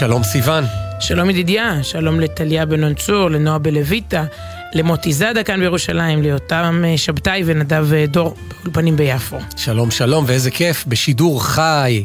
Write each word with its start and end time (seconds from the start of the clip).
שלום 0.00 0.22
סיון. 0.22 0.64
שלום 1.00 1.30
ידידיה, 1.30 1.82
שלום 1.82 2.20
לטליה 2.20 2.66
בן 2.66 2.94
צור, 2.94 3.30
לנועה 3.30 3.58
בלויטה, 3.58 4.24
למוטי 4.74 5.12
זאדה 5.12 5.42
כאן 5.42 5.60
בירושלים, 5.60 6.22
ליותם 6.22 6.82
אה, 6.86 6.98
שבתאי 6.98 7.42
ונדב 7.46 7.92
אה, 7.92 8.06
דור 8.06 8.36
באולפנים 8.62 8.96
ביפו. 8.96 9.38
שלום 9.56 9.90
שלום, 9.90 10.24
ואיזה 10.28 10.50
כיף, 10.50 10.84
בשידור 10.88 11.44
חי. 11.44 12.04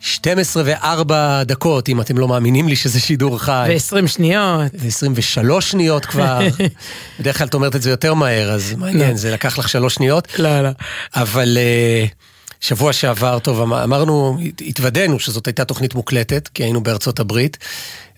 12 0.00 0.62
ו-4 0.66 1.12
דקות, 1.44 1.88
אם 1.88 2.00
אתם 2.00 2.18
לא 2.18 2.28
מאמינים 2.28 2.68
לי 2.68 2.76
שזה 2.76 3.00
שידור 3.00 3.38
חי. 3.38 3.68
ו-20 3.68 4.06
שניות. 4.06 4.72
ו-23 4.74 5.60
שניות 5.60 6.06
כבר. 6.06 6.38
בדרך 7.20 7.38
כלל 7.38 7.46
את 7.46 7.54
אומרת 7.54 7.76
את 7.76 7.82
זה 7.82 7.90
יותר 7.90 8.14
מהר, 8.14 8.50
אז 8.50 8.74
מעניין. 8.78 9.16
זה 9.16 9.30
לקח 9.30 9.58
לך 9.58 9.68
שלוש 9.68 9.94
שניות. 9.94 10.38
לא, 10.38 10.60
לא. 10.60 10.70
אבל 11.14 11.58
uh, 12.10 12.33
שבוע 12.64 12.92
שעבר, 12.92 13.38
טוב, 13.38 13.60
אמ-, 13.60 13.72
אמרנו, 13.72 14.38
התוודענו 14.66 15.20
שזאת 15.20 15.46
הייתה 15.46 15.64
תוכנית 15.64 15.94
מוקלטת, 15.94 16.48
כי 16.48 16.62
היינו 16.62 16.82
בארצות 16.82 17.20
הברית, 17.20 17.58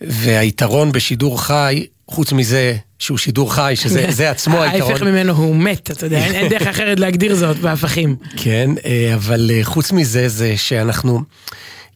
והיתרון 0.01 0.93
בשידור 0.93 1.43
חי, 1.43 1.87
חוץ 2.09 2.33
מזה 2.33 2.77
שהוא 2.99 3.19
שידור 3.19 3.55
חי, 3.55 3.73
שזה 3.77 4.31
עצמו 4.31 4.63
היתרון. 4.63 4.93
ההפך 4.93 5.03
ממנו 5.03 5.33
הוא 5.33 5.57
מת, 5.57 5.91
אתה 5.91 6.07
יודע, 6.07 6.25
אין 6.25 6.49
דרך 6.49 6.67
אחרת 6.67 7.01
להגדיר 7.01 7.35
זאת 7.35 7.57
בהפכים. 7.57 8.17
כן, 8.43 8.71
אה, 8.85 9.15
אבל 9.15 9.51
אה, 9.55 9.61
חוץ 9.65 9.93
מזה, 9.93 10.29
זה 10.29 10.57
שאנחנו... 10.57 11.21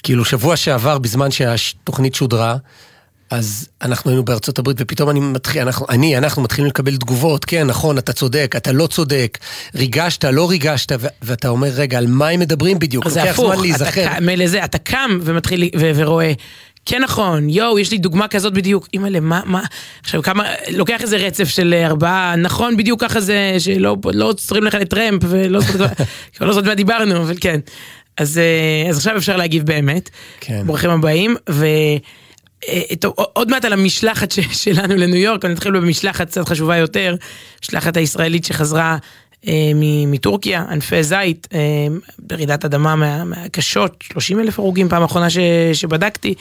כאילו 0.02 0.24
שבוע 0.24 0.56
שעבר, 0.56 0.98
בזמן 0.98 1.30
שהתוכנית 1.30 2.14
שודרה, 2.14 2.56
אז 3.30 3.68
אנחנו 3.82 4.10
היינו 4.10 4.24
בארצות 4.24 4.58
הברית, 4.58 4.76
ופתאום 4.80 5.10
אני 5.10 5.20
מתחיל, 5.20 5.62
אנחנו, 5.62 5.86
אני, 5.88 6.18
אנחנו 6.18 6.42
מתחילים 6.42 6.70
לקבל 6.70 6.96
תגובות, 6.96 7.44
כן, 7.44 7.66
נכון, 7.66 7.98
אתה 7.98 8.12
צודק, 8.12 8.54
אתה 8.56 8.72
לא 8.72 8.86
צודק, 8.86 9.38
ריגשת, 9.74 10.24
לא 10.24 10.50
ריגשת, 10.50 10.92
ו- 11.00 11.06
ואתה 11.22 11.48
אומר, 11.48 11.68
רגע, 11.68 11.98
על 11.98 12.06
מה 12.06 12.28
הם 12.28 12.40
מדברים 12.40 12.78
בדיוק? 12.78 13.06
אז 13.06 13.12
זה 13.12 13.22
הפוך, 13.22 13.52
אתה, 13.82 14.20
מילא 14.20 14.46
זה, 14.46 14.64
אתה 14.64 14.78
קם 14.78 15.18
ומתחיל, 15.22 15.68
ו- 15.78 15.90
ורואה, 15.94 16.32
כן 16.86 17.02
נכון, 17.02 17.50
יואו, 17.50 17.78
יש 17.78 17.90
לי 17.90 17.98
דוגמה 17.98 18.28
כזאת 18.28 18.52
בדיוק, 18.52 18.88
אימא'לה, 18.94 19.20
מה, 19.20 19.40
מה, 19.44 19.62
עכשיו 20.02 20.22
כמה, 20.22 20.44
לוקח 20.72 21.02
איזה 21.02 21.16
רצף 21.16 21.48
של 21.48 21.74
ארבעה, 21.84 22.36
נכון, 22.36 22.76
בדיוק 22.76 23.00
ככה 23.00 23.20
זה, 23.20 23.56
שלא 23.58 23.96
לא 24.04 24.24
עוצרים 24.24 24.64
לך 24.64 24.74
לטרמפ, 24.74 25.22
ולא 25.28 25.60
זאת 26.52 26.64
מה 26.66 26.74
דיברנו, 26.74 27.16
אבל 27.16 27.34
כן. 27.40 27.60
אז, 28.16 28.38
אה, 28.38 28.90
אז 28.90 28.96
עכשיו 28.96 29.16
אפשר 29.16 29.36
להגיב 29.36 29.66
באמת. 29.66 30.10
כן. 30.40 30.62
ברוכים 30.66 30.90
הבאים, 30.90 31.36
ו... 31.50 31.66
אה, 32.68 32.96
טוב, 33.00 33.14
עוד 33.16 33.50
מעט 33.50 33.64
על 33.64 33.72
המשלחת 33.72 34.32
שלנו 34.62 34.96
לניו 34.96 35.16
יורק, 35.16 35.44
אני 35.44 35.54
אתחיל 35.54 35.72
במשלחת 35.72 36.26
קצת 36.26 36.48
חשובה 36.48 36.76
יותר, 36.76 37.16
משלחת 37.62 37.96
הישראלית 37.96 38.44
שחזרה 38.44 38.96
אה, 39.48 39.72
מטורקיה, 40.06 40.64
ענפי 40.70 41.02
זית, 41.02 41.48
אה, 41.54 41.58
ברעידת 42.18 42.64
אדמה 42.64 42.96
מה, 42.96 43.24
מהקשות, 43.24 44.04
30 44.12 44.40
אלף 44.40 44.58
הרוגים 44.58 44.88
פעם 44.88 45.02
אחרונה 45.02 45.30
ש, 45.30 45.38
שבדקתי, 45.72 46.34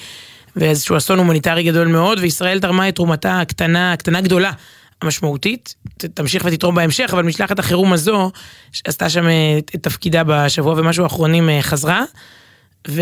ואיזשהו 0.56 0.98
אסון 0.98 1.20
הומניטרי 1.20 1.64
גדול 1.64 1.88
מאוד, 1.88 2.20
וישראל 2.22 2.59
תרמה 2.59 2.89
את 2.89 2.95
תרומתה 2.95 3.42
הקטנה, 3.42 3.95
קטנה 3.98 4.21
גדולה, 4.21 4.52
המשמעותית, 5.02 5.76
תמשיך 5.98 6.44
ותתרום 6.45 6.76
בהמשך, 6.76 7.10
אבל 7.14 7.23
משלחת 7.23 7.60
החירום 7.60 7.94
הזו, 7.94 8.32
שעשתה 8.71 9.10
שם 9.10 9.27
אה, 9.27 9.58
את 9.58 9.76
תפקידה 9.82 10.23
בשבוע 10.26 10.73
ומשהו 10.77 11.04
האחרונים, 11.04 11.49
אה, 11.49 11.61
חזרה, 11.61 12.04
ו... 12.88 13.02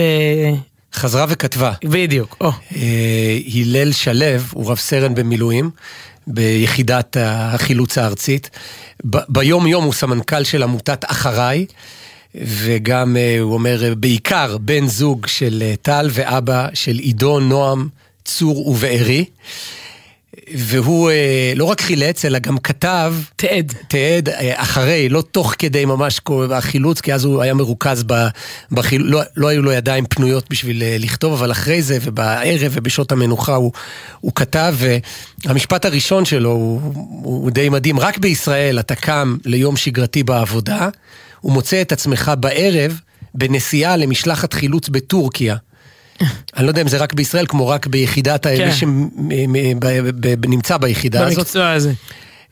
חזרה 0.93 1.25
וכתבה. 1.29 1.71
בדיוק, 1.83 2.35
או. 2.41 2.51
אה, 2.75 3.37
הלל 3.55 3.91
שלו 3.91 4.25
הוא 4.51 4.71
רב 4.71 4.77
סרן 4.77 5.15
במילואים 5.15 5.69
ביחידת 6.27 7.17
החילוץ 7.19 7.97
הארצית. 7.97 8.49
ביום 9.29 9.67
יום 9.67 9.83
הוא 9.83 9.93
סמנכ"ל 9.93 10.43
של 10.43 10.63
עמותת 10.63 11.05
אחריי, 11.05 11.65
וגם 12.35 13.17
הוא 13.41 13.53
אומר 13.53 13.93
בעיקר 13.97 14.57
בן 14.57 14.87
זוג 14.87 15.27
של 15.27 15.63
טל 15.81 16.09
ואבא 16.11 16.67
של 16.73 16.95
עידו, 16.95 17.39
נועם, 17.39 17.87
צור 18.25 18.67
ובארי. 18.67 19.25
והוא 20.55 21.09
אה, 21.09 21.53
לא 21.55 21.65
רק 21.65 21.81
חילץ, 21.81 22.25
אלא 22.25 22.39
גם 22.39 22.57
כתב... 22.57 23.13
תעד. 23.35 23.73
תעד 23.87 24.29
אה, 24.29 24.61
אחרי, 24.61 25.09
לא 25.09 25.23
תוך 25.31 25.53
כדי 25.57 25.85
ממש 25.85 26.21
החילוץ, 26.51 27.01
כי 27.01 27.13
אז 27.13 27.25
הוא 27.25 27.41
היה 27.41 27.53
מרוכז 27.53 28.05
בחיל... 28.71 29.01
לא, 29.05 29.21
לא 29.37 29.47
היו 29.47 29.61
לו 29.61 29.71
ידיים 29.71 30.05
פנויות 30.05 30.49
בשביל 30.49 30.83
אה, 30.83 30.95
לכתוב, 30.99 31.33
אבל 31.33 31.51
אחרי 31.51 31.81
זה, 31.81 31.97
ובערב 32.01 32.71
ובשעות 32.71 33.11
המנוחה 33.11 33.55
הוא, 33.55 33.71
הוא 34.19 34.31
כתב, 34.35 34.75
והמשפט 35.45 35.85
הראשון 35.85 36.25
שלו 36.25 36.51
הוא, 36.51 36.81
הוא 37.23 37.51
די 37.51 37.69
מדהים. 37.69 37.99
רק 37.99 38.17
בישראל 38.17 38.79
אתה 38.79 38.95
קם 38.95 39.37
ליום 39.45 39.77
שגרתי 39.77 40.23
בעבודה, 40.23 40.89
ומוצא 41.43 41.81
את 41.81 41.91
עצמך 41.91 42.31
בערב 42.39 42.99
בנסיעה 43.35 43.97
למשלחת 43.97 44.53
חילוץ 44.53 44.89
בטורקיה. 44.89 45.55
אני 46.57 46.65
לא 46.65 46.69
יודע 46.69 46.81
אם 46.81 46.87
זה 46.87 46.97
רק 46.97 47.13
בישראל, 47.13 47.45
כמו 47.47 47.67
רק 47.67 47.87
ביחידת, 47.87 48.47
כן. 48.47 48.67
מי 48.67 48.73
שנמצא 48.73 49.17
ביחידה 50.77 51.27
הזאת. 51.27 51.37
במקצוע 51.37 51.71
הזה. 51.71 51.93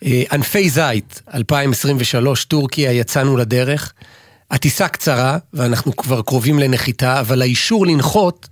אה, 0.05 0.23
ענפי 0.31 0.69
זית, 0.69 1.21
2023, 1.33 2.45
טורקיה, 2.45 2.91
יצאנו 2.91 3.37
לדרך. 3.37 3.93
הטיסה 4.51 4.87
קצרה, 4.87 5.37
ואנחנו 5.53 5.95
כבר 5.95 6.21
קרובים 6.21 6.59
לנחיתה, 6.59 7.19
אבל 7.19 7.41
האישור 7.41 7.87
לנחות 7.87 8.47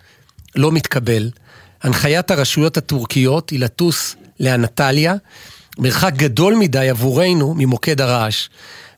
לא 0.55 0.71
מתקבל. 0.71 1.29
הנחיית 1.83 2.31
הרשויות 2.31 2.77
הטורקיות 2.77 3.49
היא 3.49 3.59
לטוס 3.59 4.15
לאנטליה, 4.39 5.15
מרחק 5.77 6.13
גדול 6.15 6.55
מדי 6.55 6.89
עבורנו 6.89 7.53
ממוקד 7.57 8.01
הרעש. 8.01 8.47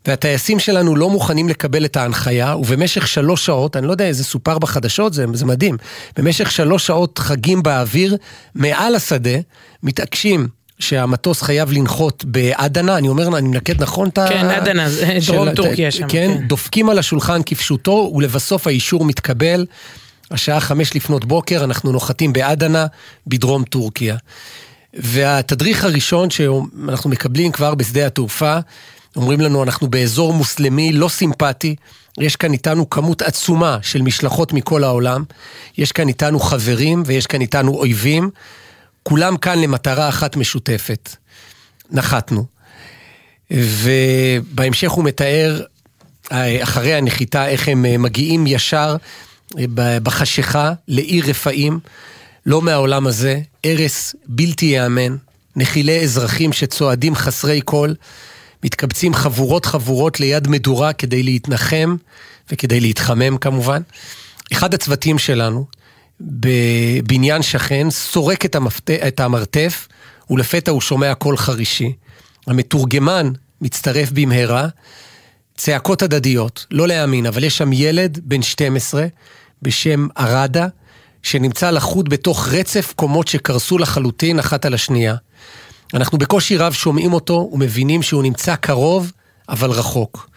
והטייסים 0.07 0.59
שלנו 0.59 0.95
לא 0.95 1.09
מוכנים 1.09 1.49
לקבל 1.49 1.85
את 1.85 1.97
ההנחיה, 1.97 2.55
ובמשך 2.55 3.07
שלוש 3.07 3.45
שעות, 3.45 3.75
אני 3.75 3.88
לא 3.88 3.91
יודע 3.91 4.05
איזה 4.05 4.23
סופר 4.23 4.59
בחדשות, 4.59 5.13
זה, 5.13 5.25
זה 5.33 5.45
מדהים, 5.45 5.77
במשך 6.17 6.51
שלוש 6.51 6.88
שעות 6.88 7.19
חגים 7.19 7.63
באוויר, 7.63 8.17
מעל 8.55 8.95
השדה, 8.95 9.39
מתעקשים 9.83 10.47
שהמטוס 10.79 11.41
חייב 11.41 11.71
לנחות 11.71 12.25
באדנה, 12.25 12.97
אני 12.97 13.07
אומר, 13.07 13.38
אני 13.38 13.47
מנקד 13.47 13.83
נכון 13.83 14.07
את 14.07 14.17
ה... 14.17 14.27
כן, 14.29 14.45
אדנה, 14.45 14.88
דרום 15.27 15.55
טורקיה 15.55 15.91
שם. 15.91 16.07
כן, 16.07 16.31
כן, 16.39 16.47
דופקים 16.47 16.89
על 16.89 16.99
השולחן 16.99 17.41
כפשוטו, 17.45 18.13
ולבסוף 18.16 18.67
האישור 18.67 19.05
מתקבל. 19.05 19.66
השעה 20.31 20.59
חמש 20.59 20.95
לפנות 20.95 21.25
בוקר, 21.25 21.63
אנחנו 21.63 21.91
נוחתים 21.91 22.33
באדנה, 22.33 22.85
בדרום 23.27 23.63
טורקיה. 23.63 24.16
והתדריך 24.93 25.83
הראשון 25.83 26.29
שאנחנו 26.29 27.09
מקבלים 27.09 27.51
כבר 27.51 27.75
בשדה 27.75 28.05
התעופה, 28.07 28.57
אומרים 29.16 29.42
לנו, 29.42 29.64
אנחנו 29.64 29.88
באזור 29.88 30.34
מוסלמי 30.34 30.92
לא 30.92 31.09
סימפטי, 31.09 31.76
יש 32.18 32.36
כאן 32.36 32.53
איתנו 32.53 32.90
כמות 32.90 33.22
עצומה 33.22 33.78
של 33.81 34.02
משלחות 34.02 34.53
מכל 34.53 34.84
העולם, 34.84 35.24
יש 35.78 35.92
כאן 35.92 36.08
איתנו 36.08 36.40
חברים 36.40 37.03
ויש 37.06 37.28
כאן 37.28 37.42
איתנו 37.42 37.74
אויבים, 37.74 38.30
כולם 39.03 39.38
כאן 39.38 39.59
למטרה 39.59 40.09
אחת 40.09 40.36
משותפת. 40.36 41.16
נחתנו. 41.92 42.46
ובהמשך 43.52 44.92
הוא 44.92 45.03
מתאר, 45.03 45.62
אחרי 46.64 46.94
הנחיתה, 46.94 47.47
איך 47.47 47.68
הם 47.68 48.02
מגיעים 48.02 48.47
ישר 48.47 48.96
בחשיכה 49.76 50.73
לעיר 50.88 51.26
רפאים, 51.29 51.79
לא 52.46 52.61
מהעולם 52.61 53.08
הזה, 53.08 53.40
הרס 53.64 54.16
בלתי 54.28 54.66
ייאמן, 54.66 55.16
נחילי 55.56 56.03
אזרחים 56.03 56.53
שצועדים 56.53 57.16
חסרי 57.16 57.61
כל. 57.66 57.94
מתקבצים 58.66 59.14
חבורות 59.14 59.66
חבורות 59.66 60.20
ליד 60.20 60.47
מדורה 60.47 60.94
כדי 60.94 61.23
להתנחם 61.23 61.96
וכדי 62.52 62.79
להתחמם 62.79 63.38
כמובן. 63.38 63.82
אחד 64.53 64.73
הצוותים 64.73 65.17
שלנו, 65.17 65.66
בבניין 66.22 67.41
שכן, 67.41 67.90
סורק 67.90 68.46
את, 68.46 68.56
המפת... 68.56 68.90
את 68.91 69.20
המרתף, 69.20 69.88
ולפתע 70.29 70.72
הוא 70.72 70.82
שומע 70.82 71.14
קול 71.14 71.38
חרישי. 71.38 71.94
המתורגמן 72.47 73.32
מצטרף 73.62 74.12
במהרה, 74.12 74.68
צעקות 75.58 76.02
הדדיות, 76.02 76.66
לא 76.72 76.88
להאמין, 76.88 77.26
אבל 77.26 77.44
יש 77.44 77.58
שם 77.58 77.73
ילד 77.73 78.20
בן 78.23 78.41
12 78.41 79.06
בשם 79.61 80.08
ארדה, 80.18 80.68
שנמצא 81.23 81.72
לחוד 81.72 82.09
בתוך 82.09 82.47
רצף 82.47 82.94
קומות 82.96 83.28
שקרסו 83.28 83.78
לחלוטין 83.78 84.40
אחת 84.40 84.66
על 84.66 84.73
השנייה. 84.73 85.16
אנחנו 85.93 86.17
בקושי 86.17 86.58
רב 86.58 86.73
שומעים 86.73 87.14
אותו 87.14 87.49
ומבינים 87.53 88.02
שהוא 88.02 88.23
נמצא 88.23 88.55
קרוב, 88.55 89.11
אבל 89.49 89.72
רחוק. 89.72 90.29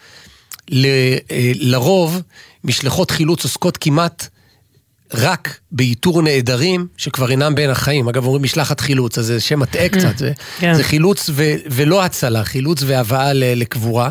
ל, 0.69 0.85
אה, 1.31 1.51
לרוב, 1.55 2.21
משלחות 2.63 3.11
חילוץ 3.11 3.43
עוסקות 3.43 3.77
כמעט 3.77 4.27
רק 5.13 5.59
באיתור 5.71 6.21
נעדרים 6.21 6.87
שכבר 6.97 7.31
אינם 7.31 7.55
בין 7.55 7.69
החיים. 7.69 8.07
אגב, 8.09 8.25
אומרים 8.25 8.43
משלחת 8.43 8.79
חילוץ, 8.79 9.17
אז 9.17 9.25
זה 9.25 9.39
שם 9.39 9.59
מטעה 9.59 9.89
קצת. 9.89 10.17
זה, 10.17 10.31
כן. 10.59 10.73
זה 10.73 10.83
חילוץ 10.83 11.29
ו, 11.33 11.53
ולא 11.65 12.03
הצלה, 12.03 12.43
חילוץ 12.43 12.83
והבאה 12.85 13.33
לקבורה. 13.33 14.09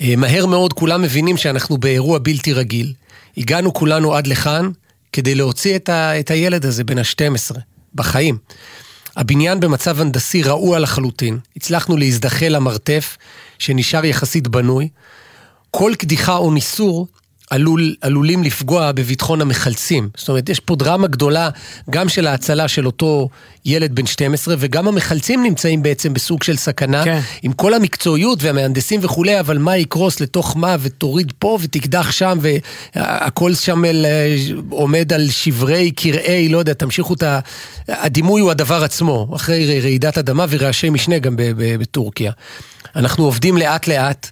אה, 0.00 0.14
מהר 0.16 0.46
מאוד 0.46 0.72
כולם 0.72 1.02
מבינים 1.02 1.36
שאנחנו 1.36 1.78
באירוע 1.78 2.18
בלתי 2.18 2.52
רגיל. 2.52 2.92
הגענו 3.36 3.74
כולנו 3.74 4.14
עד 4.14 4.26
לכאן 4.26 4.70
כדי 5.12 5.34
להוציא 5.34 5.76
את, 5.76 5.88
ה, 5.88 6.20
את 6.20 6.30
הילד 6.30 6.66
הזה 6.66 6.84
בן 6.84 6.98
ה-12, 6.98 7.56
בחיים. 7.94 8.38
הבניין 9.16 9.60
במצב 9.60 10.00
הנדסי 10.00 10.42
רעוע 10.42 10.78
לחלוטין. 10.78 11.38
הצלחנו 11.56 11.96
להזדחל 11.96 12.48
למרתף, 12.48 13.16
שנשאר 13.58 14.04
יחסית 14.04 14.48
בנוי. 14.48 14.88
כל 15.70 15.92
קדיחה 15.98 16.36
או 16.36 16.50
ניסור 16.52 17.06
עלול, 17.50 17.94
עלולים 18.00 18.44
לפגוע 18.44 18.92
בביטחון 18.92 19.40
המחלצים. 19.40 20.08
זאת 20.16 20.28
אומרת, 20.28 20.48
יש 20.48 20.60
פה 20.60 20.76
דרמה 20.76 21.06
גדולה 21.06 21.50
גם 21.90 22.08
של 22.08 22.26
ההצלה 22.26 22.68
של 22.68 22.86
אותו 22.86 23.28
ילד 23.64 23.94
בן 23.94 24.06
12, 24.06 24.54
וגם 24.58 24.88
המחלצים 24.88 25.42
נמצאים 25.42 25.82
בעצם 25.82 26.14
בסוג 26.14 26.42
של 26.42 26.56
סכנה, 26.56 27.04
כן. 27.04 27.20
עם 27.42 27.52
כל 27.52 27.74
המקצועיות 27.74 28.42
והמהנדסים 28.42 29.00
וכולי, 29.02 29.40
אבל 29.40 29.58
מה 29.58 29.76
יקרוס 29.76 30.20
לתוך 30.20 30.56
מה, 30.56 30.76
ותוריד 30.80 31.32
פה 31.38 31.58
ותקדח 31.62 32.10
שם, 32.10 32.38
והכל 32.40 33.54
שם 33.54 33.84
אל, 33.84 34.06
אה, 34.06 34.36
עומד 34.70 35.12
על 35.12 35.30
שברי 35.30 35.90
קרעי, 35.90 36.48
לא 36.48 36.58
יודע, 36.58 36.72
תמשיכו 36.72 37.14
את 37.14 37.22
ה... 37.22 37.40
הדימוי 37.88 38.40
הוא 38.40 38.50
הדבר 38.50 38.84
עצמו, 38.84 39.32
אחרי 39.36 39.80
רעידת 39.80 40.18
אדמה 40.18 40.46
ורעשי 40.48 40.90
משנה 40.90 41.18
גם 41.18 41.34
בטורקיה. 41.56 42.32
אנחנו 42.96 43.24
עובדים 43.24 43.56
לאט 43.56 43.88
לאט. 43.88 44.30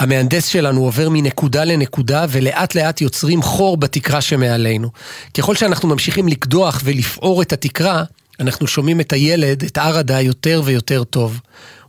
המהנדס 0.00 0.46
שלנו 0.46 0.84
עובר 0.84 1.08
מנקודה 1.10 1.64
לנקודה 1.64 2.26
ולאט 2.28 2.74
לאט 2.74 3.00
יוצרים 3.00 3.42
חור 3.42 3.76
בתקרה 3.76 4.20
שמעלינו. 4.20 4.90
ככל 5.34 5.54
שאנחנו 5.54 5.88
ממשיכים 5.88 6.28
לקדוח 6.28 6.80
ולפעור 6.84 7.42
את 7.42 7.52
התקרה, 7.52 8.04
אנחנו 8.40 8.66
שומעים 8.66 9.00
את 9.00 9.12
הילד, 9.12 9.64
את 9.64 9.78
ערדה, 9.78 10.20
יותר 10.20 10.62
ויותר 10.64 11.04
טוב. 11.04 11.40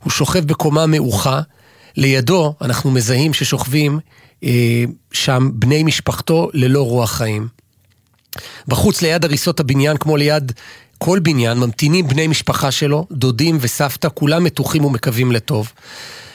הוא 0.03 0.11
שוכב 0.11 0.45
בקומה 0.45 0.85
מעוכה, 0.85 1.41
לידו 1.97 2.53
אנחנו 2.61 2.91
מזהים 2.91 3.33
ששוכבים 3.33 3.99
אה, 4.43 4.83
שם 5.11 5.49
בני 5.53 5.83
משפחתו 5.83 6.49
ללא 6.53 6.81
רוח 6.81 7.11
חיים. 7.11 7.47
בחוץ 8.67 9.01
ליד 9.01 9.25
הריסות 9.25 9.59
הבניין, 9.59 9.97
כמו 9.97 10.17
ליד 10.17 10.51
כל 10.97 11.19
בניין, 11.19 11.57
ממתינים 11.57 12.07
בני 12.07 12.27
משפחה 12.27 12.71
שלו, 12.71 13.07
דודים 13.11 13.57
וסבתא, 13.61 14.07
כולם 14.13 14.43
מתוחים 14.43 14.85
ומקווים 14.85 15.31
לטוב. 15.31 15.71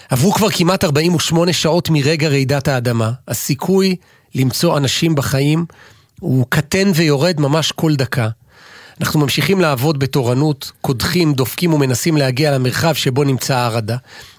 עברו 0.09 0.33
כבר 0.33 0.51
כמעט 0.51 0.85
48 0.85 1.53
שעות 1.53 1.91
מרגע 1.91 2.29
רעידת 2.29 2.69
האדמה. 2.69 3.13
הסיכוי 3.29 3.97
למצוא 4.35 4.77
אנשים 4.77 5.15
בחיים 5.15 5.67
הוא 6.21 6.47
קטן 6.49 6.91
ויורד 6.95 7.41
ממש 7.41 7.73
כל 7.73 7.97
דקה. 7.97 8.29
אנחנו 9.01 9.21
ממשיכים 9.21 9.61
לעבוד 9.61 9.99
בתורנות, 9.99 10.73
קודחים, 10.81 11.33
דופקים 11.33 11.73
ומנסים 11.73 12.17
להגיע 12.17 12.51
למרחב 12.51 12.95
שבו 12.95 13.25
נמצא 13.25 13.57
הרדה. 13.57 13.97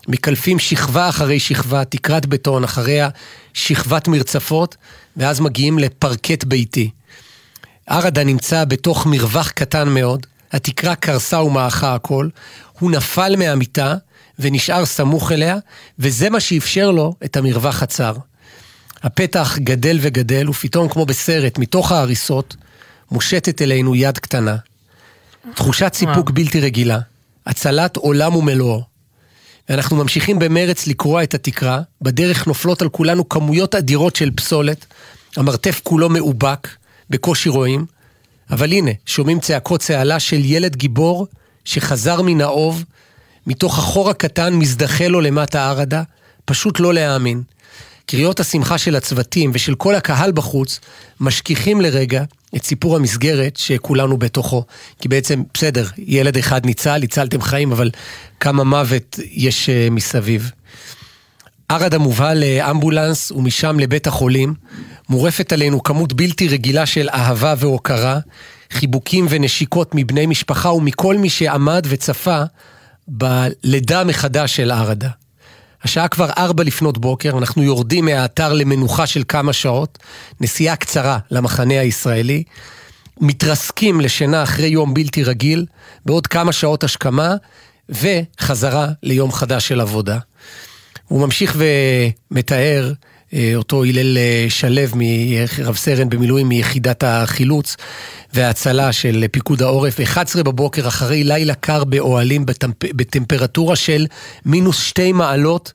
מקלפים 0.07 0.59
שכבה 0.59 1.09
אחרי 1.09 1.39
שכבה, 1.39 1.85
תקרת 1.85 2.25
בטון, 2.25 2.63
אחריה 2.63 3.09
שכבת 3.53 4.07
מרצפות, 4.07 4.75
ואז 5.17 5.39
מגיעים 5.39 5.79
לפרקט 5.79 6.43
ביתי. 6.43 6.89
הרדה 7.87 8.23
נמצא 8.23 8.65
בתוך 8.65 9.05
מרווח 9.05 9.49
קטן 9.49 9.89
מאוד, 9.89 10.25
התקרה 10.51 10.95
קרסה 10.95 11.41
ומעכה 11.41 11.95
הכל, 11.95 12.29
הוא 12.79 12.91
נפל 12.91 13.35
מהמיטה, 13.35 13.95
ונשאר 14.39 14.85
סמוך 14.85 15.31
אליה, 15.31 15.57
וזה 15.99 16.29
מה 16.29 16.39
שאפשר 16.39 16.91
לו 16.91 17.13
את 17.25 17.37
המרווח 17.37 17.83
הצר. 17.83 18.13
הפתח 19.03 19.57
גדל 19.57 19.97
וגדל, 20.01 20.49
ופתאום 20.49 20.89
כמו 20.89 21.05
בסרט, 21.05 21.57
מתוך 21.57 21.91
ההריסות, 21.91 22.55
מושטת 23.11 23.61
אלינו 23.61 23.95
יד 23.95 24.17
קטנה. 24.17 24.55
תחושת 25.55 25.93
סיפוק 25.93 26.31
בלתי 26.31 26.59
רגילה, 26.59 26.99
הצלת 27.45 27.97
עולם 27.97 28.35
ומלואו. 28.35 28.83
ואנחנו 29.69 29.95
ממשיכים 29.95 30.39
במרץ 30.39 30.87
לקרוע 30.87 31.23
את 31.23 31.33
התקרה, 31.33 31.81
בדרך 32.01 32.47
נופלות 32.47 32.81
על 32.81 32.89
כולנו 32.89 33.29
כמויות 33.29 33.75
אדירות 33.75 34.15
של 34.15 34.31
פסולת, 34.31 34.85
המרתף 35.37 35.81
כולו 35.83 36.09
מאובק, 36.09 36.67
בקושי 37.09 37.49
רואים, 37.49 37.85
אבל 38.49 38.71
הנה, 38.71 38.91
שומעים 39.05 39.39
צעקות 39.39 39.81
צהלה 39.81 40.19
של 40.19 40.45
ילד 40.45 40.75
גיבור 40.75 41.27
שחזר 41.65 42.21
מן 42.21 42.41
האוב 42.41 42.83
מתוך 43.47 43.79
החור 43.79 44.09
הקטן 44.09 44.53
מזדחה 44.53 45.07
לו 45.07 45.21
למטה 45.21 45.69
ערדה, 45.69 46.03
פשוט 46.45 46.79
לא 46.79 46.93
להאמין. 46.93 47.41
קריאות 48.05 48.39
השמחה 48.39 48.77
של 48.77 48.95
הצוותים 48.95 49.51
ושל 49.53 49.75
כל 49.75 49.95
הקהל 49.95 50.31
בחוץ 50.31 50.79
משכיחים 51.19 51.81
לרגע 51.81 52.23
את 52.55 52.63
סיפור 52.63 52.95
המסגרת 52.95 53.57
שכולנו 53.57 54.17
בתוכו. 54.17 54.63
כי 55.01 55.07
בעצם, 55.07 55.43
בסדר, 55.53 55.87
ילד 55.97 56.37
אחד 56.37 56.65
ניצל, 56.65 57.03
הצלתם 57.03 57.41
חיים, 57.41 57.71
אבל 57.71 57.91
כמה 58.39 58.63
מוות 58.63 59.19
יש 59.31 59.69
uh, 59.69 59.91
מסביב. 59.91 60.51
ערדה 61.69 61.97
מובהל 61.97 62.39
לאמבולנס 62.39 63.31
ומשם 63.31 63.79
לבית 63.79 64.07
החולים. 64.07 64.53
מורפת 65.09 65.53
עלינו 65.53 65.83
כמות 65.83 66.13
בלתי 66.13 66.47
רגילה 66.47 66.85
של 66.85 67.09
אהבה 67.09 67.53
והוקרה, 67.57 68.19
חיבוקים 68.71 69.25
ונשיקות 69.29 69.91
מבני 69.93 70.25
משפחה 70.25 70.71
ומכל 70.71 71.17
מי 71.17 71.29
שעמד 71.29 71.85
וצפה 71.89 72.43
בלידה 73.07 74.03
מחדש 74.03 74.55
של 74.55 74.71
ערדה. 74.71 75.09
השעה 75.83 76.07
כבר 76.07 76.29
ארבע 76.37 76.63
לפנות 76.63 76.97
בוקר, 76.97 77.37
אנחנו 77.37 77.63
יורדים 77.63 78.05
מהאתר 78.05 78.53
למנוחה 78.53 79.07
של 79.07 79.23
כמה 79.27 79.53
שעות, 79.53 79.97
נסיעה 80.41 80.75
קצרה 80.75 81.19
למחנה 81.31 81.79
הישראלי, 81.79 82.43
מתרסקים 83.21 84.01
לשינה 84.01 84.43
אחרי 84.43 84.67
יום 84.67 84.93
בלתי 84.93 85.23
רגיל, 85.23 85.65
בעוד 86.05 86.27
כמה 86.27 86.51
שעות 86.51 86.83
השכמה, 86.83 87.35
וחזרה 87.89 88.87
ליום 89.03 89.31
חדש 89.31 89.67
של 89.67 89.81
עבודה. 89.81 90.19
הוא 91.07 91.21
ממשיך 91.21 91.57
ומתאר 92.31 92.93
אותו 93.55 93.83
הלל 93.83 94.17
אה, 94.17 94.45
שלו, 94.49 94.81
רב 95.63 95.75
סרן 95.75 96.09
במילואים 96.09 96.49
מיחידת 96.49 97.03
החילוץ 97.03 97.77
וההצלה 98.33 98.91
של 98.91 99.25
פיקוד 99.31 99.61
העורף, 99.61 99.99
11 99.99 100.43
בבוקר 100.43 100.87
אחרי 100.87 101.23
לילה 101.23 101.53
קר 101.53 101.83
באוהלים 101.83 102.45
בטמפ... 102.45 102.85
בטמפרטורה 102.95 103.75
של 103.75 104.05
מינוס 104.45 104.79
שתי 104.83 105.11
מעלות. 105.11 105.73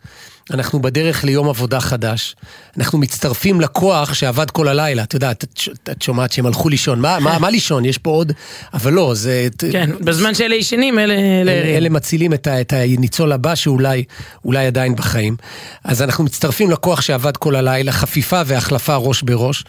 אנחנו 0.51 0.83
בדרך 0.83 1.25
ליום 1.25 1.49
עבודה 1.49 1.81
חדש. 1.81 2.37
אנחנו 2.79 2.99
מצטרפים 2.99 3.61
לכוח 3.61 4.15
שעבד 4.15 4.51
כל 4.51 4.69
הלילה. 4.69 5.03
את 5.03 5.15
יודעת, 5.15 5.45
את, 5.45 5.61
את 5.91 6.03
שומעת 6.03 6.33
שהם 6.33 6.47
הלכו 6.47 6.69
לישון. 6.69 7.01
מה, 7.01 7.19
מה, 7.19 7.39
מה 7.39 7.51
לישון? 7.51 7.85
יש 7.85 7.99
פה 7.99 8.11
עוד... 8.11 8.33
אבל 8.75 8.93
לא, 8.93 9.15
זה... 9.15 9.49
כן, 9.73 9.91
בזמן 10.01 10.35
שאלה 10.35 10.55
ישנים, 10.55 10.99
אלה... 10.99 11.15
אלה, 11.15 11.53
אלה 11.53 11.89
מצילים 11.89 12.33
את, 12.35 12.49
את 12.49 12.73
הניצול 12.73 13.33
הבא 13.33 13.55
שאולי 13.55 14.05
אולי 14.45 14.67
עדיין 14.67 14.97
בחיים. 14.97 15.37
אז 15.85 16.03
אנחנו 16.03 16.25
מצטרפים 16.25 16.71
לכוח 16.71 17.01
שעבד 17.01 17.37
כל 17.37 17.57
הלילה, 17.57 17.93
חפיפה 17.93 18.43
והחלפה 18.47 18.95
ראש 18.95 19.23
בראש. 19.23 19.65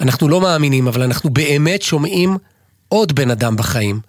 אנחנו 0.00 0.28
לא 0.28 0.40
מאמינים, 0.40 0.88
אבל 0.88 1.02
אנחנו 1.02 1.30
באמת 1.30 1.82
שומעים 1.82 2.36
עוד 2.88 3.12
בן 3.14 3.30
אדם 3.30 3.56
בחיים. 3.56 4.00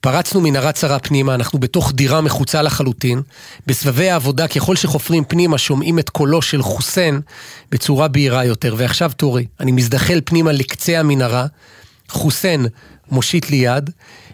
פרצנו 0.00 0.40
מנהרה 0.40 0.72
צרה 0.72 0.98
פנימה, 0.98 1.34
אנחנו 1.34 1.58
בתוך 1.58 1.92
דירה 1.94 2.20
מחוצה 2.20 2.62
לחלוטין. 2.62 3.22
בסבבי 3.66 4.10
העבודה, 4.10 4.48
ככל 4.48 4.76
שחופרים 4.76 5.24
פנימה, 5.24 5.58
שומעים 5.58 5.98
את 5.98 6.10
קולו 6.10 6.42
של 6.42 6.62
חוסיין 6.62 7.20
בצורה 7.70 8.08
בהירה 8.08 8.44
יותר. 8.44 8.74
ועכשיו 8.78 9.12
תורי, 9.16 9.46
אני 9.60 9.72
מזדחל 9.72 10.20
פנימה 10.24 10.52
לקצה 10.52 11.00
המנהרה, 11.00 11.46
חוסיין 12.08 12.66
מושיט 13.10 13.50
לי 13.50 13.56
יד, 13.56 13.90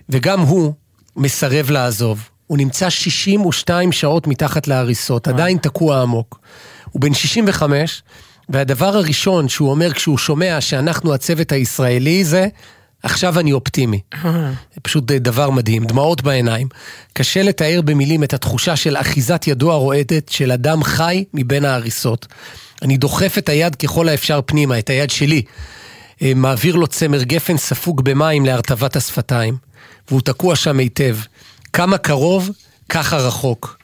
וגם 0.09 0.40
הוא 0.40 0.73
מסרב 1.16 1.71
לעזוב. 1.71 2.28
הוא 2.47 2.59
נמצא 2.59 2.90
62 2.90 3.92
שעות 3.92 4.26
מתחת 4.26 4.68
להריסות, 4.68 5.28
עדיין 5.28 5.59
תקוע 5.59 6.02
עמוק. 6.02 6.40
הוא 6.90 7.00
בן 7.00 7.14
65, 7.14 8.02
והדבר 8.49 8.97
הראשון 8.97 9.49
שהוא 9.49 9.71
אומר 9.71 9.92
כשהוא 9.92 10.18
שומע 10.18 10.61
שאנחנו 10.61 11.14
הצוות 11.14 11.52
הישראלי 11.52 12.25
זה, 12.25 12.49
עכשיו 13.04 13.40
אני 13.40 13.52
אופטימי. 13.52 14.00
זה 14.75 14.80
פשוט 14.82 15.04
דבר 15.04 15.50
מדהים, 15.50 15.84
דמעות 15.84 16.23
בעיניים. 16.23 16.68
קשה 17.12 17.42
לתאר 17.42 17.80
במילים 17.84 18.25
את 18.25 18.34
התחושה 18.34 18.76
של 18.76 18.96
אחיזת 18.96 19.44
ידו 19.46 19.73
הרועדת 19.73 20.28
של 20.28 20.52
אדם 20.52 20.84
חי 20.84 21.25
מבין 21.34 21.64
ההריסות. 21.64 22.26
אני 22.82 22.96
דוחף 22.96 23.38
את 23.38 23.49
היד 23.49 23.76
ככל 23.76 24.08
האפשר 24.08 24.40
פנימה, 24.46 24.78
את 24.78 24.90
היד 24.90 25.11
שלי. 25.11 25.42
אה, 26.23 26.32
מעביר 26.37 26.76
לו 26.76 26.87
צמר 26.87 27.23
גפן 27.23 27.56
ספוג 27.56 28.04
במים 28.04 28.46
להרטבת 28.46 28.96
השפתיים. 28.96 29.56
והוא 30.08 30.20
תקוע 30.20 30.56
שם 30.56 30.78
היטב. 30.78 31.16
כמה 31.73 31.99
קרוב, 31.99 32.50
ככה 32.88 33.16
רחוק. 33.16 33.78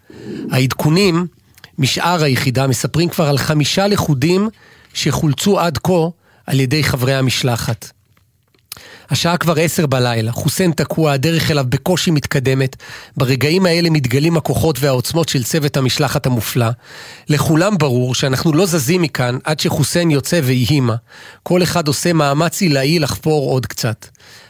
העדכונים 0.51 1.27
משאר 1.79 2.23
היחידה 2.23 2.67
מספרים 2.67 3.09
כבר 3.09 3.29
על 3.29 3.39
חמישה 3.39 3.87
לכודים 3.87 4.49
שחולצו 4.95 5.61
עד 5.61 5.79
כה 5.79 6.09
על 6.47 6.61
ידי 6.61 6.85
חברי 6.85 7.15
המשלחת. 7.15 7.91
השעה 9.11 9.37
כבר 9.37 9.55
עשר 9.61 9.87
בלילה, 9.87 10.33
חוסיין 10.33 10.73
תקוע, 10.73 11.13
הדרך 11.13 11.51
אליו 11.51 11.65
בקושי 11.69 12.11
מתקדמת. 12.11 12.77
ברגעים 13.17 13.67
האלה 13.67 13.91
מתגלים 13.91 14.37
הכוחות 14.37 14.77
והעוצמות 14.81 15.29
של 15.29 15.45
צוות 15.45 15.77
המשלחת 15.77 16.27
המופלא. 16.27 16.69
לכולם 17.29 17.79
ברור 17.79 18.15
שאנחנו 18.15 18.53
לא 18.53 18.67
זזים 18.67 19.03
מכאן 19.03 19.39
עד 19.45 19.61
שחוסיין 19.61 20.11
יוצא 20.11 20.41
ויהי 20.45 20.81
מה. 20.81 20.97
כל 21.43 21.63
אחד 21.63 21.89
עושה 21.89 22.13
מאמץ 22.13 22.61
עילאי 22.61 22.99
לחפור 22.99 23.51
עוד 23.51 23.67
קצת. 23.67 24.07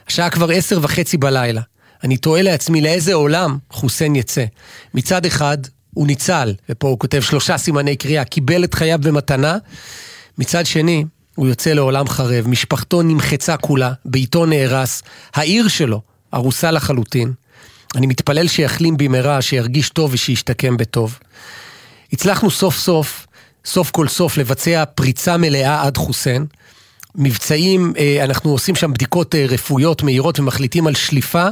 השעה 0.09 0.31
כבר 0.31 0.51
עשר 0.51 0.79
וחצי 0.83 1.17
בלילה. 1.17 1.61
אני 2.05 2.17
תוהה 2.17 2.43
לעצמי 2.43 2.81
לאיזה 2.81 3.15
עולם 3.15 3.59
חוסיין 3.71 4.17
יצא. 4.17 4.45
מצד 4.95 5.27
אחד, 5.27 5.59
הוא 5.95 6.07
ניצל, 6.07 6.55
ופה 6.69 6.89
הוא 6.89 6.99
כותב 6.99 7.21
שלושה 7.21 7.59
סימני 7.59 7.97
קריאה, 7.97 8.25
קיבל 8.25 8.65
את 8.65 8.75
חייו 8.75 8.99
במתנה. 9.03 9.57
מצד 10.39 10.67
שני, 10.67 11.05
הוא 11.35 11.49
יוצא 11.49 11.73
לעולם 11.73 12.09
חרב, 12.09 12.49
משפחתו 12.49 13.03
נמחצה 13.03 13.57
כולה, 13.57 13.93
ביתו 14.05 14.47
נהרס, 14.47 15.03
העיר 15.35 15.69
שלו 15.69 16.01
ארוסה 16.35 16.71
לחלוטין. 16.71 17.33
אני 17.97 18.07
מתפלל 18.07 18.49
שיחלים 18.49 18.97
במהרה, 18.97 19.43
שירגיש 19.43 19.91
טוב 19.91 20.11
ושישתקם 20.13 20.77
בטוב. 20.77 21.19
הצלחנו 22.13 22.51
סוף 22.51 22.77
סוף 22.77 23.27
סוף 23.65 23.91
כל 23.91 24.09
סוף 24.09 24.37
לבצע 24.37 24.85
פריצה 24.85 25.37
מלאה 25.37 25.83
עד 25.83 25.97
חוסיין. 25.97 26.47
מבצעים, 27.15 27.93
אה, 27.99 28.25
אנחנו 28.25 28.51
עושים 28.51 28.77
שם 28.77 28.93
בדיקות 28.93 29.35
אה, 29.35 29.47
רפואיות 29.49 30.03
מהירות 30.03 30.41
ומחליטים 30.41 30.87
על 30.87 30.95
שליפה 30.95 31.47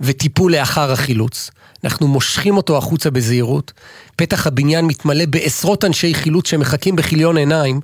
וטיפול 0.00 0.52
לאחר 0.52 0.92
החילוץ. 0.92 1.50
אנחנו 1.84 2.08
מושכים 2.08 2.56
אותו 2.56 2.78
החוצה 2.78 3.10
בזהירות. 3.10 3.72
פתח 4.16 4.46
הבניין 4.46 4.84
מתמלא 4.84 5.24
בעשרות 5.26 5.84
אנשי 5.84 6.14
חילוץ 6.14 6.48
שמחכים 6.48 6.96
בכיליון 6.96 7.36
עיניים 7.36 7.80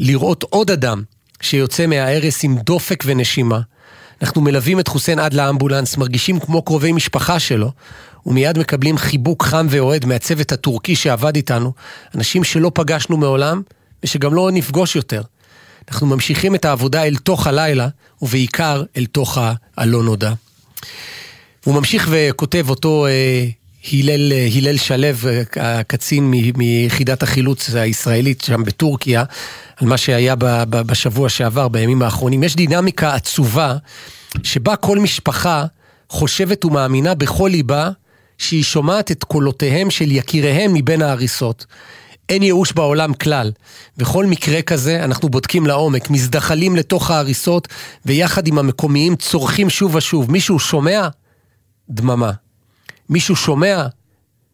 לראות 0.00 0.42
עוד 0.42 0.70
אדם 0.70 1.02
שיוצא 1.40 1.86
מההרס 1.86 2.44
עם 2.44 2.58
דופק 2.58 3.04
ונשימה. 3.06 3.60
אנחנו 4.22 4.40
מלווים 4.40 4.80
את 4.80 4.88
חוסיין 4.88 5.18
עד 5.18 5.34
לאמבולנס, 5.34 5.96
מרגישים 5.96 6.40
כמו 6.40 6.62
קרובי 6.62 6.92
משפחה 6.92 7.38
שלו, 7.38 7.72
ומיד 8.26 8.58
מקבלים 8.58 8.98
חיבוק 8.98 9.44
חם 9.44 9.66
ואוהד 9.70 10.04
מהצוות 10.04 10.52
הטורקי 10.52 10.96
שעבד 10.96 11.36
איתנו, 11.36 11.72
אנשים 12.14 12.44
שלא 12.44 12.70
פגשנו 12.74 13.16
מעולם 13.16 13.62
ושגם 14.02 14.34
לא 14.34 14.50
נפגוש 14.52 14.96
יותר. 14.96 15.22
אנחנו 15.90 16.06
ממשיכים 16.06 16.54
את 16.54 16.64
העבודה 16.64 17.04
אל 17.04 17.16
תוך 17.16 17.46
הלילה, 17.46 17.88
ובעיקר 18.22 18.82
אל 18.96 19.06
תוך 19.06 19.38
הלא 19.76 20.02
נודע. 20.02 20.32
הוא 21.64 21.74
ממשיך 21.74 22.08
וכותב 22.10 22.66
אותו 22.70 23.06
אה, 23.06 23.46
הלל, 23.92 24.32
אה, 24.32 24.48
הלל 24.54 24.76
שלו, 24.76 25.06
אה, 25.56 25.78
הקצין 25.78 26.30
מיחידת 26.30 27.22
החילוץ 27.22 27.74
הישראלית 27.74 28.40
שם 28.40 28.64
בטורקיה, 28.64 29.24
על 29.76 29.88
מה 29.88 29.96
שהיה 29.96 30.34
בשבוע 30.70 31.28
שעבר, 31.28 31.68
בימים 31.68 32.02
האחרונים. 32.02 32.42
יש 32.42 32.56
דינמיקה 32.56 33.14
עצובה, 33.14 33.76
שבה 34.42 34.76
כל 34.76 34.98
משפחה 34.98 35.64
חושבת 36.10 36.64
ומאמינה 36.64 37.14
בכל 37.14 37.48
ליבה 37.52 37.90
שהיא 38.38 38.62
שומעת 38.62 39.10
את 39.10 39.24
קולותיהם 39.24 39.90
של 39.90 40.12
יקיריהם 40.12 40.74
מבין 40.74 41.02
ההריסות. 41.02 41.66
אין 42.28 42.42
ייאוש 42.42 42.72
בעולם 42.72 43.14
כלל. 43.14 43.52
וכל 43.98 44.26
מקרה 44.26 44.62
כזה 44.62 45.04
אנחנו 45.04 45.28
בודקים 45.28 45.66
לעומק, 45.66 46.10
מזדחלים 46.10 46.76
לתוך 46.76 47.10
ההריסות, 47.10 47.68
ויחד 48.06 48.46
עם 48.46 48.58
המקומיים 48.58 49.16
צורכים 49.16 49.70
שוב 49.70 49.94
ושוב. 49.94 50.30
מישהו 50.30 50.58
שומע? 50.58 51.08
דממה. 51.90 52.32
מישהו 53.10 53.36
שומע? 53.36 53.86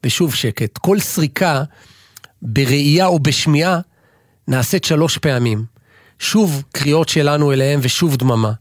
ושוב 0.04 0.34
שקט. 0.34 0.78
כל 0.78 1.00
סריקה 1.00 1.62
בראייה 2.42 3.06
או 3.06 3.18
בשמיעה 3.18 3.80
נעשית 4.48 4.84
שלוש 4.84 5.18
פעמים. 5.18 5.64
שוב 6.18 6.62
קריאות 6.72 7.08
שלנו 7.08 7.52
אליהם 7.52 7.80
ושוב 7.82 8.16
דממה. 8.16 8.52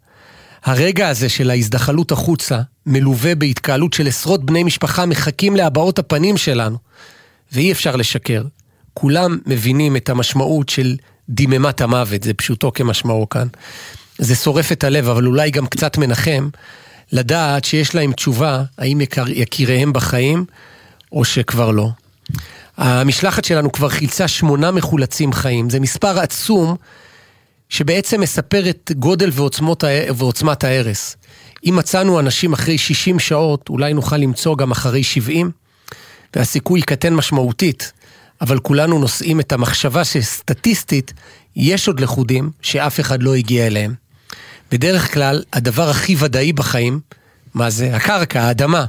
הרגע 0.64 1.10
הזה 1.10 1.30
של 1.30 1.50
ההזדחלות 1.50 2.12
החוצה 2.12 2.62
מלווה 2.86 3.36
בהתקהלות 3.36 3.94
של 3.94 4.08
עשרות 4.08 4.46
בני 4.46 4.64
משפחה 4.64 5.06
מחכים 5.06 5.56
להבעות 5.56 6.00
הפנים 6.00 6.38
שלנו. 6.38 6.78
ואי 7.52 7.72
אפשר 7.72 7.96
לשקר. 7.96 8.44
כולם 8.94 9.38
מבינים 9.46 9.96
את 9.96 10.10
המשמעות 10.10 10.70
של 10.70 10.96
דיממת 11.30 11.82
המוות, 11.82 12.24
זה 12.24 12.34
פשוטו 12.34 12.72
כמשמעו 12.74 13.30
כאן. 13.30 13.48
זה 14.18 14.36
שורף 14.36 14.72
את 14.72 14.84
הלב, 14.84 15.10
אבל 15.10 15.28
אולי 15.28 15.52
גם 15.52 15.68
קצת 15.68 15.98
מנחם, 15.98 16.50
לדעת 17.14 17.66
שיש 17.66 17.96
להם 17.96 18.14
תשובה 18.14 18.64
האם 18.78 19.02
יקר, 19.02 19.24
יקיריהם 19.28 19.94
בחיים 19.94 20.46
או 21.12 21.26
שכבר 21.26 21.72
לא. 21.72 21.90
המשלחת 22.78 23.46
שלנו 23.46 23.72
כבר 23.72 23.90
חילצה 23.90 24.28
שמונה 24.28 24.72
מחולצים 24.72 25.34
חיים, 25.34 25.70
זה 25.70 25.80
מספר 25.80 26.20
עצום 26.20 26.76
שבעצם 27.70 28.22
מספר 28.22 28.70
את 28.70 28.92
גודל 28.96 29.30
ועוצמות, 29.34 29.84
ועוצמת 30.16 30.64
ההרס. 30.64 31.18
אם 31.66 31.76
מצאנו 31.76 32.20
אנשים 32.20 32.54
אחרי 32.54 32.78
60 32.78 33.20
שעות, 33.20 33.70
אולי 33.70 33.94
נוכל 33.94 34.18
למצוא 34.18 34.58
גם 34.58 34.72
אחרי 34.72 35.04
70, 35.04 35.52
והסיכוי 36.36 36.82
קטן 36.82 37.14
משמעותית. 37.14 37.92
אבל 38.42 38.60
כולנו 38.60 39.00
נושאים 39.00 39.40
את 39.40 39.52
המחשבה 39.52 40.04
שסטטיסטית 40.04 41.14
יש 41.56 41.88
עוד 41.88 42.00
לכודים 42.00 42.52
שאף 42.62 43.00
אחד 43.00 43.24
לא 43.24 43.36
הגיע 43.36 43.68
אליהם. 43.68 44.03
בדרך 44.74 45.14
כלל, 45.14 45.44
הדבר 45.54 45.90
הכי 45.90 46.16
ודאי 46.20 46.54
בחיים, 46.54 47.00
מה 47.54 47.70
זה? 47.70 47.96
הקרקע, 47.96 48.42
האדמה. 48.42 48.86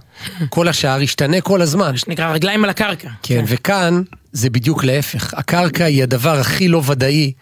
כל 0.48 0.68
השאר 0.68 1.02
ישתנה 1.02 1.40
כל 1.40 1.62
הזמן. 1.62 1.90
מה 1.90 1.98
שנקרא 1.98 2.32
רגליים 2.32 2.64
על 2.64 2.70
הקרקע. 2.70 3.08
כן, 3.08 3.14
כן, 3.22 3.44
וכאן 3.46 4.02
זה 4.32 4.50
בדיוק 4.50 4.84
להפך. 4.84 5.34
הקרקע 5.34 5.84
היא 5.84 6.02
הדבר 6.02 6.40
הכי 6.40 6.68
לא 6.68 6.82
ודאי. 6.86 7.32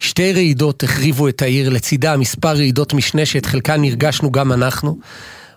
שתי 0.00 0.32
רעידות 0.32 0.82
החריבו 0.82 1.28
את 1.28 1.42
העיר, 1.42 1.68
לצידה 1.68 2.16
מספר 2.16 2.54
רעידות 2.56 2.94
משנה 2.94 3.26
שאת 3.26 3.46
חלקן 3.46 3.80
נרגשנו 3.80 4.32
גם 4.32 4.52
אנחנו. 4.52 4.98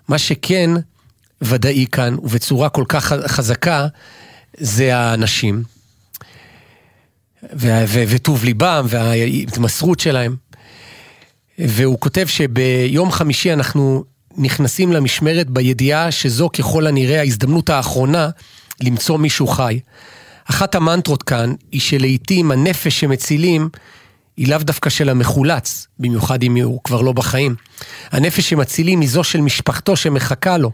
מה 0.07 0.17
שכן 0.17 0.69
ודאי 1.41 1.85
כאן, 1.91 2.15
ובצורה 2.23 2.69
כל 2.69 2.85
כך 2.87 3.13
חזקה, 3.27 3.87
זה 4.57 4.97
האנשים. 4.97 5.63
וטוב 7.53 8.43
ליבם 8.43 8.85
וההתמסרות 8.89 9.99
שלהם. 9.99 10.35
והוא 11.67 11.99
כותב 11.99 12.27
שביום 12.27 13.11
חמישי 13.11 13.53
אנחנו 13.53 14.03
נכנסים 14.37 14.93
למשמרת 14.93 15.49
בידיעה 15.49 16.11
שזו 16.11 16.49
ככל 16.49 16.87
הנראה 16.87 17.19
ההזדמנות 17.19 17.69
האחרונה 17.69 18.29
למצוא 18.81 19.17
מישהו 19.17 19.47
חי. 19.47 19.79
אחת 20.45 20.75
המנטרות 20.75 21.23
כאן 21.23 21.53
היא 21.71 21.81
שלעיתים 21.81 22.51
הנפש 22.51 22.99
שמצילים 22.99 23.69
היא 24.37 24.47
לאו 24.47 24.57
דווקא 24.57 24.89
של 24.89 25.09
המחולץ, 25.09 25.87
במיוחד 25.99 26.43
אם 26.43 26.57
הוא 26.57 26.79
כבר 26.83 27.01
לא 27.01 27.11
בחיים. 27.11 27.55
הנפש 28.11 28.49
שמצילים 28.49 29.01
היא 29.01 29.09
זו 29.09 29.23
של 29.23 29.41
משפחתו 29.41 29.95
שמחכה 29.95 30.57
לו. 30.57 30.71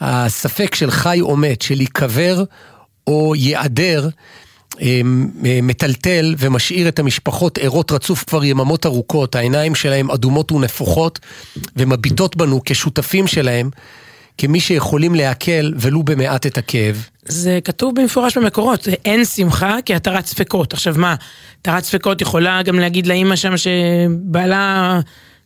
הספק 0.00 0.74
של 0.74 0.90
חי 0.90 1.20
או 1.20 1.36
מת, 1.36 1.62
של 1.62 1.80
ייקבר 1.80 2.44
או 3.06 3.34
ייעדר, 3.36 4.08
מטלטל 5.62 6.34
ומשאיר 6.38 6.88
את 6.88 6.98
המשפחות 6.98 7.58
ערות 7.58 7.92
רצוף 7.92 8.24
כבר 8.24 8.44
יממות 8.44 8.86
ארוכות, 8.86 9.34
העיניים 9.34 9.74
שלהם 9.74 10.10
אדומות 10.10 10.52
ונפוחות 10.52 11.18
ומביטות 11.76 12.36
בנו 12.36 12.60
כשותפים 12.64 13.26
שלהם, 13.26 13.70
כמי 14.38 14.60
שיכולים 14.60 15.14
להקל 15.14 15.74
ולו 15.76 16.02
במעט 16.02 16.46
את 16.46 16.58
הכאב. 16.58 17.06
זה 17.24 17.58
כתוב 17.64 18.00
במפורש 18.00 18.38
במקורות, 18.38 18.88
אין 19.04 19.24
שמחה 19.24 19.76
כי 19.84 19.94
התרת 19.94 20.26
ספקות. 20.26 20.72
עכשיו 20.72 20.94
מה, 20.98 21.14
התרת 21.60 21.84
ספקות 21.84 22.20
יכולה 22.20 22.62
גם 22.62 22.78
להגיד 22.78 23.06
לאימא 23.06 23.36
שם 23.36 23.54
שבעלה 23.56 25.00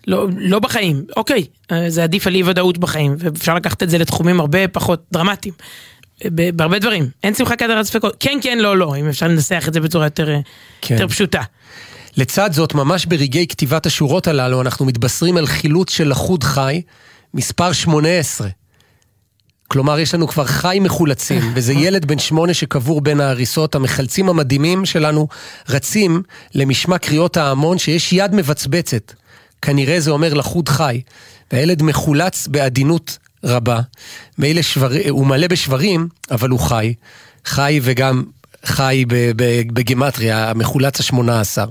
לא, 0.06 0.26
לא 0.36 0.58
בחיים, 0.58 1.04
אוקיי, 1.16 1.44
אה, 1.72 1.90
זה 1.90 2.02
עדיף 2.02 2.26
על 2.26 2.34
אי 2.34 2.42
ודאות 2.42 2.78
בחיים, 2.78 3.16
ואפשר 3.18 3.54
לקחת 3.54 3.82
את 3.82 3.90
זה 3.90 3.98
לתחומים 3.98 4.40
הרבה 4.40 4.68
פחות 4.68 5.04
דרמטיים. 5.12 5.54
בהרבה 6.24 6.78
דברים. 6.78 7.08
אין 7.22 7.34
שמחה 7.34 7.56
כדרת 7.56 7.86
ספקות. 7.86 8.16
כן, 8.20 8.38
כן, 8.42 8.58
לא, 8.58 8.78
לא, 8.78 8.96
אם 8.96 9.08
אפשר 9.08 9.28
לנסח 9.28 9.64
את 9.68 9.74
זה 9.74 9.80
בצורה 9.80 10.06
יותר, 10.06 10.28
כן. 10.80 10.94
יותר 10.94 11.08
פשוטה. 11.08 11.42
לצד 12.16 12.52
זאת, 12.52 12.74
ממש 12.74 13.06
ברגעי 13.06 13.46
כתיבת 13.48 13.86
השורות 13.86 14.26
הללו, 14.28 14.60
אנחנו 14.60 14.86
מתבשרים 14.86 15.36
על 15.36 15.46
חילוץ 15.46 15.90
של 15.90 16.08
לחוד 16.08 16.44
חי, 16.44 16.82
מספר 17.34 17.72
18. 17.72 18.48
כלומר, 19.68 19.98
יש 19.98 20.14
לנו 20.14 20.28
כבר 20.28 20.44
חי 20.44 20.78
מחולצים, 20.80 21.42
וזה 21.54 21.72
ילד 21.72 22.04
בן 22.04 22.18
שמונה 22.18 22.54
שקבור 22.54 23.00
בין 23.00 23.20
ההריסות. 23.20 23.74
המחלצים 23.74 24.28
המדהימים 24.28 24.84
שלנו 24.84 25.28
רצים 25.68 26.22
למשמע 26.54 26.98
קריאות 26.98 27.36
ההמון 27.36 27.78
שיש 27.78 28.12
יד 28.12 28.34
מבצבצת. 28.34 29.12
כנראה 29.62 30.00
זה 30.00 30.10
אומר 30.10 30.34
לחוד 30.34 30.68
חי. 30.68 31.00
והילד 31.52 31.82
מחולץ 31.82 32.46
בעדינות 32.46 33.18
רבה. 33.46 33.80
מילא 34.38 34.62
שבר... 34.62 34.90
הוא 35.08 35.26
מלא 35.26 35.46
בשברים, 35.46 36.08
אבל 36.30 36.48
הוא 36.48 36.60
חי. 36.60 36.94
חי 37.44 37.80
וגם 37.82 38.24
חי 38.64 39.04
בגימטריה, 39.72 40.50
המחולץ 40.50 41.00
השמונה 41.00 41.40
עשר. 41.40 41.66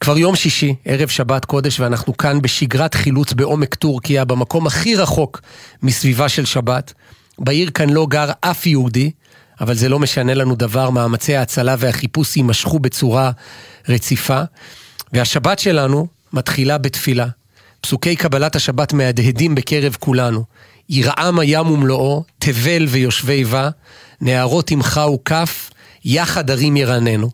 כבר 0.00 0.18
יום 0.18 0.36
שישי, 0.36 0.74
ערב 0.84 1.08
שבת 1.08 1.44
קודש, 1.44 1.80
ואנחנו 1.80 2.16
כאן 2.16 2.42
בשגרת 2.42 2.94
חילוץ 2.94 3.32
בעומק 3.32 3.74
טורקיה, 3.74 4.24
במקום 4.24 4.66
הכי 4.66 4.96
רחוק 4.96 5.40
מסביבה 5.82 6.28
של 6.28 6.44
שבת. 6.44 6.92
בעיר 7.38 7.70
כאן 7.70 7.90
לא 7.90 8.06
גר 8.10 8.30
אף 8.40 8.66
יהודי, 8.66 9.10
אבל 9.60 9.74
זה 9.74 9.88
לא 9.88 9.98
משנה 9.98 10.34
לנו 10.34 10.54
דבר, 10.54 10.90
מאמצי 10.90 11.36
ההצלה 11.36 11.74
והחיפוש 11.78 12.36
יימשכו 12.36 12.78
בצורה 12.78 13.30
רציפה. 13.88 14.40
והשבת 15.12 15.58
שלנו 15.58 16.06
מתחילה 16.32 16.78
בתפילה. 16.78 17.26
פסוקי 17.80 18.16
קבלת 18.16 18.56
השבת 18.56 18.92
מהדהדים 18.92 19.54
בקרב 19.54 19.96
כולנו. 20.00 20.44
ירעם 20.90 21.38
הים 21.38 21.70
ומלואו, 21.70 22.24
תבל 22.38 22.84
ויושבי 22.88 23.44
בה, 23.44 23.68
נערות 24.20 24.70
עמך 24.70 25.00
וכף, 25.14 25.70
יחד 26.04 26.50
הרים 26.50 26.76
ירננו. 26.76 27.30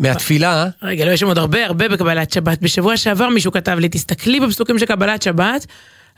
מהתפילה... 0.00 0.66
רגע, 0.82 1.04
לא, 1.04 1.10
יש 1.10 1.20
שם 1.20 1.26
עוד 1.26 1.38
הרבה 1.38 1.66
הרבה 1.66 1.88
בקבלת 1.88 2.32
שבת. 2.32 2.60
בשבוע 2.60 2.96
שעבר 2.96 3.28
מישהו 3.28 3.52
כתב 3.52 3.76
לי, 3.78 3.88
תסתכלי 3.88 4.40
בפסוקים 4.40 4.78
של 4.78 4.86
קבלת 4.86 5.22
שבת, 5.22 5.66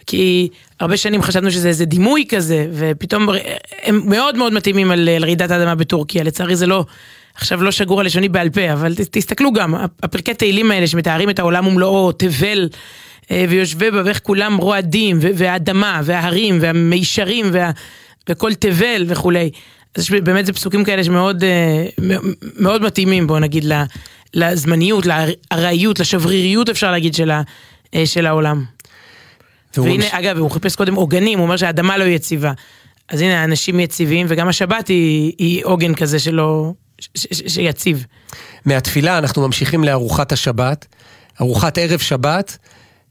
כי 0.06 0.48
הרבה 0.80 0.96
שנים 0.96 1.22
חשבנו 1.22 1.50
שזה 1.50 1.68
איזה 1.68 1.84
דימוי 1.84 2.24
כזה, 2.28 2.66
ופתאום 2.72 3.28
הם 3.82 4.02
מאוד 4.04 4.36
מאוד 4.36 4.52
מתאימים 4.52 4.90
על, 4.90 5.08
על 5.08 5.24
רעידת 5.24 5.50
האדמה 5.50 5.74
בטורקיה. 5.74 6.22
לצערי 6.22 6.56
זה 6.56 6.66
לא, 6.66 6.84
עכשיו 7.34 7.62
לא 7.62 7.70
שגור 7.70 8.00
הלשוני 8.00 8.28
בעל 8.28 8.50
פה, 8.50 8.72
אבל 8.72 8.94
תסתכלו 9.10 9.52
גם, 9.52 9.74
הפרקי 10.02 10.34
תהילים 10.34 10.70
האלה 10.70 10.86
שמתארים 10.86 11.30
את 11.30 11.38
העולם 11.38 11.66
ומלואו, 11.66 12.12
תבל. 12.12 12.68
אה, 13.30 13.44
ויושבי 13.48 13.90
בה 13.90 14.02
ואיך 14.04 14.20
כולם 14.22 14.56
רועדים, 14.56 15.18
והאדמה, 15.20 16.00
וההרים, 16.04 16.58
והמישרים, 16.60 17.46
וה... 17.52 17.70
וכל 18.28 18.54
תבל 18.54 19.04
וכולי. 19.06 19.50
אז 19.94 20.02
יש 20.02 20.10
באמת 20.10 20.46
זה 20.46 20.52
פסוקים 20.52 20.84
כאלה 20.84 21.04
שמאוד 21.04 21.44
אה, 21.44 21.86
מאוד 22.58 22.82
מתאימים, 22.82 23.26
בוא 23.26 23.38
נגיד, 23.38 23.64
לזמניות, 24.34 25.04
לארעיות, 25.06 26.00
לשבריריות 26.00 26.68
אפשר 26.68 26.90
להגיד 26.90 27.14
של, 27.14 27.30
ה, 27.30 27.42
אה, 27.94 28.06
של 28.06 28.26
העולם. 28.26 28.64
והנה, 29.76 29.94
ממש- 29.96 30.04
אגב, 30.12 30.38
הוא 30.38 30.50
חיפש 30.50 30.76
קודם 30.76 30.94
עוגנים, 30.94 31.38
הוא 31.38 31.44
אומר 31.44 31.56
שהאדמה 31.56 31.98
לא 31.98 32.04
יציבה. 32.04 32.52
אז 33.08 33.20
הנה, 33.20 33.40
האנשים 33.40 33.80
יציבים, 33.80 34.26
וגם 34.28 34.48
השבת 34.48 34.88
היא, 34.88 35.32
היא 35.38 35.60
עוגן 35.64 35.94
כזה 35.94 36.18
שלא, 36.18 36.72
ש, 37.00 37.08
ש, 37.14 37.26
ש, 37.32 37.42
שיציב. 37.54 38.06
מהתפילה 38.64 39.18
אנחנו 39.18 39.46
ממשיכים 39.46 39.84
לארוחת 39.84 40.32
השבת, 40.32 40.86
ארוחת 41.40 41.78
ערב 41.78 41.98
שבת, 41.98 42.58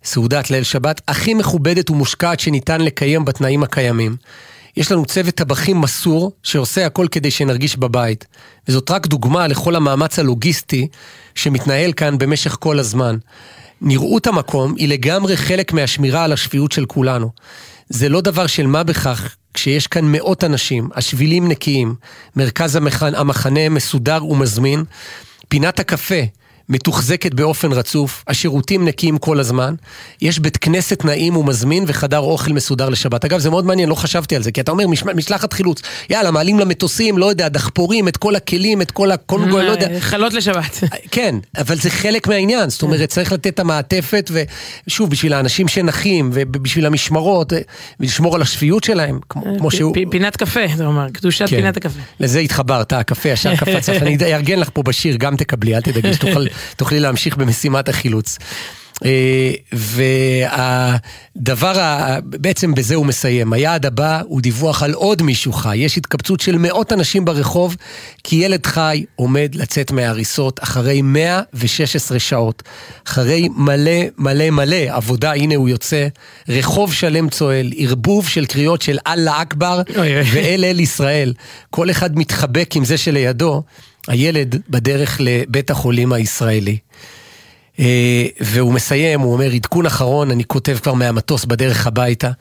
סעודת 0.04 0.52
ליל 0.52 0.64
שבת, 0.64 1.02
הכי 1.08 1.34
מכובדת 1.34 1.90
ומושקעת 1.90 2.40
שניתן 2.40 2.82
לקיים 2.82 3.26
בתנאים 3.26 3.64
הקיימים. 3.64 4.16
יש 4.78 4.92
לנו 4.92 5.06
צוות 5.06 5.36
טבחים 5.36 5.82
מסור 5.82 6.32
שעושה 6.44 6.86
הכל 6.86 7.08
כדי 7.12 7.32
שנרגיש 7.32 7.78
בבית. 7.78 8.26
וזאת 8.68 8.92
רק 8.92 9.08
דוגמה 9.08 9.48
לכל 9.48 9.76
המאמץ 9.76 10.20
הלוגיסטי 10.20 10.88
שמתנהל 11.36 11.94
כאן 11.94 12.18
במשך 12.18 12.58
כל 12.60 12.80
הזמן. 12.80 13.18
נראות 13.82 14.28
המקום 14.28 14.76
היא 14.78 14.90
לגמרי 14.90 15.38
חלק 15.38 15.74
מהשמירה 15.74 16.24
על 16.24 16.34
השפיות 16.34 16.72
של 16.72 16.86
כולנו. 16.86 17.30
זה 17.90 18.10
לא 18.10 18.22
דבר 18.22 18.48
של 18.48 18.68
מה 18.68 18.84
בכך 18.84 19.36
כשיש 19.54 19.88
כאן 19.88 20.06
מאות 20.06 20.44
אנשים, 20.44 20.90
השבילים 20.96 21.48
נקיים, 21.48 21.96
מרכז 22.36 22.76
המחנה, 23.16 23.70
מסודר 23.70 24.26
ומזמין, 24.26 24.84
פינת 25.48 25.80
הקפה 25.80 26.22
מתוחזקת 26.70 27.34
באופן 27.34 27.72
רצוף, 27.72 28.24
השירותים 28.28 28.86
נקיים 28.86 29.18
כל 29.18 29.40
הזמן, 29.40 29.74
יש 30.22 30.40
בית 30.40 30.58
כנסת 30.58 31.06
נעים 31.06 31.38
ומזמין 31.38 31.84
וחדר 31.88 32.20
אוכל 32.20 32.54
מסודר 32.54 32.90
לשבת. 32.90 33.26
אגב, 33.26 33.40
זה 33.40 33.50
מאוד 33.50 33.66
מעניין, 33.66 33.90
לא 33.90 33.96
חשבתי 33.96 34.36
על 34.36 34.44
זה, 34.44 34.52
כי 34.52 34.62
אתה 34.62 34.72
אומר 34.72 34.88
מש, 34.88 35.04
משלחת 35.04 35.54
חילוץ, 35.54 35.82
יאללה, 36.10 36.32
מעלים 36.32 36.60
למטוסים, 36.60 37.18
לא 37.18 37.26
יודע, 37.26 37.48
דחפורים, 37.50 38.08
את 38.08 38.18
כל 38.18 38.36
הכלים, 38.36 38.82
את 38.82 38.92
כל 38.92 39.12
הקונגו, 39.12 39.58
לא 39.58 39.72
יודע. 39.72 40.00
חלות 40.00 40.34
לשבת. 40.34 40.84
כן, 41.12 41.36
אבל 41.58 41.76
זה 41.78 41.90
חלק 41.90 42.28
מהעניין, 42.28 42.70
זאת 42.70 42.82
אומרת, 42.82 43.10
צריך 43.10 43.32
לתת 43.32 43.48
את 43.48 43.60
המעטפת, 43.60 44.32
ושוב, 44.88 45.10
בשביל 45.10 45.34
האנשים 45.34 45.68
שנחים, 45.68 46.30
ובשביל 46.34 46.86
המשמרות, 46.86 47.54
ולשמור 48.00 48.36
על 48.36 48.42
השפיות 48.42 48.84
שלהם, 48.84 49.20
כמו, 49.30 49.44
כמו 49.60 49.72
שהוא... 49.72 49.96
פינת 50.10 50.38
קפה, 50.38 50.60
אתה 50.76 50.86
אומר, 50.86 51.10
קדושת 51.10 51.50
כן. 51.50 51.56
פינת 51.56 51.78
הקפה. 51.78 52.00
לזה 52.20 52.40
התחברת, 52.40 52.94
הקפה 52.94 53.30
ישר 53.30 53.56
קפץ 53.56 53.90
לך, 53.90 54.02
אני 54.02 54.18
אארגן 54.34 54.60
לך 54.60 54.70
פה 54.74 54.84
בשיר, 54.84 55.16
גם 55.16 55.36
תקבלי, 55.36 55.76
אל 55.76 55.82
תדאגי, 55.82 56.14
שתוכל- 56.14 56.48
תוכלי 56.76 57.00
להמשיך 57.00 57.38
במשימת 57.38 57.90
החילוץ. 57.90 58.38
אה, 59.06 59.52
והדבר, 61.36 61.80
ה- 61.80 62.18
בעצם 62.24 62.76
בזה 62.76 62.96
הוא 62.96 63.06
מסיים. 63.06 63.54
היעד 63.54 63.86
הבא 63.86 64.22
הוא 64.26 64.42
דיווח 64.42 64.84
על 64.84 64.94
עוד 64.94 65.22
מישהו 65.22 65.54
חי. 65.54 65.78
יש 65.78 65.98
התקבצות 65.98 66.40
של 66.40 66.58
מאות 66.58 66.94
אנשים 66.94 67.26
ברחוב, 67.26 67.76
כי 68.24 68.36
ילד 68.36 68.66
חי 68.66 69.06
עומד 69.16 69.56
לצאת 69.56 69.92
מההריסות 69.92 70.60
אחרי 70.64 71.02
116 71.02 72.20
שעות. 72.20 72.64
אחרי 73.08 73.50
מלא 73.56 73.92
מלא 74.18 74.50
מלא 74.50 74.76
עבודה, 74.90 75.32
הנה 75.34 75.56
הוא 75.56 75.70
יוצא. 75.70 76.08
רחוב 76.50 76.94
שלם 76.94 77.30
צועל, 77.30 77.72
ערבוב 77.78 78.28
של 78.28 78.46
קריאות 78.46 78.82
של 78.82 78.98
אללה 79.08 79.42
אכבר. 79.42 79.82
ואל 80.34 80.66
אל 80.68 80.80
ישראל. 80.80 81.34
כל 81.70 81.92
אחד 81.92 82.18
מתחבק 82.18 82.76
עם 82.76 82.86
זה 82.86 82.98
שלידו, 82.98 83.64
הילד 84.10 84.62
בדרך 84.70 85.18
לבית 85.20 85.72
החולים 85.72 86.14
הישראלי. 86.14 86.78
אה, 87.80 88.26
והוא 88.40 88.74
מסיים, 88.74 89.20
הוא 89.20 89.34
אומר, 89.34 89.52
עדכון 89.52 89.86
אחרון, 89.86 90.32
אני 90.32 90.44
כותב 90.44 90.78
כבר 90.84 90.94
מהמטוס 90.94 91.46
בדרך 91.46 91.88
הביתה. 91.88 92.32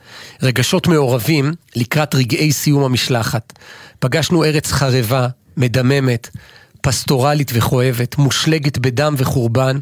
רגשות 0.43 0.87
מעורבים 0.87 1.53
לקראת 1.77 2.15
רגעי 2.15 2.53
סיום 2.53 2.85
המשלחת. 2.85 3.53
פגשנו 3.99 4.45
ארץ 4.45 4.73
חרבה, 4.73 5.29
מדממת, 5.57 6.29
פסטורלית 6.81 7.51
וכואבת, 7.55 8.19
מושלגת 8.19 8.79
בדם 8.79 9.15
וחורבן. 9.19 9.79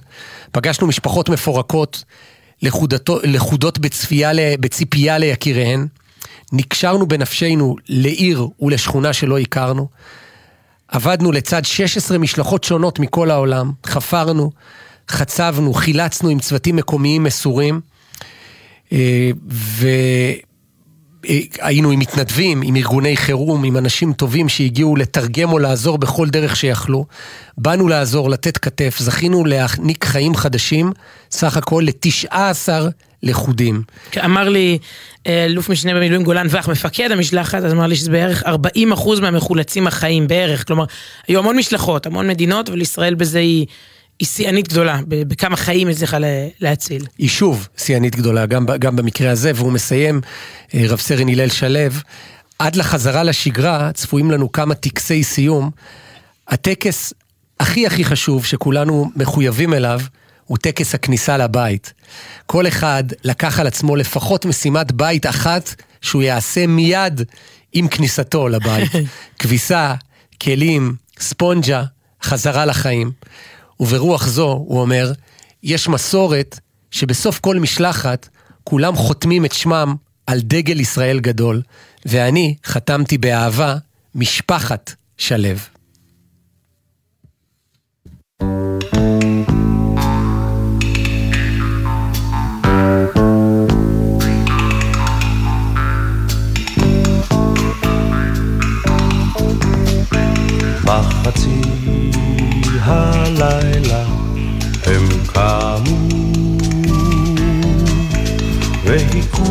פגשנו 0.53 0.87
משפחות 0.87 1.29
מפורקות, 1.29 2.05
לכודתו, 2.63 3.19
לכודות 3.23 3.79
בצפייה, 3.79 4.31
בציפייה 4.61 5.19
ליקיריהן. 5.19 5.87
נקשרנו 6.53 7.09
בנפשנו 7.09 7.77
לעיר 7.89 8.47
ולשכונה 8.61 9.13
שלא 9.13 9.39
הכרנו. 9.39 9.89
עבדנו 10.89 11.33
לצד 11.33 11.65
16 11.65 12.19
משלחות 12.19 12.65
שונות 12.65 12.99
מכל 12.99 13.31
העולם, 13.31 13.73
חפרנו, 13.87 14.51
חצבנו, 15.11 15.75
חילצנו 15.75 16.29
עם 16.29 16.39
צוותים 16.39 16.77
מקומיים 16.77 17.23
מסורים, 17.23 17.81
אה, 18.93 19.31
והיינו 21.25 21.91
עם 21.91 21.99
מתנדבים, 21.99 22.63
עם 22.63 22.77
ארגוני 22.77 23.17
חירום, 23.17 23.65
עם 23.65 23.77
אנשים 23.77 24.13
טובים 24.13 24.49
שהגיעו 24.49 24.97
לתרגם 24.97 25.53
או 25.53 25.59
לעזור 25.59 25.99
בכל 25.99 26.29
דרך 26.29 26.57
שיכלו. 26.57 27.07
באנו 27.59 27.89
לעזור, 27.89 28.31
לתת 28.31 28.59
כתף, 28.59 28.97
זכינו 28.99 29.45
להעניק 29.45 30.05
חיים 30.05 30.35
חדשים, 30.35 30.93
סך 31.31 31.57
הכל 31.57 31.85
ל-19 31.87 32.69
לכודים. 33.23 33.83
אמר 34.25 34.49
לי 34.49 34.79
אה, 35.27 35.45
אלוף 35.45 35.69
משנה 35.69 35.95
במילואים 35.95 36.25
גולן 36.25 36.47
ואח, 36.51 36.69
מפקד 36.69 37.11
המשלחת, 37.13 37.63
אז 37.63 37.73
אמר 37.73 37.87
לי 37.87 37.97
שזה 37.97 38.11
בערך 38.11 38.43
40% 38.43 39.21
מהמחולצים 39.21 39.87
החיים, 39.87 40.29
בערך. 40.29 40.67
כלומר, 40.67 40.85
היו 41.29 41.39
המון 41.39 41.57
משלחות, 41.57 42.07
המון 42.07 42.29
מדינות, 42.29 42.69
אבל 42.69 42.81
ישראל 42.81 43.15
בזה 43.15 43.39
היא... 43.39 43.67
היא 44.19 44.29
שיאנית 44.29 44.69
גדולה, 44.69 45.01
בכמה 45.09 45.57
חיים 45.57 45.89
היא 45.89 45.97
צריכה 45.97 46.19
להציל. 46.61 47.07
היא 47.19 47.29
שוב 47.29 47.69
שיאנית 47.77 48.17
גדולה, 48.17 48.47
גם, 48.47 48.67
גם 48.79 48.97
במקרה 48.97 49.31
הזה, 49.31 49.53
והוא 49.55 49.73
מסיים, 49.73 50.21
אה, 50.75 50.85
רב 50.89 50.99
סרן 50.99 51.29
הלל 51.29 51.49
שלו, 51.49 51.81
עד 52.59 52.77
לחזרה 52.77 53.23
לשגרה 53.23 53.93
צפויים 53.93 54.31
לנו 54.31 54.53
כמה 54.53 54.75
טקסי 54.75 55.25
סיום. 55.25 55.71
הטקס 56.49 57.13
הכי 57.61 57.87
הכי 57.87 58.05
חשוב 58.05 58.45
שכולנו 58.45 59.11
מחויבים 59.17 59.75
אליו, 59.75 60.01
הוא 60.47 60.59
טקס 60.59 60.95
הכניסה 60.95 61.37
לבית. 61.37 61.93
כל 62.47 62.69
אחד 62.69 63.05
לקח 63.25 63.61
על 63.61 63.67
עצמו 63.67 63.97
לפחות 63.97 64.45
משימת 64.45 64.93
בית 64.93 65.27
אחת 65.27 65.75
שהוא 66.01 66.23
יעשה 66.23 66.67
מיד 66.67 67.23
עם 67.73 67.89
כניסתו 67.89 68.49
לבית. 68.49 68.91
כביסה, 69.39 69.95
כלים, 70.43 70.95
ספונג'ה, 71.21 71.85
חזרה 72.23 72.65
לחיים. 72.65 73.13
וברוח 73.81 74.27
זו, 74.27 74.65
הוא 74.67 74.81
אומר, 74.81 75.13
יש 75.63 75.89
מסורת 75.89 76.61
שבסוף 76.91 77.39
כל 77.39 77.57
משלחת 77.57 78.29
כולם 78.65 78.97
חותמים 78.97 79.45
את 79.45 79.53
שמם 79.53 79.95
על 80.27 80.41
דגל 80.41 80.81
ישראל 80.81 81.21
גדול, 81.21 81.63
ואני 82.07 82.55
חתמתי 82.65 83.19
באהבה 83.19 83.77
משפחת 84.15 84.95
שלו. 85.19 85.76
בחצי 101.27 101.61
הלילה 102.81 104.05
הם 104.87 105.09
קמו 105.27 105.97
והיכו 108.85 109.43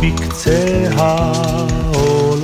בקצה 0.00 0.88
העולם. 0.96 2.40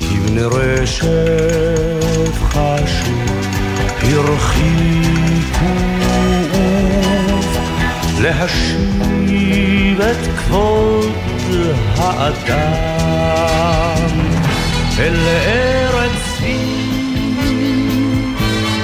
כבני 0.00 0.42
רשף 0.42 2.34
חשו 2.42 3.10
הרחיקו 4.02 5.74
להשיב 8.20 10.00
את 10.00 10.26
כבוד 10.38 11.12
האדם 11.96 12.99
אל 15.00 15.16
ארץ 15.46 16.10
צבי, 16.36 16.56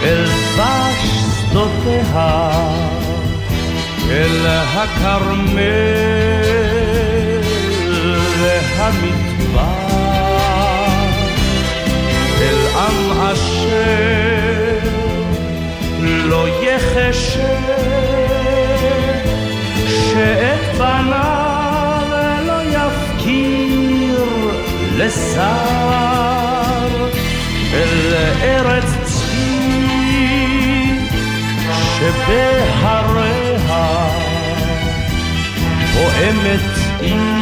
אל 0.02 0.24
דבש 0.24 1.02
שדותיה, 1.38 2.50
אל 4.10 4.46
הכרמל 4.46 5.46
והמדבר, 8.40 9.66
אל 12.40 12.60
עם 12.76 13.20
אשר 13.20 14.88
לא 16.00 16.48
יחשב 16.48 17.40
שאת 19.88 20.80
לשר 24.98 25.46
אל 27.72 28.14
ארץ 28.42 28.84
צבי 29.04 29.96
שבהריה 31.98 33.36
פועמת 35.94 36.60
עיר 37.00 37.32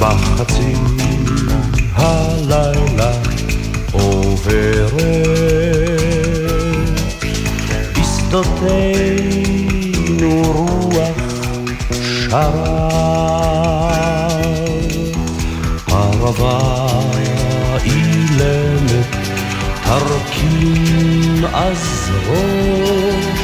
בחצי 0.00 0.72
הלילה 1.94 3.12
עוברת. 3.92 4.96
בשדותינו 7.92 8.95
ערבה 15.96 16.86
אילמת 17.84 19.16
תרכין 19.84 21.44
אז 21.54 22.10
ראש 22.28 23.40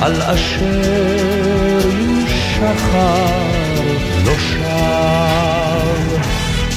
על 0.00 0.22
אשר 0.22 1.88
יושחר 1.98 3.26
לא 4.24 4.32
שב 4.38 4.64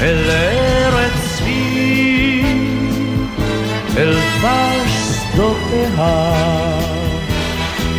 אל 0.01 0.30
ארץ 0.30 1.12
צבי 1.38 2.43
אל 3.97 4.13
דבש 4.13 4.91
שדותיה 5.34 6.38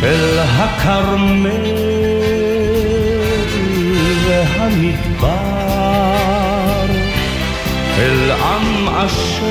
אל 0.03 0.39
הכרמל 0.39 1.49
והמדבר 4.27 5.78
אל 7.99 8.31
עם 8.31 8.87
אשר 8.89 9.45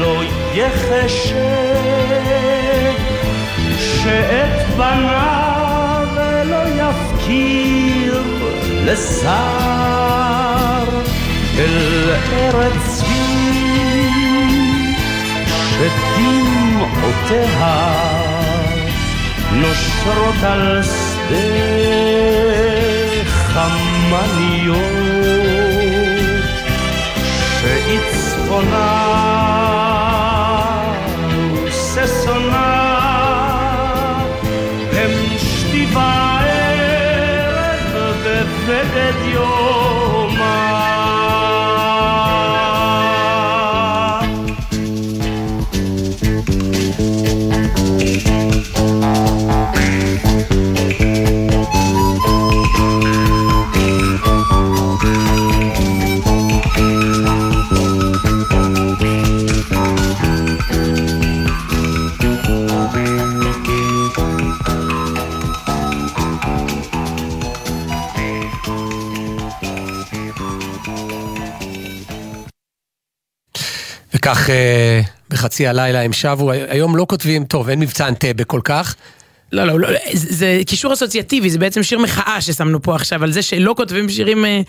לא 0.00 0.22
יחשב 0.54 1.34
שאת 3.78 4.76
בניו 4.76 6.08
לא 6.44 6.62
יפקיר 6.68 8.22
לשר. 8.84 9.30
אל 11.58 12.14
ארץ 12.32 13.02
שדמעותיה 16.20 17.10
נושרות 19.52 20.42
על 20.42 20.82
שדה 20.82 21.80
חמניות 23.24 24.99
night. 28.64 28.99
וכך 74.14 74.50
אה, 74.50 75.00
בחצי 75.30 75.66
הלילה 75.66 76.02
הם 76.02 76.12
שבו, 76.12 76.50
היום 76.52 76.96
לא 76.96 77.06
כותבים, 77.08 77.44
טוב, 77.44 77.68
אין 77.68 77.80
מבצע 77.80 78.08
אנטבה 78.08 78.44
כל 78.44 78.60
כך. 78.64 78.96
לא, 79.52 79.64
לא, 79.64 79.80
לא, 79.80 79.88
זה, 80.12 80.60
קישור 80.66 80.92
אסוציאטיבי, 80.92 81.50
זה 81.50 81.58
בעצם 81.58 81.82
שיר 81.82 81.98
מחאה 81.98 82.40
ששמנו 82.40 82.82
פה 82.82 82.94
עכשיו, 82.94 83.22
על 83.22 83.32
זה 83.32 83.42
שלא 83.42 83.74
כותבים 83.76 84.08
שירים 84.08 84.44
אה, 84.44 84.60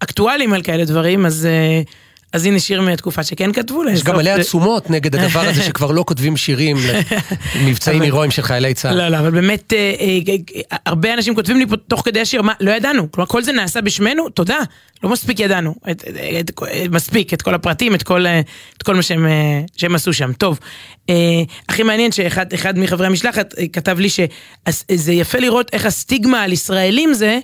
אקטואליים 0.00 0.52
על 0.52 0.62
כאלה 0.62 0.84
דברים, 0.84 1.26
אז, 1.26 1.46
אה, 1.46 1.82
אז 2.36 2.46
הנה 2.46 2.58
שיר 2.58 2.80
מהתקופה 2.80 3.22
שכן 3.22 3.52
כתבו. 3.52 3.82
יש 3.88 4.04
גם 4.04 4.16
מלא 4.16 4.30
עצומות 4.30 4.90
נגד 4.90 5.14
הדבר 5.16 5.40
הזה 5.40 5.62
שכבר 5.62 5.90
לא 5.90 6.04
כותבים 6.06 6.36
שירים 6.36 6.76
למבצעים 7.56 8.02
הירואיים 8.02 8.30
של 8.30 8.42
חיילי 8.42 8.74
צה"ל. 8.74 8.96
לא, 8.96 9.08
לא, 9.08 9.18
אבל 9.18 9.30
באמת, 9.30 9.72
אה, 9.72 9.78
אה, 9.78 10.34
אה, 10.72 10.76
הרבה 10.86 11.14
אנשים 11.14 11.34
כותבים 11.34 11.58
לי 11.58 11.66
פה 11.66 11.76
תוך 11.76 12.02
כדי 12.04 12.20
השיר, 12.20 12.42
מה, 12.42 12.52
לא 12.60 12.70
ידענו, 12.70 13.12
כלומר 13.12 13.26
כל 13.26 13.42
זה 13.42 13.52
נעשה 13.52 13.80
בשמנו, 13.80 14.28
תודה, 14.28 14.58
לא 15.02 15.10
מספיק 15.10 15.40
ידענו, 15.40 15.74
מספיק, 16.90 17.34
את 17.34 17.42
כל 17.42 17.54
הפרטים, 17.54 17.94
את 17.94 18.02
כל, 18.02 18.24
מה 18.94 19.02
שהם, 19.02 19.94
עשו 19.94 20.12
שם. 20.12 20.32
טוב, 20.32 20.58
הכי 21.68 21.82
מעניין 21.82 22.12
שאחד 22.12 22.52
אחד 22.52 22.78
מחברי 22.78 23.06
המשלחת 23.06 23.54
כתב 23.72 23.98
לי 23.98 24.08
שזה 24.08 25.12
יפה 25.12 25.38
לראות 25.38 25.70
איך 25.72 25.86
הסטיגמה 25.86 26.42
על 26.42 26.52
ישראלים 26.52 27.14
זה, 27.14 27.38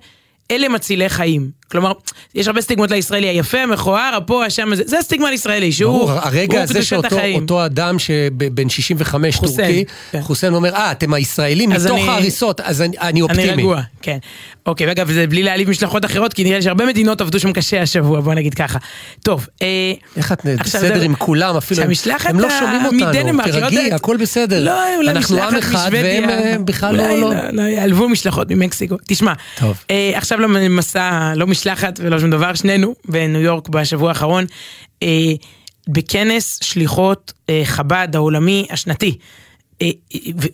אלה 0.51 0.69
מצילי 0.69 1.09
חיים. 1.09 1.62
כלומר, 1.73 1.93
יש 2.35 2.47
הרבה 2.47 2.61
סטיגמות 2.61 2.91
לישראלי 2.91 3.27
היפה, 3.29 3.59
המכוער, 3.59 4.15
הפה, 4.17 4.45
השם, 4.47 4.75
זה, 4.75 4.83
זה 4.87 4.99
הסטיגמה 4.99 5.31
לישראלי, 5.31 5.73
שהוא 5.73 5.93
ברור, 5.93 6.11
הרגע 6.11 6.63
הזה. 6.63 6.83
שאותו 6.83 7.65
אדם 7.67 7.99
שבן 7.99 8.69
65 8.69 9.37
חוסיין, 9.37 9.57
טורקי, 9.69 9.85
כן. 10.13 10.21
חוסיין 10.23 10.55
אומר, 10.55 10.75
אה, 10.75 10.93
אתם 10.93 11.15
הישראלים 11.15 11.71
מתוך 11.71 11.87
אני- 11.99 12.09
ההריסות, 12.09 12.61
אז 12.61 12.83
אני- 12.83 12.97
אני 13.01 13.23
אופטימי. 13.23 13.43
אני 13.51 13.63
רגוע, 13.63 13.81
כן. 14.03 14.19
אוקיי, 14.67 14.87
ואגב, 14.87 15.13
זה 15.13 15.27
בלי 15.27 15.43
להעליב 15.43 15.71
משלחות 15.71 16.05
אחרות, 16.05 16.33
כי 16.33 16.45
נראה 16.45 16.57
לי 16.57 16.63
שהרבה 16.63 16.87
מדינות 16.87 17.21
עבדו 17.21 17.41
שם 17.41 17.53
קשה 17.53 17.83
השבוע, 17.83 18.21
בוא 18.21 18.35
נגיד 18.35 18.55
ככה. 18.55 18.79
טוב, 19.25 19.47
אה, 19.63 19.67
איך 20.17 20.33
את 20.33 20.41
בסדר 20.65 20.99
זה- 20.99 21.05
עם 21.05 21.15
כולם, 21.15 21.57
אפילו, 21.57 21.81
שהמשלחת 21.83 22.31
הם 22.31 22.41
לא 22.41 22.49
שומעים 22.61 22.85
אותנו, 22.85 22.99
מדנמרק, 23.11 23.47
לא 23.47 23.53
תרגי, 23.53 23.77
יודעת- 23.77 23.93
הכל 23.93 24.17
בסדר. 24.17 24.65
לא, 24.65 24.97
אולי 24.97 25.11
אנחנו 25.11 25.43
עם 25.43 25.57
אחד. 25.57 25.89
והם 25.93 26.31
אה, 26.31 26.57
בכלל 26.65 27.01
אולי 27.01 27.21
לא... 27.21 27.31
לא, 27.35 27.41
לא, 27.53 27.63
יעלבו 27.63 28.09
משלחות 28.09 28.51
ממקסיקו. 28.51 28.97
תשמע. 29.09 29.33
אה, 29.91 30.11
עכשיו 30.15 30.41
למסע, 30.41 31.33
לא 31.37 31.47
משלחת 31.62 32.01
ולא 32.03 32.18
שום 32.18 32.31
דבר, 32.31 32.55
שנינו 32.55 32.94
בניו 33.05 33.40
יורק 33.40 33.68
בשבוע 33.68 34.09
האחרון, 34.09 34.44
אה, 35.03 35.09
בכנס 35.88 36.59
שליחות 36.62 37.33
אה, 37.51 37.62
חב"ד 37.64 38.09
העולמי 38.14 38.66
השנתי. 38.70 39.18
אה, 39.83 39.90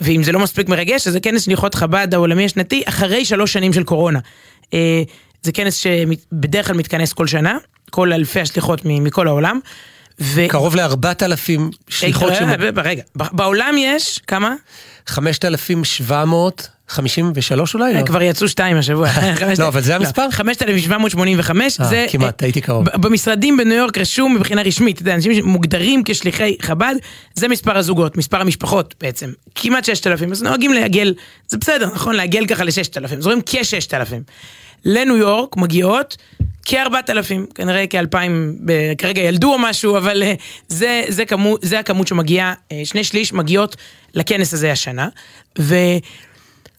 ואם 0.01 0.23
זה 0.23 0.33
לא 0.33 0.39
מספיק 0.41 0.69
מרגש, 0.69 1.07
אז 1.07 1.13
זה 1.13 1.21
כנס 1.21 1.45
שליחות 1.45 1.75
חב"ד 1.75 2.15
העולמי 2.15 2.45
השנתי 2.45 2.83
אחרי 2.87 3.25
שלוש 3.25 3.53
שנים 3.53 3.73
של 3.73 3.85
קורונה. 3.85 4.19
זה 5.43 5.53
כנס 5.55 5.75
שבדרך 5.77 6.67
כלל 6.67 6.77
מתכנס 6.77 7.13
כל 7.13 7.27
שנה, 7.27 7.59
כל 7.91 8.13
אלפי 8.13 8.41
השליחות 8.41 8.81
מכל 8.85 9.29
העולם. 9.29 9.61
ו- 10.21 10.49
קרוב 10.49 10.77
ל-4,000 10.77 11.61
שליחות 11.89 12.33
רגע, 12.85 13.03
ב- 13.17 13.37
בעולם 13.37 13.75
יש 13.79 14.21
כמה? 14.27 14.55
5,753 16.89 17.75
אולי? 17.75 17.95
לא? 17.95 18.07
כבר 18.07 18.23
יצאו 18.23 18.49
שתיים 18.49 18.77
השבוע. 18.77 19.09
לא, 19.59 19.69
אבל 19.69 19.81
זה 19.81 19.97
המספר? 19.97 20.31
5,785, 20.31 21.81
אה, 21.81 21.87
זה... 21.87 22.07
כמעט, 22.11 22.43
הייתי 22.43 22.61
קרוב. 22.61 22.85
במשרדים 22.97 23.57
בניו 23.57 23.77
יורק 23.77 23.99
רשום 23.99 24.35
מבחינה 24.35 24.63
רשמית, 24.63 24.97
אתה 24.97 25.03
יודע, 25.03 25.15
אנשים 25.15 25.35
שמוגדרים 25.35 26.03
כשליחי 26.05 26.57
חב"ד, 26.63 26.95
זה 27.35 27.49
מספר 27.49 27.79
הזוגות, 27.79 28.17
מספר 28.17 28.41
המשפחות 28.41 28.95
בעצם. 29.01 29.31
כמעט 29.55 29.85
6,000, 29.85 30.33
אז 30.33 30.43
נוהגים 30.43 30.73
לעגל, 30.73 31.15
זה 31.49 31.59
בסדר, 31.59 31.87
נכון? 31.95 32.15
לעגל 32.15 32.47
ככה 32.47 32.65
ל-6,000, 32.65 33.17
אז 33.19 33.27
רואים 33.27 33.41
כ-6,000. 33.47 34.33
לניו 34.85 35.17
יורק 35.17 35.57
מגיעות 35.57 36.17
כ-4,000, 36.65 37.55
כנראה 37.55 37.85
כ-2,000, 37.91 38.17
ב- 38.65 38.95
כרגע 38.99 39.23
ילדו 39.23 39.53
או 39.53 39.59
משהו, 39.59 39.97
אבל 39.97 40.23
אה, 40.23 40.35
זה, 40.69 41.05
זה, 41.09 41.25
כמות, 41.25 41.61
זה 41.63 41.79
הכמות 41.79 42.09
שמגיעה, 42.09 42.55
אה, 42.73 42.81
שני 42.85 43.05
שליש 43.05 43.33
מגיעות 43.33 43.77
לכנס 44.15 44.55
הזה 44.55 44.73
השנה, 44.73 45.09
ו... 45.59 45.75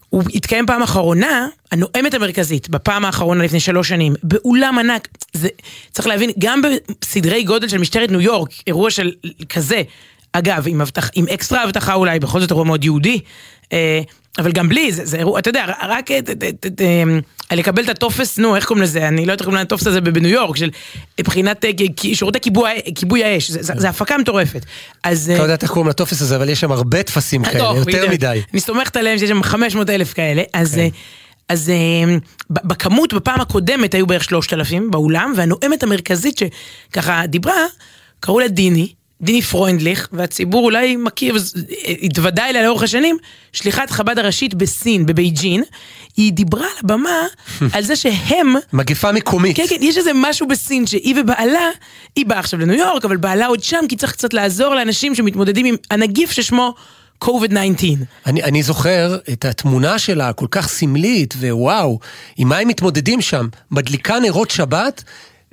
הוא 0.10 0.24
התקיים 0.34 0.66
פעם 0.66 0.82
אחרונה, 0.82 1.48
הנואמת 1.72 2.14
המרכזית, 2.14 2.70
בפעם 2.70 3.06
האחרונה 3.06 3.44
לפני 3.44 3.60
שלוש 3.60 3.90
שנים, 3.90 4.14
באולם 4.24 4.80
ענק, 4.80 5.08
זה, 5.34 5.50
צריך 5.92 6.08
להבין, 6.08 6.32
גם 6.40 6.62
בסדרי 7.02 7.44
גודל 7.44 7.68
של 7.68 7.78
משטרת 7.78 8.12
ניו 8.12 8.22
יורק, 8.22 8.50
אירוע 8.68 8.92
של 8.92 9.12
כזה, 9.50 9.82
אגב, 10.34 10.64
עם, 10.68 10.82
הבטח, 10.82 11.10
עם 11.16 11.26
אקסטרה 11.34 11.64
אבטחה 11.64 11.94
אולי, 11.94 12.20
בכל 12.20 12.40
זאת 12.40 12.52
אירוע 12.52 12.64
מאוד 12.64 12.84
יהודי. 12.84 13.20
אה, 13.74 14.02
אבל 14.38 14.52
גם 14.52 14.70
בלי, 14.70 14.92
זה, 14.92 15.06
זה 15.06 15.18
אירוע, 15.18 15.40
אתה 15.40 15.50
יודע, 15.50 15.66
רק 15.90 16.12
אה, 16.12 16.22
ת, 16.22 16.30
ת, 16.30 16.44
ת, 16.44 16.66
ת, 16.66 16.82
אה, 17.52 17.56
לקבל 17.56 17.84
את 17.84 17.90
הטופס, 17.90 18.38
נו, 18.38 18.56
איך 18.56 18.66
קוראים 18.66 18.84
לזה? 18.84 19.08
אני 19.08 19.18
לא 19.18 19.22
יודעת 19.22 19.40
איך 19.40 19.46
קוראים 19.46 19.62
לטופס 19.62 19.88
הזה 19.88 20.02
בניו 20.02 20.32
יורק, 20.32 20.58
של 20.58 20.70
מבחינת 21.20 21.66
שירותי 22.14 22.40
כיבוי, 22.40 22.70
כיבוי 22.96 23.24
האש, 23.24 23.52
זה, 23.52 23.62
זה, 23.62 23.74
זה 23.78 23.90
הפקה 23.90 24.18
מטורפת. 24.18 24.66
אז... 25.04 25.30
לא 25.38 25.44
יודעת 25.44 25.64
איך 25.64 25.72
קוראים 25.72 25.90
לטופס 25.90 26.22
הזה, 26.22 26.36
אבל 26.36 26.50
יש 26.50 26.60
שם 26.60 26.72
הרבה 26.72 27.04
טפסים 27.04 27.44
כאלה, 27.44 27.60
טוב, 27.60 27.78
יותר. 27.78 28.10
מדי. 28.12 28.42
אני 28.54 28.60
סומכת 28.60 28.98
עליהם 28.98 29.18
שיש 29.18 29.30
שם 29.30 29.44
500 29.44 29.90
אלף 29.90 30.14
כאלה, 30.14 30.44
אז... 30.54 30.76
כן. 30.76 30.88
אז 31.50 31.72
בכמות 32.50 33.14
בפעם 33.14 33.42
הקודמת 33.42 33.94
היו 33.94 34.08
בערך 34.08 34.24
3,000 34.24 34.92
באולם, 34.92 35.34
והנואמת 35.36 35.84
המרכזית 35.84 36.38
שככה 36.38 37.24
דיברה, 37.28 37.66
קראו 38.20 38.40
לה 38.40 38.48
דיני, 38.48 38.94
דיני 39.22 39.42
פרוינדליך, 39.42 40.08
והציבור 40.12 40.66
אולי 40.66 40.96
מכיר, 40.96 41.36
התוודע 42.02 42.50
אליה 42.50 42.64
לאורך 42.64 42.84
השנים, 42.84 43.18
שליחת 43.54 43.92
חב"ד 43.92 44.20
הראשית 44.20 44.54
בסין, 44.54 45.06
בבייג'ין, 45.06 45.64
היא 46.18 46.34
דיברה 46.34 46.66
על 46.66 46.78
הבמה 46.84 47.22
על 47.74 47.84
זה 47.84 47.96
שהם 47.96 48.56
מגפה 48.74 49.12
מקומית. 49.12 49.58
כן, 49.58 49.66
כן, 49.70 49.76
יש 49.80 49.98
איזה 49.98 50.12
משהו 50.16 50.48
בסין 50.48 50.88
שהיא 50.88 51.16
ובעלה, 51.22 51.70
היא 52.16 52.26
באה 52.26 52.40
עכשיו 52.40 52.60
לניו 52.60 52.76
יורק, 52.76 53.06
אבל 53.06 53.18
בעלה 53.18 53.46
עוד 53.46 53.64
שם, 53.64 53.82
כי 53.90 53.96
צריך 53.96 54.12
קצת 54.12 54.34
לעזור 54.34 54.76
לאנשים 54.76 55.16
שמתמודדים 55.16 55.66
עם 55.66 55.76
הנגיף 55.92 56.32
ששמו 56.32 56.76
COVID-19. 57.24 57.84
אני, 58.26 58.44
אני 58.44 58.64
זוכר 58.64 59.18
את 59.34 59.46
התמונה 59.46 60.00
שלה, 60.00 60.34
כל 60.34 60.48
כך 60.52 60.68
סמלית, 60.68 61.34
ווואו, 61.40 62.00
עם 62.38 62.50
מה 62.50 62.58
הם 62.58 62.68
מתמודדים 62.68 63.22
שם? 63.22 63.48
מדליקה 63.72 64.20
נרות 64.20 64.52
שבת, 64.52 65.04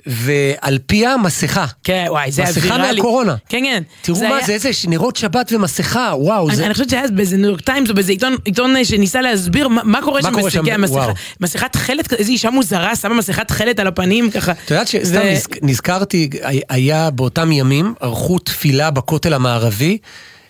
ועל 0.07 0.79
פיה 0.85 1.17
מסכה. 1.17 1.65
כן, 1.83 2.05
וואי, 2.09 2.31
זה 2.31 2.41
היה 2.41 2.51
מסכה 2.51 2.65
ויראלי. 2.73 2.95
מהקורונה. 2.97 3.35
כן, 3.49 3.59
כן. 3.63 3.83
תראו 4.01 4.19
מה 4.19 4.35
היה- 4.37 4.45
זה, 4.45 4.53
איזה 4.53 4.69
נרות 4.87 5.15
שבת 5.15 5.51
ומסכה, 5.55 6.13
וואו, 6.17 6.47
אני, 6.47 6.55
זה... 6.55 6.65
אני 6.65 6.73
חושבת 6.73 6.89
שהיה 6.89 7.07
באיזה 7.07 7.37
ניו 7.37 7.49
יורק 7.49 7.61
טיימס 7.61 7.89
או 7.89 7.95
באיזה 7.95 8.11
עיתון, 8.11 8.35
עיתון 8.45 8.75
אה, 8.75 8.85
שניסה 8.85 9.21
להסביר 9.21 9.67
מה, 9.67 9.81
מה 9.83 10.01
קורה 10.01 10.21
שם? 10.21 10.27
המסכה. 10.71 10.93
וואו. 10.95 11.13
מסכת 11.41 11.71
תכלת, 11.73 12.13
איזו 12.13 12.31
אישה 12.31 12.49
מוזרה 12.49 12.95
שמה 12.95 13.15
מסכת 13.15 13.47
תכלת 13.47 13.79
על 13.79 13.87
הפנים 13.87 14.31
ככה. 14.31 14.51
את 14.51 14.71
יודעת 14.71 14.87
שסתם 14.87 15.19
נזכ- 15.21 15.57
נזכרתי, 15.61 16.29
היה 16.69 17.09
באותם 17.09 17.51
ימים, 17.51 17.93
ערכו 17.99 18.39
תפילה 18.39 18.91
בכותל 18.91 19.33
המערבי. 19.33 19.97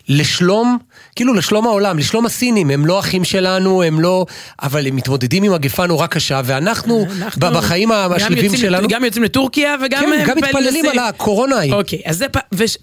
לשלום, 0.09 0.77
כאילו 1.15 1.33
לשלום 1.33 1.65
העולם, 1.67 1.97
לשלום 1.99 2.25
הסינים, 2.25 2.69
הם 2.69 2.85
לא 2.85 2.99
אחים 2.99 3.23
שלנו, 3.23 3.83
הם 3.83 3.99
לא... 3.99 4.25
אבל 4.61 4.87
הם 4.87 4.95
מתמודדים 4.95 5.43
עם 5.43 5.51
מגפה 5.51 5.87
נורא 5.87 6.07
קשה, 6.07 6.41
ואנחנו, 6.45 7.05
אנחנו 7.21 7.41
ב- 7.41 7.53
בחיים 7.57 7.91
המשליבים 7.91 8.57
שלנו, 8.57 8.87
גם 8.87 9.03
יוצאים 9.03 9.23
לטורקיה 9.23 9.75
וגם... 9.85 10.03
כן, 10.03 10.13
אה, 10.13 10.25
גם 10.25 10.37
מתפללים. 10.37 10.85
על 10.85 10.99
הקורונה 10.99 11.55
ההיא. 11.55 11.73
אוקיי, 11.73 12.01
אז 12.05 12.17
זה, 12.17 12.25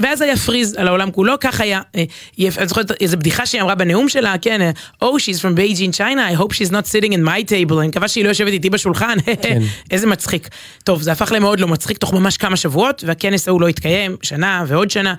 ואז 0.01 0.21
היה 0.21 0.37
פריז 0.37 0.75
על 0.75 0.89
העולם 0.89 1.11
כולו, 1.11 1.35
כך 1.41 1.61
היה, 1.61 1.81
אה, 1.97 2.05
אני 2.39 2.69
זוכרת 2.69 2.91
איזו 3.01 3.17
בדיחה 3.17 3.47
שהיא 3.47 3.63
אמרה 3.63 3.75
בנאום 3.75 4.09
שלה, 4.09 4.35
כן, 4.43 4.61
אה, 4.61 4.71
Oh, 5.05 5.07
she's 5.07 5.41
from 5.41 5.59
Beijing, 5.59 5.97
China, 5.97 6.35
I 6.35 6.41
hope 6.41 6.53
she's 6.53 6.71
not 6.71 6.87
sitting 6.93 7.13
in 7.13 7.27
my 7.27 7.51
table, 7.51 7.79
אני 7.79 7.89
מקווה 7.89 8.09
שהיא 8.09 8.25
לא 8.25 8.29
יושבת 8.29 8.53
איתי 8.53 8.71
בשולחן, 8.71 9.19
כן. 9.43 9.63
איזה 9.91 10.07
מצחיק. 10.07 10.49
טוב, 10.85 11.03
זה 11.03 11.13
הפך 11.13 11.33
למאוד 11.33 11.61
לא 11.61 11.69
מצחיק 11.69 11.99
תוך 11.99 12.13
ממש 12.13 12.37
כמה 12.37 12.57
שבועות, 12.57 13.05
והכנס 13.07 13.49
ההוא 13.49 13.61
לא 13.61 13.69
התקיים, 13.69 14.17
שנה 14.23 14.65
ועוד 14.69 14.91
שנה. 14.91 15.15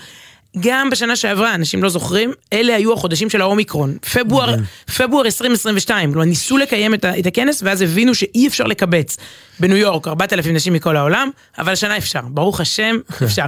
גם 0.59 0.89
בשנה 0.89 1.15
שעברה, 1.15 1.55
אנשים 1.55 1.83
לא 1.83 1.89
זוכרים, 1.89 2.31
אלה 2.53 2.75
היו 2.75 2.93
החודשים 2.93 3.29
של 3.29 3.41
האומיקרון. 3.41 3.97
פברואר, 4.13 4.55
פברואר 4.97 5.25
2022, 5.25 6.11
כלומר 6.11 6.25
ניסו 6.25 6.57
לקיים 6.57 6.93
את, 6.93 7.05
את 7.19 7.25
הכנס, 7.25 7.61
ואז 7.65 7.81
הבינו 7.81 8.15
שאי 8.15 8.47
אפשר 8.47 8.63
לקבץ 8.63 9.17
בניו 9.59 9.77
יורק 9.77 10.07
4,000 10.07 10.53
נשים 10.53 10.73
מכל 10.73 10.97
העולם, 10.97 11.29
אבל 11.57 11.73
השנה 11.73 11.97
אפשר, 11.97 12.19
ברוך 12.29 12.59
השם, 12.59 12.95
אפשר. 13.25 13.45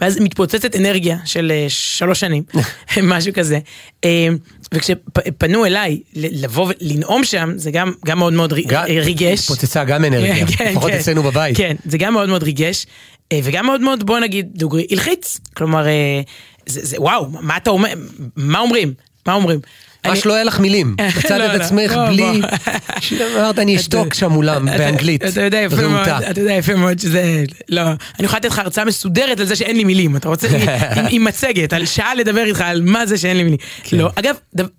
ואז 0.00 0.18
מתפוצצת 0.20 0.76
אנרגיה 0.76 1.16
של 1.24 1.52
אה, 1.54 1.66
שלוש 1.68 2.20
שנים, 2.20 2.42
משהו 3.02 3.32
כזה. 3.34 3.58
אה, 4.04 4.28
וכשפנו 4.74 5.64
אליי 5.66 6.00
לבוא 6.14 6.72
ולנאום 6.80 7.24
שם, 7.24 7.52
זה 7.56 7.70
גם, 7.70 7.92
גם 8.06 8.18
מאוד 8.18 8.32
מאוד 8.32 8.52
גם- 8.66 8.84
ריגש. 8.88 9.46
פוצצה 9.46 9.84
גם 9.84 10.04
אנרגיה, 10.04 10.46
כן, 10.46 10.70
לפחות 10.72 10.90
כן. 10.90 10.96
אצלנו 10.98 11.22
בבית. 11.22 11.56
כן, 11.56 11.76
זה 11.84 11.98
גם 11.98 12.12
מאוד 12.12 12.28
מאוד 12.28 12.42
ריגש, 12.42 12.86
אה, 13.32 13.40
וגם 13.44 13.66
מאוד 13.66 13.80
מאוד, 13.80 14.06
בוא 14.06 14.18
נגיד, 14.18 14.46
דוגרי, 14.54 14.86
הלחיץ. 14.90 15.40
כלומר, 15.56 15.86
אה, 15.86 16.20
זה, 16.68 16.80
זה, 16.82 16.96
וואו, 17.00 17.28
מה 17.40 17.56
אתה 17.56 17.70
אומר, 17.70 17.88
מה 18.36 18.58
אומרים? 18.58 18.94
מה 19.26 19.32
אומרים? 19.34 19.60
מה 20.04 20.12
אני- 20.12 20.20
שלא 20.20 20.34
היה 20.34 20.44
לך 20.44 20.60
מילים, 20.60 20.96
מצאת 21.18 21.30
לא, 21.30 21.46
את 21.46 21.58
לא, 21.58 21.64
עצמך 21.64 21.92
בוא, 21.92 22.08
בלי... 22.08 22.24
אמרת 23.36 23.58
אני 23.58 23.76
אשתוק 23.76 24.14
שם 24.14 24.30
מולם 24.32 24.66
באנגלית, 24.66 25.24
אתה 25.24 25.42
יודע 25.42 25.58
יפה 25.58 25.88
מאוד. 25.88 26.08
אתה 26.08 26.40
יודע 26.40 26.52
יפה 26.52 26.74
מאוד 26.74 26.98
שזה, 26.98 27.44
לא, 27.68 27.82
אני 27.82 27.96
יכולה 28.24 28.38
לתת 28.38 28.48
לך 28.50 28.58
הרצאה 28.58 28.84
מסודרת 28.84 29.40
על 29.40 29.46
זה 29.46 29.56
שאין 29.56 29.76
לי 29.76 29.84
מילים, 29.84 30.16
אתה 30.16 30.28
רוצה, 30.28 30.48
עם- 31.10 31.24
מצגת, 31.24 31.72
על 31.72 31.86
שעה 31.86 32.14
לדבר 32.14 32.44
איתך 32.44 32.60
על 32.60 32.82
מה 32.82 33.06
זה 33.06 33.18
שאין 33.18 33.36
לי 33.36 33.42
מילים. 33.42 33.58
כן. 33.82 33.96
לא, 33.96 34.10
אגב, 34.14 34.34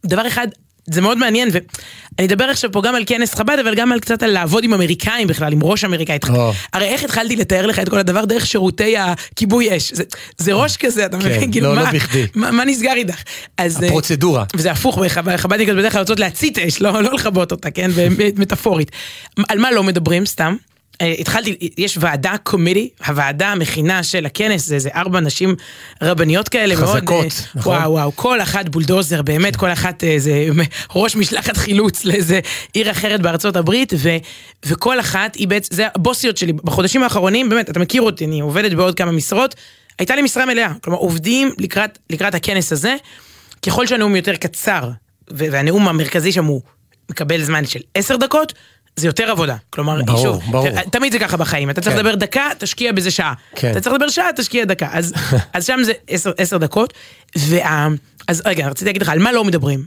דבר 0.05 0.27
אחד, 0.27 0.47
זה 0.91 1.01
מאוד 1.01 1.17
מעניין, 1.17 1.49
ואני 1.51 2.27
אדבר 2.27 2.43
עכשיו 2.43 2.71
פה 2.71 2.81
גם 2.81 2.95
על 2.95 3.03
כנס 3.07 3.35
חב"ד, 3.35 3.59
אבל 3.59 3.75
גם 3.75 3.91
על 3.91 3.99
קצת 3.99 4.23
על 4.23 4.31
לעבוד 4.31 4.63
עם 4.63 4.73
אמריקאים 4.73 5.27
בכלל, 5.27 5.53
עם 5.53 5.63
ראש 5.63 5.83
אמריקאי. 5.83 6.17
או. 6.29 6.51
הרי 6.73 6.85
איך 6.85 7.03
התחלתי 7.03 7.35
לתאר 7.35 7.65
לך 7.65 7.79
את 7.79 7.89
כל 7.89 7.97
הדבר 7.99 8.25
דרך 8.25 8.45
שירותי 8.45 8.95
הכיבוי 8.97 9.77
אש? 9.77 9.93
זה- 9.93 10.03
זה 10.37 10.53
ראש 10.53 10.77
כזה, 10.77 11.05
אתה 11.05 11.19
כן, 11.19 11.25
מבין? 11.25 11.51
כאילו, 11.51 11.67
לא, 11.69 11.75
לא 11.75 11.83
מה- 11.83 11.91
בכדי. 11.91 12.25
מה 12.35 12.51
מה 12.51 12.65
נסגר 12.65 12.93
איתך? 12.93 13.21
אז, 13.57 13.81
אה, 13.83 13.87
הפרוצדורה. 13.87 14.43
וזה 14.55 14.71
הפוך, 14.71 14.97
בחב"ד- 14.97 15.35
חב"דניקיות 15.35 15.77
בדרך 15.77 15.91
כלל 15.93 16.01
רוצות 16.01 16.19
להצית 16.19 16.57
אש, 16.59 16.81
לא, 16.81 17.03
לא 17.03 17.13
לכבות 17.13 17.51
אותה, 17.51 17.71
כן? 17.71 17.91
מטאפורית. 18.37 18.91
על 19.49 19.57
מה 19.59 19.71
לא 19.71 19.83
מדברים, 19.83 20.25
סתם? 20.25 20.55
אה, 21.01 21.13
התחלתי, 21.19 21.69
יש 21.77 21.97
ועדה, 22.01 22.35
קומיטי, 22.43 22.89
הוועדה 23.07 23.47
המכינה 23.47 24.03
של 24.03 24.25
הכנס, 24.25 24.65
זה 24.65 24.75
איזה 24.75 24.89
ארבע 24.95 25.19
נשים 25.19 25.55
רבניות 26.01 26.49
כאלה, 26.49 26.75
מאוד... 26.75 26.87
חזקות, 26.87 27.25
אה, 27.25 27.45
נכון. 27.55 27.75
וואו, 27.75 27.91
וואו, 27.91 28.11
כל 28.15 28.41
אחת 28.41 28.69
בולדוזר, 28.69 29.21
באמת, 29.21 29.55
כל 29.55 29.71
אחת 29.71 30.03
איזה 30.03 30.47
ראש 30.95 31.15
משלחת 31.15 31.57
חילוץ 31.57 32.03
לאיזה 32.05 32.39
עיר 32.73 32.91
אחרת 32.91 33.21
בארצות 33.21 33.55
הברית, 33.55 33.93
ו, 33.97 34.09
וכל 34.65 34.99
אחת 34.99 35.35
היא 35.35 35.47
בעצם, 35.47 35.75
זה 35.75 35.87
הבוסיות 35.95 36.37
שלי. 36.37 36.53
בחודשים 36.53 37.03
האחרונים, 37.03 37.49
באמת, 37.49 37.69
אתה 37.69 37.79
מכיר 37.79 38.01
אותי, 38.01 38.25
אני 38.25 38.39
עובדת 38.39 38.73
בעוד 38.73 38.95
כמה 38.95 39.11
משרות, 39.11 39.55
הייתה 39.99 40.15
לי 40.15 40.21
משרה 40.21 40.45
מלאה. 40.45 40.73
כלומר, 40.83 40.99
עובדים 40.99 41.51
לקראת, 41.57 41.97
לקראת 42.09 42.35
הכנס 42.35 42.71
הזה. 42.71 42.95
ככל 43.65 43.87
שהנאום 43.87 44.15
יותר 44.15 44.35
קצר, 44.35 44.89
והנאום 45.27 45.87
המרכזי 45.87 46.31
שם 46.31 46.45
הוא 46.45 46.61
מקבל 47.09 47.43
זמן 47.43 47.65
של 47.65 47.79
עשר 47.95 48.15
דקות, 48.15 48.53
זה 48.99 49.07
יותר 49.07 49.31
עבודה. 49.31 49.55
כלומר, 49.69 50.01
ברור, 50.03 50.23
שוב, 50.23 50.41
ברור. 50.51 50.69
ת- 50.69 50.91
תמיד 50.91 51.11
זה 51.11 51.19
ככה 51.19 51.37
בחיים, 51.37 51.69
אתה 51.69 51.81
צריך 51.81 51.95
כן. 51.95 51.99
לדבר 51.99 52.15
דקה, 52.15 52.49
תשקיע 52.57 52.91
בזה 52.91 53.11
שעה. 53.11 53.33
כן. 53.55 53.71
אתה 53.71 53.81
צריך 53.81 53.93
לדבר 53.95 54.09
שעה, 54.09 54.27
תשקיע 54.35 54.65
דקה. 54.65 54.87
אז, 54.91 55.13
אז 55.53 55.65
שם 55.65 55.79
זה 55.83 55.91
עשר, 56.07 56.31
עשר 56.37 56.57
דקות, 56.57 56.93
וה... 57.37 57.87
אז 58.27 58.41
רגע, 58.45 58.67
רציתי 58.67 58.85
להגיד 58.85 59.01
לך, 59.01 59.09
על 59.09 59.19
מה 59.19 59.31
לא 59.31 59.43
מדברים? 59.43 59.83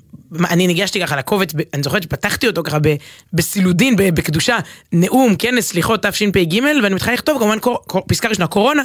אני 0.51 0.67
ניגשתי 0.67 1.01
ככה 1.01 1.17
לקובץ, 1.17 1.49
אני 1.75 1.83
זוכרת 1.83 2.03
שפתחתי 2.03 2.47
אותו 2.47 2.63
ככה 2.63 2.79
ב- 2.83 2.95
בסילודין, 3.33 3.97
ב- 3.97 4.15
בקדושה, 4.15 4.59
נאום, 4.93 5.37
כנס, 5.37 5.69
סליחות, 5.69 6.07
תשפ"ג, 6.07 6.61
ואני 6.83 6.95
מתחילה 6.95 7.15
לכתוב 7.15 7.39
כמובן 7.39 7.59
קור, 7.59 7.79
קור, 7.87 8.03
פסקה 8.09 8.29
ראשונה, 8.29 8.47
קורונה, 8.47 8.83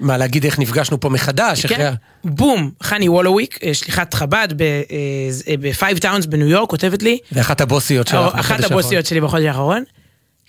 מה, 0.00 0.16
להגיד 0.18 0.44
איך 0.44 0.58
נפגשנו 0.58 1.00
פה 1.00 1.08
מחדש, 1.08 1.64
אחרי... 1.64 1.76
כן, 1.76 1.84
ה- 1.84 1.94
בום, 2.24 2.70
חני 2.82 3.08
וולוביק, 3.08 3.58
אה, 3.62 3.74
שליחת 3.74 4.14
חב"ד 4.14 4.48
בפייב 5.60 5.98
טאונס 5.98 6.26
בניו 6.26 6.48
יורק, 6.48 6.70
כותבת 6.70 7.02
לי, 7.02 7.18
זה 7.30 7.40
אחת 7.40 7.60
הבוסיות 7.60 8.06
שלך. 8.08 8.18
בחודש 8.20 8.40
אחת 8.40 8.60
האחרון. 8.60 8.72
הבוסיות 8.72 9.06
שלי 9.06 9.20
בחודש 9.20 9.44
האחרון, 9.44 9.84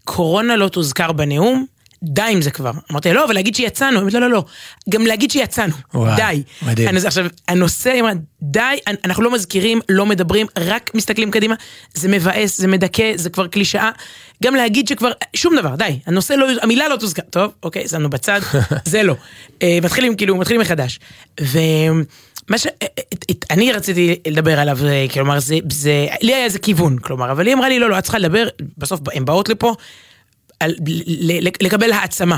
קורונה 0.04 0.56
לא 0.56 0.68
תוזכר 0.68 1.12
בנאום, 1.12 1.66
די 2.06 2.22
עם 2.30 2.42
זה 2.42 2.52
כבר. 2.52 2.72
אמרתי 2.92 3.14
לא, 3.14 3.26
אבל 3.26 3.34
להגיד 3.34 3.56
שיצאנו, 3.56 4.00
אומרת, 4.00 4.14
לא, 4.14 4.20
לא, 4.22 4.30
לא, 4.30 4.46
גם 4.90 5.06
להגיד 5.08 5.32
שיצאנו, 5.32 5.74
וואי, 5.94 6.16
די. 6.16 6.44
מדהים. 6.62 6.88
אני, 6.90 7.00
עכשיו, 7.08 7.26
הנושא, 7.48 7.90
היא 7.92 8.02
אומרת, 8.02 8.18
די, 8.42 8.60
אנ- 8.88 8.96
אנחנו 9.06 9.24
לא 9.24 9.32
מזכירים, 9.34 9.80
לא 9.90 10.06
מדברים, 10.06 10.48
רק 10.60 10.92
מסתכלים 10.94 11.32
קדימה, 11.32 11.56
זה 11.94 12.08
מבאס, 12.08 12.58
זה 12.58 12.68
מדכא, 12.68 13.12
זה 13.16 13.30
כבר 13.30 13.48
קלישאה. 13.48 13.90
גם 14.44 14.56
להגיד 14.56 14.88
שכבר, 14.88 15.12
שום 15.36 15.56
דבר, 15.56 15.76
די, 15.76 16.00
הנושא 16.06 16.34
לא, 16.34 16.48
המילה 16.62 16.88
לא 16.90 16.96
תוזכר. 16.96 17.22
טוב, 17.30 17.52
אוקיי, 17.64 17.88
שמנו 17.88 18.10
בצד, 18.10 18.42
זה 18.86 19.04
לא. 19.04 19.16
אה, 19.64 19.80
מתחילים, 19.84 20.16
כאילו, 20.16 20.36
מתחילים 20.36 20.62
מחדש. 20.62 21.00
ומה 21.42 22.58
ש... 22.58 22.68
את- 23.14 23.26
את- 23.32 23.46
אני 23.52 23.72
רציתי 23.72 24.16
לדבר 24.28 24.60
עליו, 24.60 24.78
אה, 24.86 25.06
כלומר, 25.14 25.40
זה, 25.40 25.56
זה, 25.72 26.08
לי 26.22 26.34
היה 26.34 26.44
איזה 26.46 26.60
כיוון, 26.60 26.98
כלומר, 26.98 27.32
אבל 27.32 27.46
היא 27.48 27.54
אמרה 27.56 27.70
לי, 27.70 27.80
לא, 27.80 27.90
לא, 27.90 27.98
את 28.00 28.04
צריכה 28.04 28.20
לדבר, 28.20 28.48
בסוף 28.78 29.00
הן 29.14 29.26
באות 29.26 29.50
לפה, 29.50 29.74
על, 30.60 30.76
לקבל 31.62 31.92
העצמה. 31.92 32.38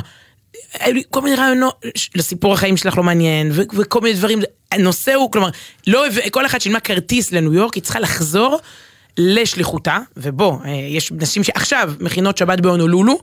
לי 0.85 1.03
כל 1.09 1.21
מיני 1.21 1.35
רעיונות, 1.35 1.85
לסיפור 2.15 2.53
החיים 2.53 2.77
שלך 2.77 2.97
לא 2.97 3.03
מעניין, 3.03 3.51
וכל 3.53 4.01
מיני 4.01 4.15
דברים, 4.15 4.39
הנושא 4.71 5.13
הוא, 5.13 5.31
כלומר, 5.31 5.49
לא, 5.87 6.05
כל 6.31 6.45
אחת 6.45 6.61
שילמה 6.61 6.79
כרטיס 6.79 7.31
לניו 7.31 7.53
יורק, 7.53 7.73
היא 7.73 7.83
צריכה 7.83 7.99
לחזור 7.99 8.59
לשליחותה, 9.17 9.99
ובוא, 10.17 10.57
אה, 10.65 10.71
יש 10.71 11.11
נשים 11.11 11.43
שעכשיו 11.43 11.93
מכינות 11.99 12.37
שבת 12.37 12.59
בהונולולו, 12.59 13.19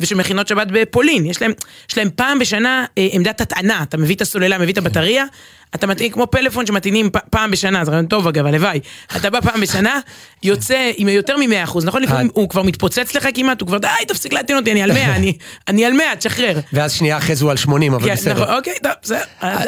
ושל 0.00 0.14
מכינות 0.14 0.48
שבת 0.48 0.66
בפולין. 0.70 1.26
יש 1.26 1.42
להם, 1.42 1.52
יש 1.90 1.98
להם 1.98 2.08
פעם 2.16 2.38
בשנה 2.38 2.84
אה, 2.98 3.08
עמדת 3.12 3.40
הטענה, 3.40 3.82
אתה 3.82 3.96
מביא 3.96 4.14
את 4.14 4.20
הסוללה, 4.20 4.58
מביא 4.58 4.72
את 4.72 4.78
הבטריה, 4.78 5.24
אתה 5.74 5.86
מטעין 5.86 6.12
כמו 6.12 6.26
פלאפון 6.30 6.66
שמטעינים 6.66 7.10
פ- 7.10 7.16
פעם 7.30 7.50
בשנה, 7.50 7.84
זה 7.84 7.90
רעיון 7.90 8.06
טוב 8.06 8.26
אגב, 8.26 8.46
הלוואי. 8.46 8.80
אתה 9.16 9.30
בא 9.30 9.40
פעם 9.40 9.60
בשנה, 9.60 10.00
יוצא 10.42 10.90
עם 10.96 11.08
יותר 11.08 11.36
מ-100%, 11.36 11.78
נכון? 11.84 12.02
לפעמים 12.02 12.28
הוא 12.32 12.48
כבר 12.48 12.62
מתפוצץ 12.62 13.14
לך 13.16 13.28
כמעט, 13.34 13.60
הוא 13.60 13.66
כבר, 13.66 13.78
די, 13.78 13.88
תפסיק 14.08 14.32
להטעין 14.32 14.58
אותי, 14.58 14.72
אני 14.72 14.82
על 14.82 14.92
100, 14.92 15.16
אני, 15.16 15.32
אני 15.68 15.84
על 15.84 15.92
100, 15.92 16.16
תשחרר. 16.16 16.60
ואז 16.72 16.92
שנייה 16.92 17.16
אחרי 17.16 17.34
זה 17.36 17.44
הוא 17.44 17.50
על 17.50 17.56
80, 17.56 17.94
אבל 17.94 18.04
כן, 18.08 18.14
בסדר. 18.14 18.42
נכון, 18.42 18.54
אוקיי, 18.56 18.74
טוב, 18.82 18.92
בסדר. 19.02 19.20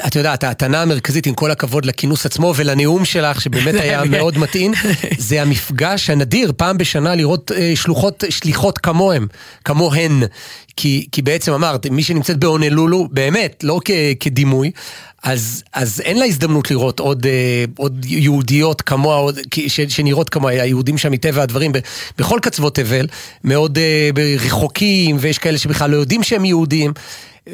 את 0.07 0.17
יודעת, 0.17 0.45
הטענה 0.45 0.83
המרכזית, 0.83 1.27
עם 1.27 1.35
כל 1.35 1.51
הכבוד 1.51 1.85
לכינוס 1.85 2.27
עצמו 2.27 2.55
ולנאום 2.57 3.05
שלך, 3.05 3.41
שבאמת 3.41 3.75
היה. 3.75 4.05
מאוד 4.11 4.39
מתאים, 4.39 4.73
זה 5.19 5.43
המפגש 5.43 6.11
הנדיר, 6.11 6.53
פעם 6.57 6.79
בשנה 6.79 7.15
לראות 7.15 7.53
אה, 7.53 7.73
שלוחות, 7.75 8.25
שליחות 8.31 8.79
כמוהם, 8.79 9.27
כמוהן. 9.65 10.20
כי, 10.77 11.07
כי 11.13 11.23
בעצם 11.23 11.53
אמרת, 11.53 11.87
מי 11.87 12.03
שנמצאת 12.03 12.37
בהונלולו, 12.37 13.09
באמת, 13.11 13.65
לא 13.65 13.81
כ, 13.85 13.91
כדימוי, 14.21 14.71
אז, 15.23 15.63
אז 15.73 16.01
אין 16.01 16.19
לה 16.19 16.25
הזדמנות 16.25 16.71
לראות 16.71 17.01
עוד, 17.01 17.27
אה, 17.27 17.65
עוד 17.77 18.05
יהודיות 18.09 18.83
כמוה, 18.83 19.17
עוד, 19.17 19.39
ש, 19.69 19.81
שנראות 19.81 20.31
כמוה, 20.31 20.53
היהודים 20.53 20.99
שם 20.99 21.13
מטבע 21.13 21.43
הדברים, 21.43 21.73
בכל 22.19 22.39
קצוות 22.43 22.75
תבל, 22.75 23.07
מאוד 23.45 23.79
אה, 23.79 24.11
רחוקים, 24.39 25.17
ויש 25.21 25.39
כאלה 25.39 25.59
שבכלל 25.59 25.91
לא 25.91 25.97
יודעים 25.97 26.23
שהם 26.23 26.45
יהודים. 26.45 26.93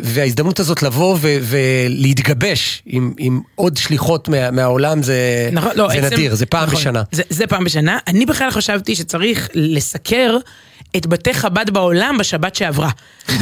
וההזדמנות 0.03 0.61
הזאת 0.61 0.83
לבוא 0.83 1.17
ו- 1.21 1.37
ולהתגבש 1.43 2.83
עם, 2.87 3.13
עם 3.19 3.41
עוד 3.55 3.77
שליחות 3.77 4.29
מה, 4.29 4.51
מהעולם 4.51 5.03
זה, 5.03 5.49
נכון, 5.53 5.71
לא, 5.77 5.89
זה 5.89 5.95
עצם- 5.95 6.07
נדיר, 6.15 6.35
זה 6.35 6.47
פעם 6.47 6.63
נכון, 6.67 6.79
בשנה. 6.81 7.03
זה, 7.13 7.23
זה 7.31 7.47
פעם 7.47 7.65
בשנה. 7.65 7.99
אני 8.07 8.27
בכלל 8.27 8.51
חשבתי 8.51 8.95
שצריך 8.97 9.49
לסקר 9.55 10.37
את 10.97 11.07
בתי 11.07 11.35
חב"ד 11.35 11.71
בעולם 11.71 12.17
בשבת 12.19 12.55
שעברה. 12.55 12.91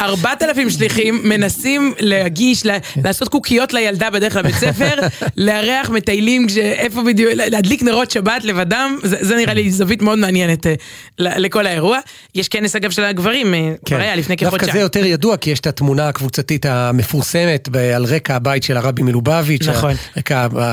ארבעת 0.00 0.42
אלפים 0.42 0.70
שליחים 0.70 1.20
מנסים 1.24 1.94
להגיש, 2.00 2.66
לה- 2.66 2.76
לעשות 3.04 3.28
קוקיות 3.28 3.72
לילדה 3.72 4.10
בדרך 4.10 4.36
לבית 4.36 4.54
ספר, 4.54 4.94
לארח 5.36 5.90
מטיילים, 5.90 6.48
כש- 6.48 6.56
איפה 6.56 7.02
בדיוק, 7.02 7.32
להדליק 7.34 7.82
נרות 7.82 8.10
שבת 8.10 8.44
לבדם, 8.44 8.98
זה, 9.02 9.16
זה 9.20 9.36
נראה 9.36 9.54
לי 9.54 9.70
זווית 9.70 10.02
מאוד 10.02 10.18
מעניינת 10.18 10.66
אה, 10.66 10.74
לכל 11.18 11.66
האירוע. 11.66 11.98
יש 12.34 12.48
כנס 12.48 12.76
אגב 12.76 12.90
של 12.90 13.04
הגברים, 13.04 13.54
אה, 13.54 13.72
כבר 13.84 14.00
היה 14.00 14.16
לפני 14.16 14.36
כן. 14.36 14.44
דווקא 14.46 14.58
כחודשיים. 14.58 14.78
זה 14.78 14.84
יותר 14.84 15.04
ידוע, 15.06 15.36
כי 15.36 15.50
יש 15.50 15.60
את 15.60 15.66
התמונה 15.66 15.93
הקבוצתית 16.02 16.66
המפורסמת 16.66 17.68
ב- 17.72 17.76
על 17.76 18.04
רקע 18.04 18.36
הבית 18.36 18.62
של 18.62 18.76
הרבי 18.76 19.02
מלובביץ'. 19.02 19.68
נכון. 19.68 19.94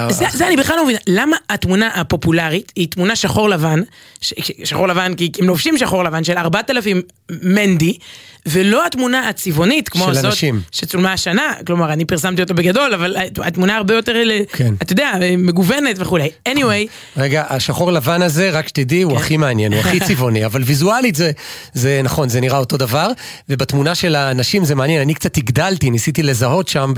זה, 0.09 0.25
זה 0.33 0.47
אני 0.47 0.57
בכלל 0.57 0.75
לא 0.75 0.83
מבינה, 0.83 0.99
למה 1.07 1.37
התמונה 1.49 1.87
הפופולרית 1.87 2.71
היא 2.75 2.87
תמונה 2.87 3.15
שחור 3.15 3.49
לבן, 3.49 3.81
ש, 4.21 4.33
שחור 4.63 4.87
לבן 4.87 5.13
כי 5.13 5.31
הם 5.39 5.47
לובשים 5.47 5.77
שחור 5.77 6.03
לבן 6.03 6.23
של 6.23 6.37
4,000 6.37 7.01
מנדי, 7.41 7.97
ולא 8.45 8.85
התמונה 8.85 9.29
הצבעונית 9.29 9.89
כמו 9.89 10.03
של 10.03 10.09
הזאת 10.09 10.25
אנשים. 10.25 10.61
שצולמה 10.71 11.13
השנה, 11.13 11.53
כלומר 11.67 11.93
אני 11.93 12.05
פרסמתי 12.05 12.41
אותה 12.41 12.53
בגדול, 12.53 12.93
אבל 12.93 13.15
התמונה 13.37 13.77
הרבה 13.77 13.93
יותר, 13.93 14.13
כן. 14.53 14.73
אתה 14.81 14.93
יודע, 14.93 15.11
מגוונת 15.37 15.95
וכולי. 15.99 16.29
anyway, 16.49 16.87
רגע, 17.17 17.45
השחור 17.49 17.91
לבן 17.91 18.21
הזה, 18.21 18.49
רק 18.49 18.67
שתדעי, 18.67 19.01
הוא 19.01 19.17
הכי 19.17 19.37
מעניין, 19.37 19.73
הוא 19.73 19.81
הכי 19.81 19.99
צבעוני, 20.07 20.45
אבל 20.45 20.61
ויזואלית 20.63 21.15
זה, 21.15 21.31
זה 21.73 22.01
נכון, 22.03 22.29
זה 22.29 22.41
נראה 22.41 22.57
אותו 22.57 22.77
דבר, 22.77 23.07
ובתמונה 23.49 23.95
של 23.95 24.15
האנשים 24.15 24.65
זה 24.65 24.75
מעניין, 24.75 25.01
אני 25.01 25.13
קצת 25.13 25.37
הגדלתי, 25.37 25.89
ניסיתי 25.89 26.23
לזהות 26.23 26.67
שם, 26.67 26.93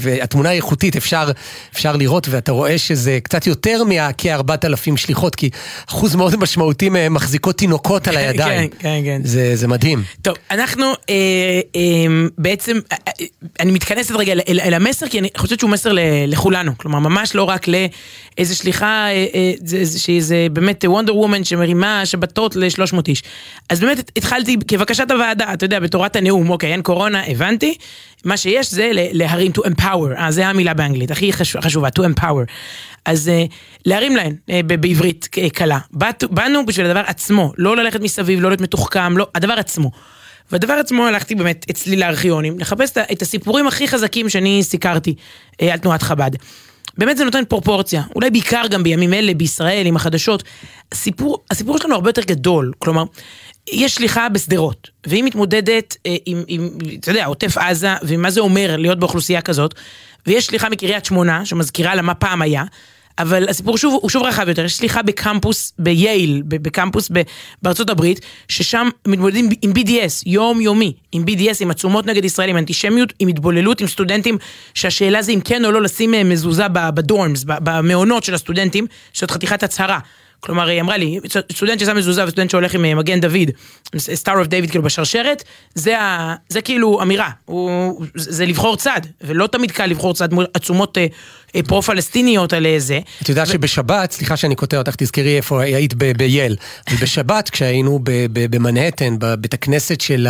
והתמונה 0.00 0.48
היא 0.48 0.56
איכותית, 0.56 0.96
אפשר, 0.96 1.30
אפשר 1.72 1.96
לראות, 1.96 2.26
ואתה 2.30 2.52
רואה 2.52 2.78
שזה 2.78 3.18
קצת 3.22 3.46
יותר 3.46 3.82
מכ-4,000 3.84 4.96
שליחות, 4.96 5.34
כי 5.34 5.50
אחוז 5.88 6.14
מאוד 6.14 6.36
משמעותי 6.36 6.88
מהם 6.88 7.14
מחזיקות 7.14 7.58
תינוקות 7.58 8.08
על 8.08 8.16
הידיים. 8.16 8.68
כן, 8.68 8.76
כן, 8.78 9.00
כן. 9.04 9.20
זה, 9.24 9.56
זה 9.56 9.68
מדהים. 9.68 10.02
טוב, 10.22 10.36
אנחנו 10.50 10.87
אה, 11.10 11.60
אה, 11.76 11.80
בעצם, 12.38 12.78
אה, 12.92 12.96
אה, 13.08 13.26
אני 13.60 13.72
מתכנסת 13.72 14.14
רגע 14.14 14.32
אל, 14.32 14.40
אל, 14.48 14.60
אל 14.60 14.74
המסר, 14.74 15.08
כי 15.08 15.18
אני 15.18 15.28
חושבת 15.36 15.60
שהוא 15.60 15.70
מסר 15.70 15.92
ל, 15.92 15.98
לכולנו. 16.26 16.72
כלומר, 16.78 16.98
ממש 16.98 17.34
לא 17.34 17.42
רק 17.42 17.66
לאיזה 17.68 18.54
שליחה, 18.54 19.06
אה, 19.06 19.26
אה, 19.34 19.52
זה, 19.64 19.84
זה, 19.84 19.98
שהיא 19.98 20.22
זה 20.22 20.46
באמת 20.52 20.84
וונדר 20.88 21.16
וומן 21.16 21.44
שמרימה 21.44 22.06
שבתות 22.06 22.56
ל-300 22.56 22.96
איש. 23.08 23.22
אז 23.68 23.80
באמת 23.80 24.10
התחלתי 24.16 24.56
כבקשת 24.68 25.10
הוועדה, 25.10 25.52
אתה 25.52 25.64
יודע, 25.64 25.80
בתורת 25.80 26.16
הנאום, 26.16 26.50
אוקיי, 26.50 26.72
אין 26.72 26.82
קורונה, 26.82 27.22
הבנתי. 27.26 27.74
מה 28.24 28.36
שיש 28.36 28.70
זה 28.74 28.90
להרים, 28.92 29.52
to 29.58 29.60
empower, 29.60 30.18
אה, 30.18 30.30
זה 30.30 30.46
המילה 30.46 30.74
באנגלית, 30.74 31.10
הכי 31.10 31.32
חשוב, 31.32 31.60
חשובה, 31.60 31.88
to 31.98 32.02
empower. 32.02 32.52
אז 33.04 33.28
אה, 33.28 33.44
להרים 33.86 34.16
להן 34.16 34.34
אה, 34.50 34.60
בעברית 34.62 35.28
אה, 35.38 35.50
קלה. 35.50 35.78
באנו 36.30 36.66
בשביל 36.66 36.86
הדבר 36.86 37.02
עצמו, 37.06 37.52
לא 37.58 37.76
ללכת 37.76 38.00
מסביב, 38.00 38.40
לא 38.40 38.48
להיות 38.48 38.60
מתוחכם, 38.60 39.18
לא, 39.18 39.26
הדבר 39.34 39.52
עצמו. 39.52 39.90
והדבר 40.52 40.72
עצמו 40.72 41.06
הלכתי 41.06 41.34
באמת 41.34 41.66
אצלי 41.70 41.96
לארכיונים, 41.96 42.58
לחפש 42.58 42.98
את 43.12 43.22
הסיפורים 43.22 43.66
הכי 43.66 43.88
חזקים 43.88 44.28
שאני 44.28 44.62
סיקרתי 44.62 45.14
אה, 45.62 45.72
על 45.72 45.78
תנועת 45.78 46.02
חב"ד. 46.02 46.30
באמת 46.98 47.16
זה 47.16 47.24
נותן 47.24 47.44
פרופורציה, 47.44 48.02
אולי 48.14 48.30
בעיקר 48.30 48.62
גם 48.70 48.82
בימים 48.82 49.14
אלה 49.14 49.34
בישראל 49.34 49.86
עם 49.86 49.96
החדשות. 49.96 50.42
הסיפור, 50.92 51.44
הסיפור 51.50 51.78
שלנו 51.78 51.94
הרבה 51.94 52.08
יותר 52.10 52.22
גדול, 52.22 52.72
כלומר, 52.78 53.04
יש 53.72 53.94
שליחה 53.94 54.28
בשדרות, 54.28 54.90
והיא 55.06 55.24
מתמודדת 55.24 55.96
אה, 56.06 56.16
עם, 56.26 56.42
עם, 56.46 56.68
אתה 57.00 57.10
יודע, 57.10 57.26
עוטף 57.26 57.58
עזה, 57.58 57.94
ומה 58.02 58.30
זה 58.30 58.40
אומר 58.40 58.76
להיות 58.76 58.98
באוכלוסייה 58.98 59.40
כזאת, 59.40 59.74
ויש 60.26 60.46
שליחה 60.46 60.68
מקריית 60.68 61.04
שמונה, 61.04 61.46
שמזכירה 61.46 61.94
לה 61.94 62.02
מה 62.02 62.14
פעם 62.14 62.42
היה, 62.42 62.64
אבל 63.18 63.48
הסיפור 63.48 63.78
שוב, 63.78 63.98
הוא 64.02 64.10
שוב 64.10 64.22
רחב 64.22 64.48
יותר, 64.48 64.64
יש 64.64 64.76
סליחה 64.76 65.02
בקמפוס 65.02 65.72
בייל, 65.78 66.42
בקמפוס 66.46 67.10
בארצות 67.62 67.90
הברית, 67.90 68.20
ששם 68.48 68.88
מתמודדים 69.06 69.48
עם 69.62 69.72
BDS, 69.72 70.22
יום 70.26 70.60
יומי, 70.60 70.92
עם 71.12 71.24
BDS, 71.24 71.56
עם 71.60 71.70
עצומות 71.70 72.06
נגד 72.06 72.24
ישראל, 72.24 72.50
עם 72.50 72.56
אנטישמיות, 72.56 73.12
עם 73.18 73.28
התבוללות, 73.28 73.80
עם 73.80 73.86
סטודנטים, 73.86 74.38
שהשאלה 74.74 75.22
זה 75.22 75.32
אם 75.32 75.40
כן 75.40 75.64
או 75.64 75.70
לא 75.70 75.82
לשים 75.82 76.14
אה, 76.14 76.24
מזוזה 76.24 76.68
בדורמס, 76.68 77.44
במעונות 77.44 78.24
של 78.24 78.34
הסטודנטים, 78.34 78.86
זאת 79.12 79.30
חתיכת 79.30 79.62
הצהרה. 79.62 79.98
כלומר, 80.40 80.66
היא 80.66 80.80
אמרה 80.80 80.96
לי, 80.96 81.18
סטודנט 81.52 81.80
ששם 81.80 81.96
מזוזה 81.96 82.24
וסטודנט 82.24 82.50
שהולך 82.50 82.74
עם 82.74 82.84
אה, 82.84 82.94
מגן 82.94 83.20
דוד, 83.20 83.50
Star 83.98 84.38
of 84.38 84.46
David 84.46 84.70
כאילו 84.70 84.84
בשרשרת, 84.84 85.44
זה, 85.74 86.00
ה, 86.00 86.34
זה 86.48 86.60
כאילו 86.60 87.02
אמירה, 87.02 87.30
הוא, 87.44 88.00
זה 88.14 88.46
לבחור 88.46 88.76
צד, 88.76 89.00
ולא 89.20 89.46
תמיד 89.46 89.70
קל 89.70 89.86
לבחור 89.86 90.14
צד 90.14 90.32
מול 90.32 90.46
עצומות 90.54 90.98
אה, 90.98 91.06
אה, 91.56 91.62
פרו-פלסטיניות 91.62 92.52
על 92.52 92.66
זה. 92.78 93.00
את 93.22 93.28
יודעת 93.28 93.46
שבשבת, 93.46 94.12
סליחה 94.12 94.36
שאני 94.36 94.54
קוטע 94.54 94.78
אותך, 94.78 94.94
תזכרי 94.96 95.36
איפה 95.36 95.62
היית 95.62 95.94
בייל. 95.94 96.56
ובשבת, 96.90 97.50
כשהיינו 97.52 98.00
במנהטן, 98.32 99.18
בבית 99.18 99.54
הכנסת 99.54 100.00
של 100.00 100.26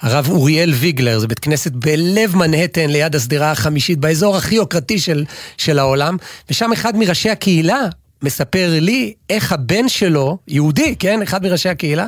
הרב 0.00 0.28
אוריאל 0.30 0.70
ויגלר, 0.70 1.18
זה 1.18 1.26
בית 1.26 1.38
כנסת 1.38 1.72
בלב 1.72 2.36
מנהטן, 2.36 2.90
ליד 2.90 3.14
השדרה 3.14 3.50
החמישית, 3.50 3.98
באזור 3.98 4.36
הכי 4.36 4.54
יוקרתי 4.54 4.98
של, 4.98 5.24
של 5.56 5.78
העולם, 5.78 6.16
ושם 6.50 6.72
אחד 6.72 6.96
מראשי 6.96 7.30
הקהילה 7.30 7.80
מספר 8.24 8.68
לי 8.80 9.12
איך 9.30 9.52
הבן 9.52 9.88
שלו, 9.88 10.38
יהודי, 10.48 10.94
כן, 10.98 11.22
אחד 11.22 11.42
מראשי 11.42 11.68
הקהילה, 11.68 12.06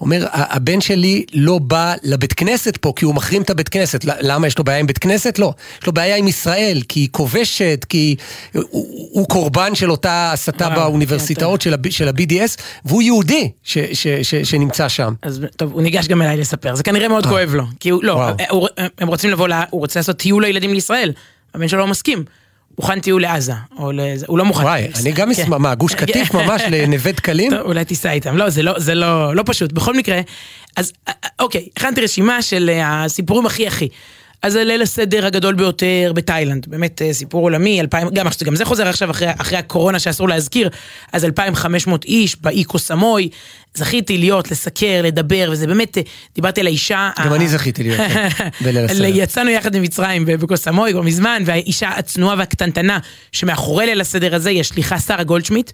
אומר, 0.00 0.26
"ה- 0.30 0.56
הבן 0.56 0.80
שלי 0.80 1.24
לא 1.34 1.58
בא 1.58 1.94
לבית 2.02 2.32
כנסת 2.32 2.76
פה 2.76 2.92
כי 2.96 3.04
הוא 3.04 3.14
מחרים 3.14 3.42
את 3.42 3.50
הבית 3.50 3.68
כנסת. 3.68 4.04
למה 4.04 4.46
יש 4.46 4.58
לו 4.58 4.64
בעיה 4.64 4.78
עם 4.78 4.86
בית 4.86 4.98
כנסת? 4.98 5.38
לא. 5.38 5.52
יש 5.80 5.86
לו 5.86 5.92
בעיה 5.92 6.16
עם 6.16 6.28
ישראל, 6.28 6.82
כי 6.88 7.00
היא 7.00 7.08
כובשת, 7.12 7.86
כי 7.88 8.16
הוא, 8.54 8.64
הוא 9.12 9.28
קורבן 9.28 9.74
של 9.74 9.90
אותה 9.90 10.30
הסתה 10.32 10.68
באוניברסיטאות 10.70 11.60
של, 11.60 11.74
ה- 11.74 11.90
של 11.90 12.08
ה-BDS, 12.08 12.56
והוא 12.84 13.02
יהודי 13.02 13.50
ש, 13.62 13.78
ש, 13.92 14.06
ש, 14.22 14.34
שנמצא 14.34 14.88
שם. 14.88 15.14
אז 15.22 15.40
טוב, 15.56 15.72
הוא 15.72 15.82
ניגש 15.82 16.08
גם 16.08 16.22
אליי 16.22 16.36
לספר, 16.36 16.74
זה 16.74 16.82
כנראה 16.82 17.08
מאוד 17.08 17.26
כואב 17.26 17.54
לו. 17.54 17.64
כי 17.80 17.88
הוא, 17.90 18.04
לא, 18.04 18.12
וואו. 18.12 18.34
הוא, 18.50 18.68
הם 18.98 19.08
רוצים 19.08 19.30
לבוא, 19.30 19.48
ל- 19.48 19.52
הוא 19.70 19.80
רוצה 19.80 19.98
לעשות 20.00 20.16
טיול 20.16 20.44
לילדים 20.44 20.72
לישראל, 20.74 21.12
הבן 21.54 21.68
שלו 21.68 21.78
לא 21.78 21.86
מסכים. 21.86 22.24
מוכן 22.78 23.00
טיול 23.00 23.22
לעזה, 23.22 23.52
או 23.78 23.92
לזה, 23.92 24.26
הוא 24.28 24.38
לא 24.38 24.44
מוכן. 24.44 24.64
וואי, 24.64 24.88
אני 25.00 25.12
גם 25.12 25.34
כן. 25.34 25.42
אשמח, 25.42 25.58
מה, 25.58 25.74
גוש 25.74 25.94
קטיף 25.94 26.34
ממש 26.34 26.62
לנווה 26.70 27.12
דקלים? 27.12 27.50
טוב, 27.50 27.60
אולי 27.60 27.84
תיסע 27.84 28.12
איתם. 28.12 28.36
לא, 28.36 28.50
זה 28.50 28.62
לא, 28.62 28.78
זה 28.78 28.94
לא, 28.94 29.36
לא 29.36 29.42
פשוט. 29.46 29.72
בכל 29.72 29.94
מקרה, 29.94 30.20
אז 30.76 30.92
אה, 31.08 31.12
אה, 31.24 31.28
אוקיי, 31.38 31.68
הכנתי 31.76 32.00
רשימה 32.00 32.42
של 32.42 32.70
אה, 32.72 33.04
הסיפורים 33.04 33.46
הכי 33.46 33.66
הכי. 33.66 33.88
אז 34.42 34.56
הליל 34.56 34.82
הסדר 34.82 35.26
הגדול 35.26 35.54
ביותר 35.54 36.12
בתאילנד, 36.14 36.66
באמת 36.68 37.02
אה, 37.02 37.12
סיפור 37.12 37.42
עולמי, 37.42 37.80
2,000, 37.80 38.08
גם, 38.10 38.26
גם 38.44 38.56
זה 38.56 38.64
חוזר 38.64 38.88
עכשיו 38.88 39.10
אחרי, 39.10 39.28
אחרי 39.38 39.58
הקורונה 39.58 39.98
שאסור 39.98 40.28
להזכיר, 40.28 40.70
אז 41.12 41.24
2,500 41.24 42.04
איש 42.04 42.36
באי 42.40 42.64
קוסמוי, 42.64 43.28
זכיתי 43.74 44.18
להיות, 44.18 44.50
לסקר, 44.50 45.00
לדבר, 45.04 45.48
וזה 45.52 45.66
באמת, 45.66 45.98
אה, 45.98 46.02
דיברתי 46.34 46.60
על 46.60 46.66
האישה... 46.66 47.10
גם 47.24 47.32
ה- 47.32 47.36
אני 47.36 47.48
זכיתי 47.48 47.82
להיות 47.82 47.98
שם, 47.98 48.44
בליל 48.64 48.84
הסדר. 48.84 49.04
יצאנו 49.04 49.50
יחד 49.50 49.76
ממצרים 49.76 50.24
בקוסמוי 50.26 50.92
כבר 50.92 51.02
מזמן, 51.02 51.42
והאישה 51.46 51.88
הצנועה 51.88 52.34
והקטנטנה 52.38 52.98
שמאחורי 53.32 53.86
ליל 53.86 54.00
הסדר 54.00 54.34
הזה 54.34 54.50
היא 54.50 54.60
השליחה 54.60 54.98
שרה 54.98 55.24
גולדשמיט, 55.24 55.70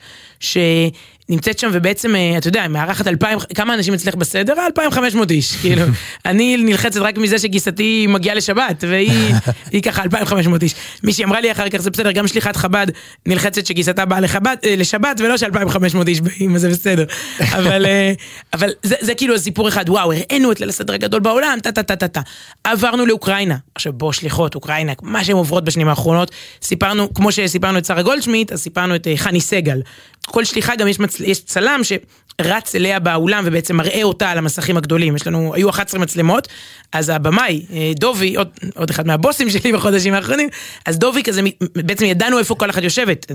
שנמצאת 1.29 1.59
שם 1.59 1.71
ובעצם, 1.73 2.17
אה, 2.17 2.39
אתה 2.39 2.49
יודע, 2.49 2.69
מארחת 2.69 3.07
אלפיים, 3.07 3.39
כמה 3.55 3.75
אנשים 3.75 3.95
אצלך 3.95 4.15
בסדר? 4.15 4.55
2,500 4.67 5.31
איש, 5.31 5.57
כאילו. 5.63 5.83
אני 6.25 6.57
נלחצת 6.57 7.01
רק 7.01 7.19
מזה 7.19 7.39
שגיסתי 7.39 8.07
מגיעה 8.09 8.35
לשבת, 8.35 8.85
והיא 8.89 9.35
היא 9.73 9.83
ככה 9.83 10.03
2,500 10.03 10.63
איש. 10.63 10.75
מישהי 11.03 11.25
אמרה 11.25 11.41
לי 11.41 11.53
אחר 11.53 11.69
כך, 11.69 11.81
זה 11.81 11.91
בסדר, 11.91 12.13
גם 12.13 12.29
שליחת 12.29 12.57
חב"ד 12.57 12.87
נלחצת 13.27 13.67
שגיסתה 13.67 14.05
באה 14.05 14.21
לחב"ד, 14.21 14.57
אה, 14.65 14.77
לשבת, 14.77 15.21
ולא 15.21 15.37
ש-2,500 15.37 16.07
איש 16.07 16.21
באים, 16.21 16.55
אז 16.55 16.61
זה 16.61 16.69
בסדר. 16.69 17.05
אבל... 17.59 17.87
אה, 17.87 18.13
אבל 18.53 18.71
זה, 18.83 18.95
זה 19.01 19.15
כאילו 19.15 19.39
סיפור 19.39 19.69
אחד, 19.69 19.89
וואו, 19.89 20.13
הראינו 20.13 20.53
את 20.53 20.61
ליל 20.61 20.69
הסדר 20.69 20.95
הגדול 20.95 21.21
בעולם, 21.21 21.59
טה 21.63 21.73
טה 21.73 21.83
טה 21.83 21.97
טה 21.97 22.09
טה. 22.09 22.21
עברנו 22.65 23.07
לאוקראינה. 23.07 23.57
עכשיו 23.75 23.93
בוא 23.93 24.13
שליחות, 24.13 24.55
אוקראינה, 24.55 24.93
מה 25.03 25.25
שהן 25.25 25.37
עוברות 25.37 25.65
בשנים 25.65 25.89
האחרונות, 25.89 26.31
סיפרנו, 26.63 27.15
כמו 27.15 27.33
שסיפרנו 27.33 27.79
את 27.79 27.85
שרה 27.85 28.03
גולדשמיט, 28.03 28.53
אז 28.53 28.61
סיפרנו 28.61 28.97
את 28.97 29.07
אה, 29.07 29.17
חני 29.17 29.41
סגל. 29.41 29.83
כל 30.27 30.45
שליחה 30.45 30.77
גם 30.77 30.89
יש, 30.89 31.01
מצ... 31.01 31.21
יש 31.21 31.45
צלם 31.45 31.81
שרץ 31.85 32.75
אליה 32.75 32.99
באולם 32.99 33.45
ובעצם 33.47 33.77
מראה 33.77 34.03
אותה 34.03 34.31
על 34.31 34.39
המסכים 34.39 34.77
הגדולים. 34.77 35.17
יש 35.17 35.27
לנו, 35.27 35.55
היו 35.55 35.71
11 35.71 36.01
מצלמות, 36.01 36.49
אז 36.93 37.09
הבמאי, 37.09 37.67
אה, 37.73 37.93
דובי, 37.97 38.37
עוד, 38.37 38.49
עוד 38.75 38.91
אחד 38.91 39.07
מהבוסים 39.07 39.51
שלי 39.51 39.73
בחודשים 39.73 40.15
האחרונים, 40.15 40.49
אז 40.87 40.99
דובי 40.99 41.23
כזה, 41.23 41.43
בעצם 41.77 42.05
ידענו 42.05 42.39
איפה 42.39 42.55
כל 42.55 42.71
אחת 42.71 42.83
יושבת, 42.83 43.27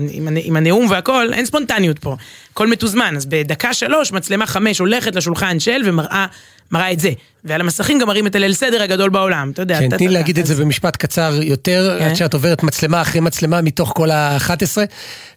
עם 0.42 0.56
הנאום 0.56 0.90
והכל, 0.90 1.32
אין 1.32 1.46
ספונטניות 1.46 1.98
פה, 1.98 2.16
הכל 2.52 2.66
מתוזמן, 2.66 3.16
אז 3.16 3.26
בדקה 3.26 3.74
שלוש 3.74 4.12
מצלמה 4.12 4.46
חמש 4.46 4.78
הולכת 4.78 5.16
לשולחן 5.16 5.60
של 5.60 5.82
ומראה 5.84 6.26
מראה 6.70 6.92
את 6.92 7.00
זה. 7.00 7.10
ועל 7.44 7.60
המסכים 7.60 7.98
גם 7.98 8.06
מראים 8.06 8.26
את 8.26 8.34
הליל 8.34 8.52
סדר 8.52 8.82
הגדול 8.82 9.10
בעולם, 9.10 9.50
אתה 9.50 9.62
יודע. 9.62 9.78
כן, 9.78 9.96
תני 9.96 10.08
לי 10.08 10.14
להגיד 10.14 10.38
את 10.38 10.46
זה 10.46 10.54
במשפט 10.54 10.96
קצר 10.96 11.38
יותר, 11.42 11.96
כן. 11.98 12.04
עד 12.04 12.16
שאת 12.16 12.34
עוברת 12.34 12.62
מצלמה 12.62 13.02
אחרי 13.02 13.20
מצלמה 13.20 13.60
מתוך 13.62 13.92
כל 13.96 14.10
ה-11. 14.10 14.78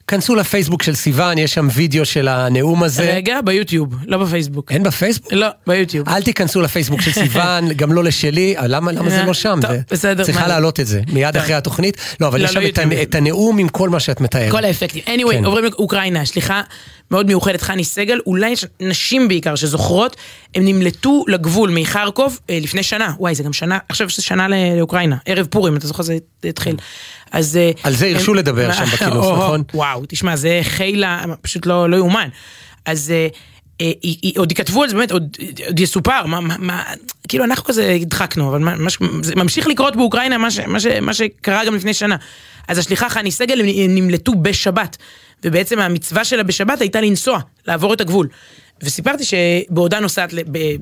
כנסו 0.08 0.36
לפייסבוק 0.36 0.84
של 0.84 0.96
סיוון, 0.96 1.38
יש 1.38 1.54
שם 1.54 1.68
וידאו 1.74 2.06
של 2.06 2.28
הנאום 2.28 2.84
הזה. 2.84 3.04
רגע, 3.04 3.42
ביוטיוב, 3.42 3.96
לא 4.06 4.18
בפייסבוק. 4.18 4.72
אין 4.72 4.84
בפייסבוק? 4.84 5.34
לא, 5.34 5.48
ביוטיוב. 5.68 6.10
אל 6.10 6.22
תיכנסו 6.22 6.62
לפייסבוק 6.62 7.02
של 7.02 7.12
סיוון, 7.12 7.72
גם 7.80 7.94
לא 7.94 8.04
לשלי, 8.04 8.58
אה, 8.58 8.68
למה, 8.68 8.92
למה 8.92 9.10
זה 9.10 9.24
לא 9.24 9.34
שם? 9.34 9.60
טוב, 9.62 9.72
בסדר, 9.92 10.24
צריכה 10.24 10.48
להעלות 10.48 10.80
את 10.80 10.88
זה, 10.88 11.02
מיד. 11.14 11.38
אחרי 11.38 11.54
התוכנית. 11.54 11.98
לא, 12.20 12.28
אבל 12.28 12.40
לא, 12.40 12.46
יש 12.46 12.52
שם 12.52 12.60
לא 12.60 12.66
את 12.68 12.78
יוטיוב. 12.78 12.94
את 13.02 13.16
הנאום 13.16 13.58
עם 13.58 13.70
כל 13.70 13.90
מה 13.90 14.00
שאת 14.00 14.22
מתארת. 14.22 14.52
כל 14.52 14.66
האפקטים. 14.66 15.02
anyway, 15.06 15.32
כן. 15.32 15.46
עוברים 15.46 15.64
לאוקראינה, 15.64 16.26
שליחה 16.26 16.62
מאוד 17.14 17.28
מיוחדת, 17.28 17.62
חני 17.62 17.84
סגל, 17.84 18.20
אולי 18.28 18.50
יש 18.50 18.66
נשים 18.80 19.28
בעיקר 19.28 19.56
שזוכרות, 19.56 20.16
הם 20.56 20.66
נמלטו 20.66 21.26
לגבול 21.28 21.70
מחרקוב 21.74 22.40
אה, 22.50 22.60
לפני 22.62 22.84
שנה, 22.84 23.14
וואי, 23.20 23.36
זה 23.36 23.44
גם 23.44 23.54
שנה, 23.54 23.78
עכשיו 23.90 24.10
זה 24.10 24.22
שנה 24.22 24.48
לאוקראינה, 24.78 25.18
ערב 25.26 25.48
פורים, 25.50 25.78
אתה 25.78 25.88
זוכר, 25.88 26.04
זה 26.04 26.18
התחיל. 26.44 26.76
אז... 27.32 27.58
אה, 27.58 27.72
על 27.84 27.94
זה 27.96 28.08
הרשו 28.08 28.34
לדבר 28.34 28.72
שם 28.74 28.84
בכינוס, 28.94 29.26
נכון? 29.26 29.64
וואו, 29.74 30.04
תשמע, 30.08 30.36
זה 30.36 30.60
חילה, 30.64 31.24
פשוט 31.42 31.66
לא 31.66 31.90
לא 31.90 31.96
יאומן. 31.96 32.28
אז... 32.86 33.12
אה, 33.12 33.28
עוד 34.38 34.52
יכתבו 34.52 34.84
על 34.84 34.90
זה 34.90 34.96
באמת, 34.96 35.12
עוד 35.12 35.38
עוד 35.68 35.80
יסופר, 35.80 36.26
מה, 36.26 36.40
מה, 36.40 36.56
מה, 36.60 36.84
כאילו 37.28 37.44
אנחנו 37.44 37.64
כזה 37.64 37.98
הדחקנו, 38.02 38.50
אבל 38.50 38.60
מה, 38.60 38.76
מה, 38.76 38.90
ש- 38.90 38.98
זה 39.22 39.36
ממשיך 39.36 39.68
לקרות 39.68 39.96
באוקראינה, 39.96 40.38
מה, 40.38 40.52
ש, 40.52 40.60
מה, 40.60 40.80
ש, 40.80 40.86
מה 40.86 41.14
שקרה 41.14 41.66
גם 41.66 41.76
לפני 41.76 41.94
שנה. 41.94 42.16
אז 42.68 42.78
השליחה 42.78 43.10
חני 43.10 43.32
סגל 43.32 43.62
הם 43.62 43.96
נמלטו 43.96 44.36
בשבת, 44.36 44.98
ובעצם 45.44 45.80
המצווה 45.80 46.26
שלה 46.26 46.44
בשבת 46.44 46.82
הייתה 46.82 47.02
לנסוע, 47.02 47.40
לעבור 47.68 47.94
את 47.94 48.02
הגבול. 48.02 48.28
וסיפרתי 48.84 49.24
שבעודה 49.24 50.00
נוסעת, 50.00 50.34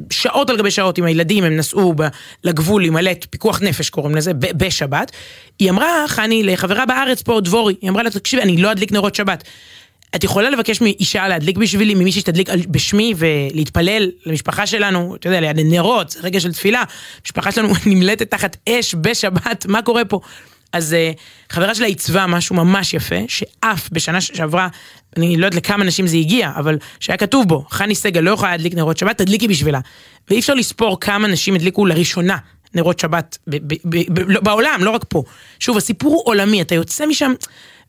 בשעות 0.08 0.50
על 0.50 0.58
גבי 0.58 0.72
שעות 0.72 0.98
עם 0.98 1.04
הילדים, 1.04 1.44
הם 1.44 1.58
נסעו 1.58 1.94
ב- 1.94 2.08
לגבול 2.44 2.82
להימלט, 2.82 3.26
פיקוח 3.30 3.62
נפש 3.62 3.90
קוראים 3.90 4.16
לזה, 4.16 4.34
בשבת. 4.34 5.12
היא 5.60 5.70
אמרה, 5.70 6.06
חני, 6.08 6.44
לחברה 6.44 6.86
בארץ 6.86 7.22
פה, 7.22 7.42
דבורי, 7.42 7.76
היא 7.82 7.90
אמרה 7.90 8.04
לה, 8.04 8.10
תקשיבי, 8.10 8.42
אני 8.42 8.58
לא 8.58 8.72
אדליק 8.72 8.92
נרות 8.92 9.16
שבת. 9.16 9.44
את 10.16 10.24
יכולה 10.24 10.50
לבקש 10.50 10.82
מאישה 10.82 11.28
להדליק 11.28 11.58
בשבילי, 11.58 11.96
ממישהי 11.96 12.22
שתדליק 12.22 12.50
בשמי 12.70 13.14
ולהתפלל 13.18 14.12
למשפחה 14.26 14.68
שלנו, 14.68 15.16
אתה 15.16 15.28
יודע, 15.28 15.40
ליד 15.42 15.60
נרות, 15.60 16.16
רגע 16.24 16.40
של 16.40 16.54
תפילה, 16.54 16.84
המשפחה 17.22 17.52
שלנו 17.52 17.70
נמלטת 17.86 18.32
תחת 18.32 18.58
אש 18.70 18.96
בשבת, 19.02 19.66
מה 19.66 19.82
קורה 19.82 20.06
פה? 20.06 20.20
אז 20.74 20.96
uh, 21.16 21.20
חברה 21.54 21.76
שלה 21.76 21.86
עיצבה 21.88 22.28
משהו 22.28 22.56
ממש 22.56 22.94
יפה, 22.94 23.16
שאף 23.28 23.90
בשנה 23.92 24.22
שעברה, 24.22 24.68
אני 25.18 25.38
לא 25.38 25.46
יודעת 25.46 25.64
לכמה 25.64 25.84
נשים 25.84 26.08
זה 26.08 26.18
הגיע, 26.18 26.52
אבל 26.56 26.78
שהיה 27.00 27.18
כתוב 27.18 27.48
בו, 27.48 27.66
חני 27.70 27.96
סגל 27.96 28.22
לא 28.22 28.32
יכולה 28.32 28.52
להדליק 28.52 28.74
נרות 28.74 28.98
שבת, 28.98 29.18
תדליקי 29.18 29.48
בשבילה. 29.48 29.80
ואי 30.30 30.40
אפשר 30.40 30.54
לספור 30.54 31.00
כמה 31.00 31.28
נשים 31.28 31.56
הדליקו 31.56 31.86
לראשונה 31.86 32.38
נרות 32.74 33.00
שבת 33.00 33.38
ב- 33.48 33.74
ב- 33.74 34.14
ב- 34.14 34.20
לא- 34.32 34.42
בעולם, 34.42 34.80
לא 34.84 34.90
רק 34.90 35.02
פה. 35.10 35.24
שוב, 35.60 35.78
הסיפור 35.78 36.14
הוא 36.14 36.22
עולמי, 36.26 36.62
אתה 36.62 36.76
יוצא 36.76 37.06
משם 37.06 37.34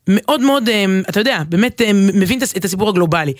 מאוד 0.07 0.41
מאוד, 0.41 0.69
אה, 0.69 0.85
אתה 1.09 1.19
יודע, 1.19 1.41
באמת 1.49 1.81
אה, 1.81 1.91
מבין 1.93 2.37
את 2.37 2.43
הס- 2.43 2.57
את 2.57 2.65
הסיפור 2.65 2.89
הגלובלי. 2.89 3.33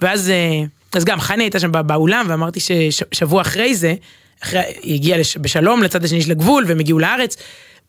ואז 0.00 0.30
אה, 0.30 0.62
אז 0.92 1.04
גם 1.04 1.20
חני 1.20 1.44
הייתה 1.44 1.60
שם 1.60 1.72
בא- 1.72 1.82
באולם, 1.82 2.26
ואמרתי 2.28 2.60
ששבוע 2.60 3.42
אחרי 3.42 3.74
זה, 3.74 3.94
אחרי, 4.42 4.60
היא 4.82 4.94
הגיעה 4.94 5.18
לש, 5.18 5.36
בשלום 5.36 5.82
לצד 5.82 6.04
השני 6.04 6.22
של 6.22 6.30
הגבול, 6.30 6.64
והם 6.68 6.78
הגיעו 6.78 6.98
לארץ. 6.98 7.36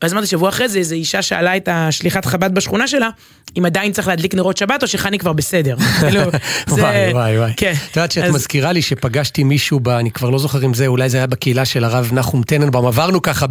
ואז 0.01 0.13
אמרתי 0.13 0.27
שבוע 0.27 0.49
אחרי 0.49 0.69
זה, 0.69 0.79
איזו 0.79 0.95
אישה 0.95 1.21
שאלה 1.21 1.57
את 1.57 1.69
השליחת 1.71 2.25
חב"ד 2.25 2.55
בשכונה 2.55 2.87
שלה, 2.87 3.09
אם 3.57 3.65
עדיין 3.65 3.91
צריך 3.91 4.07
להדליק 4.07 4.35
נרות 4.35 4.57
שבת, 4.57 4.83
או 4.83 4.87
שחני 4.87 5.19
כבר 5.19 5.33
בסדר. 5.33 5.75
כאילו, 5.99 6.21
וואי, 6.69 7.13
וואי, 7.13 7.37
וואי. 7.37 7.53
כן. 7.57 7.73
את 7.91 7.95
יודעת 7.95 8.11
שאת 8.11 8.33
מזכירה 8.33 8.71
לי 8.71 8.81
שפגשתי 8.81 9.43
מישהו, 9.43 9.79
אני 9.87 10.11
כבר 10.11 10.29
לא 10.29 10.39
זוכר 10.39 10.65
אם 10.65 10.73
זה, 10.73 10.87
אולי 10.87 11.09
זה 11.09 11.17
היה 11.17 11.27
בקהילה 11.27 11.65
של 11.65 11.83
הרב 11.83 12.09
נחום 12.13 12.43
טננבאום, 12.43 12.87
עברנו 12.87 13.21
ככה 13.21 13.45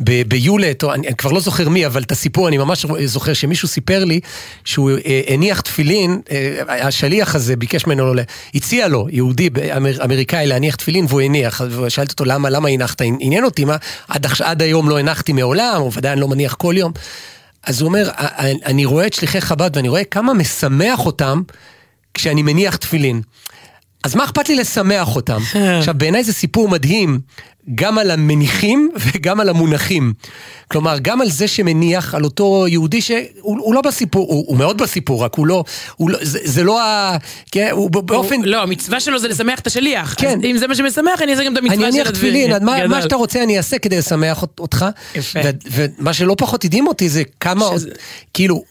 ביולט, 0.00 0.82
או, 0.82 0.94
אני, 0.94 1.14
כבר 1.18 1.32
לא 1.32 1.40
זוכר 1.40 1.68
מי, 1.68 1.86
אבל 1.86 2.02
את 2.02 2.12
הסיפור 2.12 2.48
אני 2.48 2.58
ממש 2.58 2.86
זוכר 3.04 3.32
שמישהו 3.32 3.68
סיפר 3.68 4.04
לי 4.04 4.20
שהוא 4.64 4.90
אה, 4.90 5.20
הניח 5.28 5.60
תפילין, 5.60 6.20
אה, 6.30 6.86
השליח 6.86 7.34
הזה 7.34 7.56
ביקש 7.56 7.86
ממנו, 7.86 8.14
לא, 8.14 8.22
הציע 8.54 8.88
לו, 8.88 9.06
יהודי 9.10 9.48
אמר, 9.76 10.04
אמריקאי 10.04 10.46
להניח 10.46 10.76
תפילין, 10.76 11.06
והוא 11.08 11.20
הניח, 11.20 11.60
ושאלתי 11.70 12.12
אותו 12.12 12.24
למה, 12.24 12.50
למה 12.50 12.68
הנחת, 12.68 13.00
עניין 13.00 13.44
אותי, 13.44 13.64
מה, 13.64 13.76
עד 14.40 14.62
היום 14.62 14.88
לא 14.88 14.98
הנחתי 14.98 15.32
מעולם, 15.32 15.77
או 15.80 15.92
ודאי 15.92 16.12
אני 16.12 16.20
לא 16.20 16.28
מניח 16.28 16.54
כל 16.54 16.74
יום. 16.78 16.92
אז 17.64 17.80
הוא 17.80 17.88
אומר, 17.88 18.10
"אני- 18.16 18.58
אני 18.66 18.84
רואה 18.84 19.06
את 19.06 19.12
שליחי 19.12 19.40
חב"ד 19.40 19.70
ואני 19.76 19.88
רואה 19.88 20.04
כמה 20.04 20.34
משמח 20.34 21.06
אותם 21.06 21.42
כשאני 22.14 22.42
מניח 22.42 22.76
תפילין. 22.76 23.22
אז 24.04 24.14
מה 24.14 24.24
אכפת 24.24 24.48
לי 24.48 24.54
לשמח 24.56 25.16
אותם? 25.16 25.40
עכשיו, 25.78 25.94
בעיניי 25.98 26.24
זה 26.24 26.32
סיפור 26.32 26.68
מדהים, 26.68 27.20
גם 27.74 27.98
על 27.98 28.10
המניחים 28.10 28.90
וגם 29.14 29.40
על 29.40 29.48
המונחים. 29.48 30.12
כלומר, 30.70 30.98
גם 31.02 31.20
על 31.20 31.30
זה 31.30 31.48
שמניח, 31.48 32.14
על 32.14 32.24
אותו 32.24 32.64
יהודי 32.68 33.00
שהוא 33.00 33.18
הוא 33.42 33.74
לא 33.74 33.80
בסיפור, 33.80 34.26
הוא, 34.28 34.44
הוא 34.48 34.56
מאוד 34.58 34.82
בסיפור, 34.82 35.24
רק 35.24 35.34
הוא 35.34 35.46
לא, 35.46 35.64
הוא 35.96 36.10
לא 36.10 36.18
זה, 36.22 36.38
זה 36.44 36.64
לא 36.64 36.82
ה... 36.82 37.16
כן, 37.52 37.68
הוא 37.72 37.90
באופן... 37.90 38.34
הוא- 38.36 38.44
לא, 38.46 38.62
המצווה 38.62 39.00
שלו 39.00 39.18
זה 39.18 39.28
לשמח 39.28 39.58
את 39.60 39.66
השליח. 39.66 40.14
כן. 40.18 40.38
אז 40.38 40.44
אם 40.44 40.56
זה 40.58 40.66
מה 40.66 40.74
שמשמח, 40.74 41.22
אני 41.22 41.32
אעשה 41.32 41.44
גם 41.44 41.52
את 41.52 41.58
המצווה 41.58 41.76
של 41.76 41.84
אני 41.84 42.00
אניח. 42.00 42.10
תפילין, 42.10 42.64
מה, 42.64 42.86
מה. 42.86 43.02
שאתה 43.02 43.16
רוצה 43.16 43.42
אני 43.42 43.56
אעשה 43.56 43.78
כדי 43.78 43.98
לשמח 43.98 44.42
אות- 44.42 44.60
אותך. 44.60 44.86
יפה. 45.14 45.40
ו- 45.44 45.50
ומה 45.98 46.12
שלא 46.12 46.34
פחות 46.38 46.64
הדהים 46.64 46.86
אותי 46.86 47.08
זה 47.08 47.22
כמה, 47.40 47.64
עוד, 47.64 47.78
שזה- 47.78 47.90
כאילו, 48.34 48.62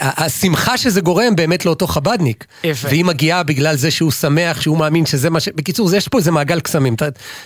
השמחה 0.00 0.76
שזה 0.78 1.00
גורם 1.00 1.36
באמת 1.36 1.66
לאותו 1.66 1.86
חבדניק. 1.86 2.44
יפה. 2.64 2.88
והיא 2.88 3.04
מגיעה 3.04 3.42
בגלל 3.42 3.76
זה 3.76 3.90
שהוא 3.90 4.10
שמח, 4.12 4.60
שהוא 4.60 4.78
מאמין 4.78 5.06
שזה 5.06 5.30
מה 5.30 5.40
ש... 5.40 5.48
בקיצור, 5.54 5.94
יש 5.96 6.08
פה 6.08 6.18
איזה 6.18 6.30
מעגל 6.30 6.60
קסמים, 6.60 6.96
ת- 6.96 7.02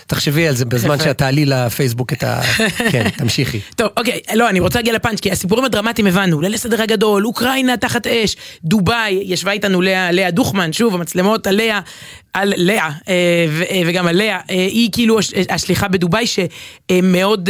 תחשבי 0.07 0.47
על 0.47 0.55
זה 0.55 0.65
בזמן 0.65 0.98
יפה. 0.99 1.09
שאת 1.09 1.17
תעלי 1.17 1.45
לפייסבוק 1.45 2.13
את 2.13 2.23
ה... 2.23 2.41
כן, 2.91 3.09
תמשיכי. 3.09 3.59
טוב, 3.75 3.87
אוקיי, 3.97 4.19
לא, 4.35 4.49
אני 4.49 4.59
רוצה 4.59 4.79
להגיע 4.79 4.93
לפאנץ', 4.93 5.19
כי 5.19 5.31
הסיפורים 5.31 5.65
הדרמטיים 5.65 6.07
הבנו, 6.07 6.41
ליל 6.41 6.53
הסדר 6.53 6.81
הגדול, 6.81 7.25
אוקראינה 7.25 7.77
תחת 7.77 8.07
אש, 8.07 8.35
דובאי, 8.63 9.21
ישבה 9.25 9.51
איתנו 9.51 9.81
לאה, 9.81 10.11
לאה 10.11 10.31
דוכמן, 10.31 10.73
שוב, 10.73 10.93
המצלמות 10.93 11.47
על 11.47 11.55
לאה, 11.55 11.79
על 12.33 12.53
לאה, 12.57 12.89
אה, 13.07 13.45
אה, 13.71 13.81
וגם 13.85 14.07
על 14.07 14.15
לאה, 14.17 14.35
אה, 14.35 14.41
היא 14.49 14.89
כאילו 14.91 15.19
הש- 15.19 15.33
השליחה 15.49 15.87
בדובאי 15.87 16.25
שמאוד... 16.27 17.49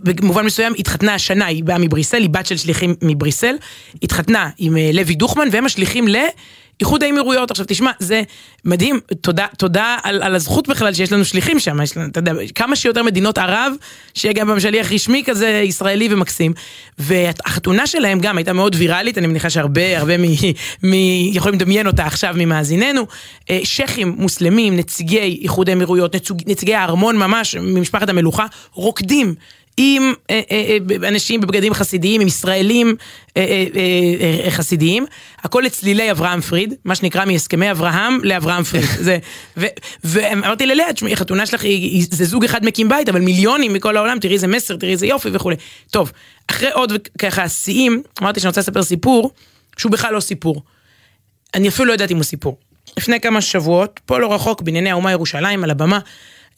במובן 0.00 0.44
מסוים 0.46 0.72
התחתנה 0.78 1.14
השנה, 1.14 1.46
היא 1.46 1.64
באה 1.64 1.78
מבריסל, 1.78 2.16
היא 2.22 2.30
בת 2.30 2.46
של 2.46 2.56
שליחים 2.56 2.94
מבריסל, 3.02 3.54
התחתנה 4.02 4.50
עם 4.58 4.76
לוי 4.92 5.14
דוכמן 5.14 5.48
והם 5.52 5.66
השליחים 5.66 6.08
ל... 6.08 6.16
איחוד 6.80 7.02
האמירויות, 7.02 7.50
עכשיו 7.50 7.66
תשמע, 7.68 7.90
זה 7.98 8.22
מדהים, 8.64 9.00
תודה, 9.20 9.46
תודה 9.58 9.96
על, 10.02 10.22
על 10.22 10.34
הזכות 10.34 10.68
בכלל 10.68 10.94
שיש 10.94 11.12
לנו 11.12 11.24
שליחים 11.24 11.58
שם, 11.58 11.82
יש 11.82 11.96
לנו, 11.96 12.06
אתה 12.08 12.18
יודע, 12.18 12.32
כמה 12.54 12.76
שיותר 12.76 13.02
מדינות 13.02 13.38
ערב, 13.38 13.72
שיהיה 14.14 14.34
גם 14.34 14.60
שליח 14.60 14.92
רשמי 14.92 15.22
כזה 15.26 15.48
ישראלי 15.48 16.08
ומקסים, 16.10 16.52
והחתונה 16.98 17.86
שלהם 17.86 18.20
גם 18.20 18.36
הייתה 18.36 18.52
מאוד 18.52 18.76
ויראלית, 18.78 19.18
אני 19.18 19.26
מניחה 19.26 19.50
שהרבה, 19.50 19.98
הרבה 19.98 20.18
מ, 20.18 20.22
מ, 20.82 20.94
יכולים 21.32 21.60
לדמיין 21.60 21.86
אותה 21.86 22.06
עכשיו 22.06 22.34
ממאזיננו, 22.36 23.06
אה, 23.50 23.60
שייחים 23.64 24.14
מוסלמים, 24.18 24.76
נציגי 24.76 25.38
איחוד 25.42 25.68
האמירויות, 25.68 26.16
נציג, 26.16 26.42
נציגי 26.46 26.74
הארמון 26.74 27.16
ממש, 27.16 27.56
ממשפחת 27.56 28.08
המלוכה, 28.08 28.46
רוקדים. 28.72 29.34
עם 29.76 30.12
אה, 30.30 30.40
אה, 30.50 30.78
אה, 31.02 31.08
אנשים 31.08 31.40
בבגדים 31.40 31.74
חסידיים, 31.74 32.20
עם 32.20 32.26
ישראלים 32.26 32.96
חסידיים, 34.48 35.06
הכל 35.38 35.62
לצלילי 35.66 36.10
אברהם 36.10 36.40
פריד, 36.40 36.74
מה 36.84 36.94
שנקרא 36.94 37.24
מהסכמי 37.24 37.70
אברהם 37.70 38.18
לאברהם 38.22 38.62
פריד. 38.62 38.84
זה, 39.06 39.18
ו, 39.56 39.66
ואמרתי 40.04 40.66
ללאה, 40.66 40.92
תשמעי, 40.92 41.12
החתונה 41.12 41.46
שלך 41.46 41.62
היא, 41.64 42.06
זה 42.10 42.24
זוג 42.24 42.44
אחד 42.44 42.64
מקים 42.64 42.88
בית, 42.88 43.08
אבל 43.08 43.20
מיליונים 43.20 43.72
מכל 43.72 43.96
העולם, 43.96 44.18
תראי 44.18 44.34
איזה 44.34 44.46
מסר, 44.46 44.76
תראי 44.76 44.92
איזה 44.92 45.06
יופי 45.06 45.28
וכולי. 45.32 45.56
טוב, 45.90 46.12
אחרי 46.46 46.70
עוד 46.70 46.92
ככה 47.18 47.48
שיאים, 47.48 48.02
אמרתי 48.22 48.40
שאני 48.40 48.48
רוצה 48.48 48.60
לספר 48.60 48.82
סיפור, 48.82 49.30
שהוא 49.76 49.92
בכלל 49.92 50.14
לא 50.14 50.20
סיפור. 50.20 50.62
אני 51.54 51.68
אפילו 51.68 51.88
לא 51.88 51.92
יודעת 51.92 52.10
אם 52.10 52.16
הוא 52.16 52.24
סיפור. 52.24 52.56
לפני 52.96 53.20
כמה 53.20 53.40
שבועות, 53.40 54.00
פה 54.06 54.18
לא 54.18 54.34
רחוק, 54.34 54.62
בענייני 54.62 54.90
האומה 54.90 55.12
ירושלים, 55.12 55.64
על 55.64 55.70
הבמה, 55.70 55.98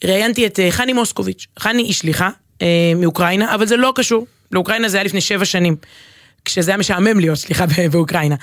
ראיינתי 0.03 0.45
את 0.45 0.59
חני 0.69 0.93
מוסקוביץ'. 0.93 1.47
חני 1.59 1.81
היא 1.81 1.93
שליחה 1.93 2.29
אה, 2.61 2.93
מאוקראינה, 2.95 3.55
אבל 3.55 3.65
זה 3.65 3.77
לא 3.77 3.93
קשור. 3.95 4.27
לאוקראינה 4.51 4.89
זה 4.89 4.97
היה 4.97 5.03
לפני 5.03 5.21
שבע 5.21 5.45
שנים. 5.45 5.75
כשזה 6.45 6.71
היה 6.71 6.77
משעמם 6.77 7.19
להיות 7.19 7.37
שליחה 7.37 7.65
ב- 7.65 7.87
באוקראינה. 7.91 8.35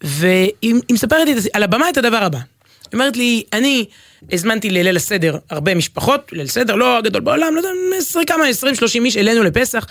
והיא 0.00 0.50
היא 0.62 0.74
מספרת 0.92 1.28
לי 1.28 1.34
על 1.52 1.62
הבמה 1.62 1.90
את 1.90 1.96
הדבר 1.96 2.16
הבא. 2.16 2.38
היא 2.38 2.44
אומרת 2.92 3.16
לי, 3.16 3.42
אני 3.52 3.84
הזמנתי 4.32 4.70
לליל 4.70 4.96
הסדר 4.96 5.38
הרבה 5.50 5.74
משפחות, 5.74 6.32
ליל 6.32 6.46
סדר 6.46 6.74
לא 6.74 6.98
הגדול 6.98 7.20
בעולם, 7.20 7.54
לא 7.54 7.58
יודע, 7.58 7.68
20 7.98 8.26
כמה, 8.26 8.44
20-30 8.44 9.04
איש 9.04 9.16
אלינו 9.16 9.42
לפסח. 9.42 9.86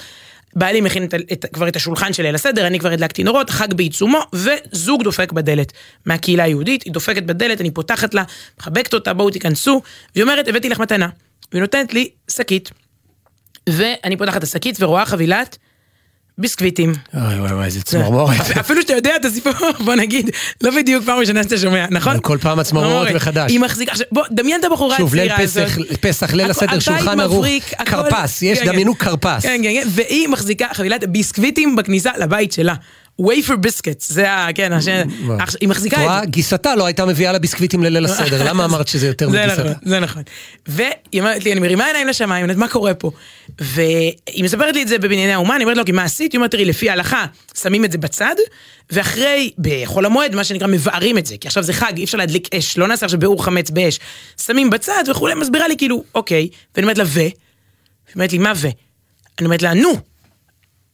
בעלי 0.55 0.82
מכין 0.82 1.03
את, 1.03 1.13
את, 1.32 1.45
כבר 1.53 1.67
את 1.67 1.76
השולחן 1.76 2.13
של 2.13 2.23
ליל 2.23 2.36
הסדר, 2.36 2.67
אני 2.67 2.80
כבר 2.80 2.91
הדלקתי 2.91 3.23
נורות, 3.23 3.49
חג 3.49 3.73
בעיצומו, 3.73 4.19
וזוג 4.34 5.03
דופק 5.03 5.32
בדלת 5.32 5.73
מהקהילה 6.05 6.43
היהודית, 6.43 6.84
היא 6.84 6.93
דופקת 6.93 7.23
בדלת, 7.23 7.61
אני 7.61 7.71
פותחת 7.71 8.13
לה, 8.13 8.23
מחבקת 8.59 8.93
אותה, 8.93 9.13
בואו 9.13 9.30
תיכנסו, 9.30 9.82
והיא 10.15 10.23
אומרת, 10.23 10.47
הבאתי 10.47 10.69
לך 10.69 10.80
מתנה. 10.80 11.07
והיא 11.51 11.61
נותנת 11.61 11.93
לי 11.93 12.09
שקית, 12.32 12.71
ואני 13.70 14.18
פותחת 14.18 14.38
את 14.38 14.43
השקית 14.43 14.78
ורואה 14.80 15.05
חבילת 15.05 15.57
ביסקוויטים. 16.38 16.93
אוי 17.13 17.39
וואי 17.39 17.53
וואי, 17.53 17.66
איזה 17.66 17.82
צמרמורת. 17.82 18.39
אפילו 18.59 18.82
שאתה 18.82 18.93
יודע 18.93 19.16
את 19.16 19.26
הסיפור, 19.26 19.53
בוא 19.86 19.95
נגיד, 19.95 20.30
לא 20.61 20.72
בדיוק 20.72 21.05
פעם 21.05 21.20
ראשונה 21.20 21.43
שאתה 21.43 21.57
שומע, 21.57 21.86
נכון? 21.91 22.18
כל 22.22 22.38
פעם 22.41 22.59
הצמרמורת 22.59 23.16
מחדש. 23.16 23.51
היא 23.51 23.59
מחזיקה, 23.59 23.91
עכשיו 23.91 24.07
בוא, 24.11 24.24
דמיין 24.32 24.59
את 24.59 24.66
הבחורה 24.66 24.97
שוב, 24.97 25.16
ליל 25.16 25.32
הצעירה 25.32 25.43
הזאת. 25.43 25.68
פסח, 25.68 25.97
פסח, 25.99 26.34
ליל 26.34 26.49
הסדר, 26.51 26.80
שולחן 26.80 27.20
ערוך, 27.20 27.45
כרפס, 27.86 28.41
יש, 28.41 28.59
כן, 28.59 28.66
כן. 28.66 28.72
דמיינו 28.72 28.97
כרפס. 28.97 29.43
כן, 29.43 29.61
כן, 29.63 29.74
כן, 29.74 29.88
והיא 29.89 30.28
מחזיקה 30.28 30.68
חבילת 30.74 31.03
ביסקוויטים 31.03 31.76
בכניסה 31.76 32.11
לבית 32.18 32.51
שלה. 32.51 32.74
וייפר 33.20 33.55
ביסקטס, 33.55 34.11
זה 34.11 34.32
ה... 34.32 34.47
כן, 34.55 34.72
היא 35.61 35.70
מחזיקה 35.70 35.97
את 35.97 36.01
רואה, 36.01 36.20
זה. 36.20 36.26
גיסתה 36.26 36.76
לא 36.76 36.86
הייתה 36.86 37.05
מביאה 37.05 37.32
לה 37.32 37.39
ביסקוויטים 37.39 37.84
לליל 37.84 38.05
הסדר, 38.05 38.49
למה 38.49 38.66
אמרת 38.66 38.88
שזה 38.88 39.07
יותר 39.07 39.30
מגיסתה? 39.30 39.63
נכון, 39.63 39.74
זה 39.86 39.99
נכון. 39.99 40.24
והיא 40.68 40.91
אומרת 41.20 41.43
לי, 41.45 41.51
אני 41.51 41.59
מרימה 41.59 41.86
עיניים 41.86 42.07
לשמיים, 42.07 42.45
מה 42.55 42.68
קורה 42.68 42.93
פה? 42.93 43.11
והיא 43.59 44.43
מספרת 44.43 44.76
לי 44.76 44.82
את 44.82 44.88
זה 44.88 44.97
בבנייני 44.97 45.34
האומה, 45.34 45.55
אני 45.55 45.63
אומרת 45.63 45.78
לו, 45.78 45.82
"אוקיי, 45.82 45.95
מה 45.95 46.03
עשית? 46.03 46.32
היא 46.32 46.39
אומרת, 46.39 46.51
תראי, 46.51 46.66
לפי 46.66 46.89
ההלכה, 46.89 47.26
שמים 47.61 47.86
את 47.86 47.91
זה 47.91 47.97
בצד, 47.97 48.36
ואחרי, 48.91 49.51
בחול 49.59 50.05
המועד, 50.05 50.36
מה 50.36 50.43
שנקרא, 50.43 50.68
מבערים 50.68 51.18
את 51.18 51.26
זה, 51.26 51.36
כי 51.38 51.47
עכשיו 51.47 51.63
זה 51.63 51.74
חג, 51.74 51.93
אי 51.97 52.03
אפשר 52.03 52.18
להדליק 52.18 52.55
אש, 52.55 52.78
לא 52.78 52.88
נעשה 52.88 53.05
עכשיו 53.05 53.20
ביעור 53.20 53.43
חמץ 53.45 53.70
באש. 53.70 53.99
שמים 54.45 54.70
בצד 54.70 55.03
וכולי, 55.11 55.34
מסבירה 55.36 55.68
לי 55.68 55.78
כאילו, 55.78 56.03
אוקיי, 56.16 56.47
ואני 56.76 56.84
אומרת 56.86 56.97
לה, 56.97 57.03
ו? 57.07 57.20
היא 57.20 57.32
אומרת 58.16 58.32
לי, 58.32 58.38
מה 58.38 58.53
ו? 58.55 58.68
אני 59.39 59.45
אומרת 59.45 59.61
לה, 59.61 59.74
נו. 59.74 59.93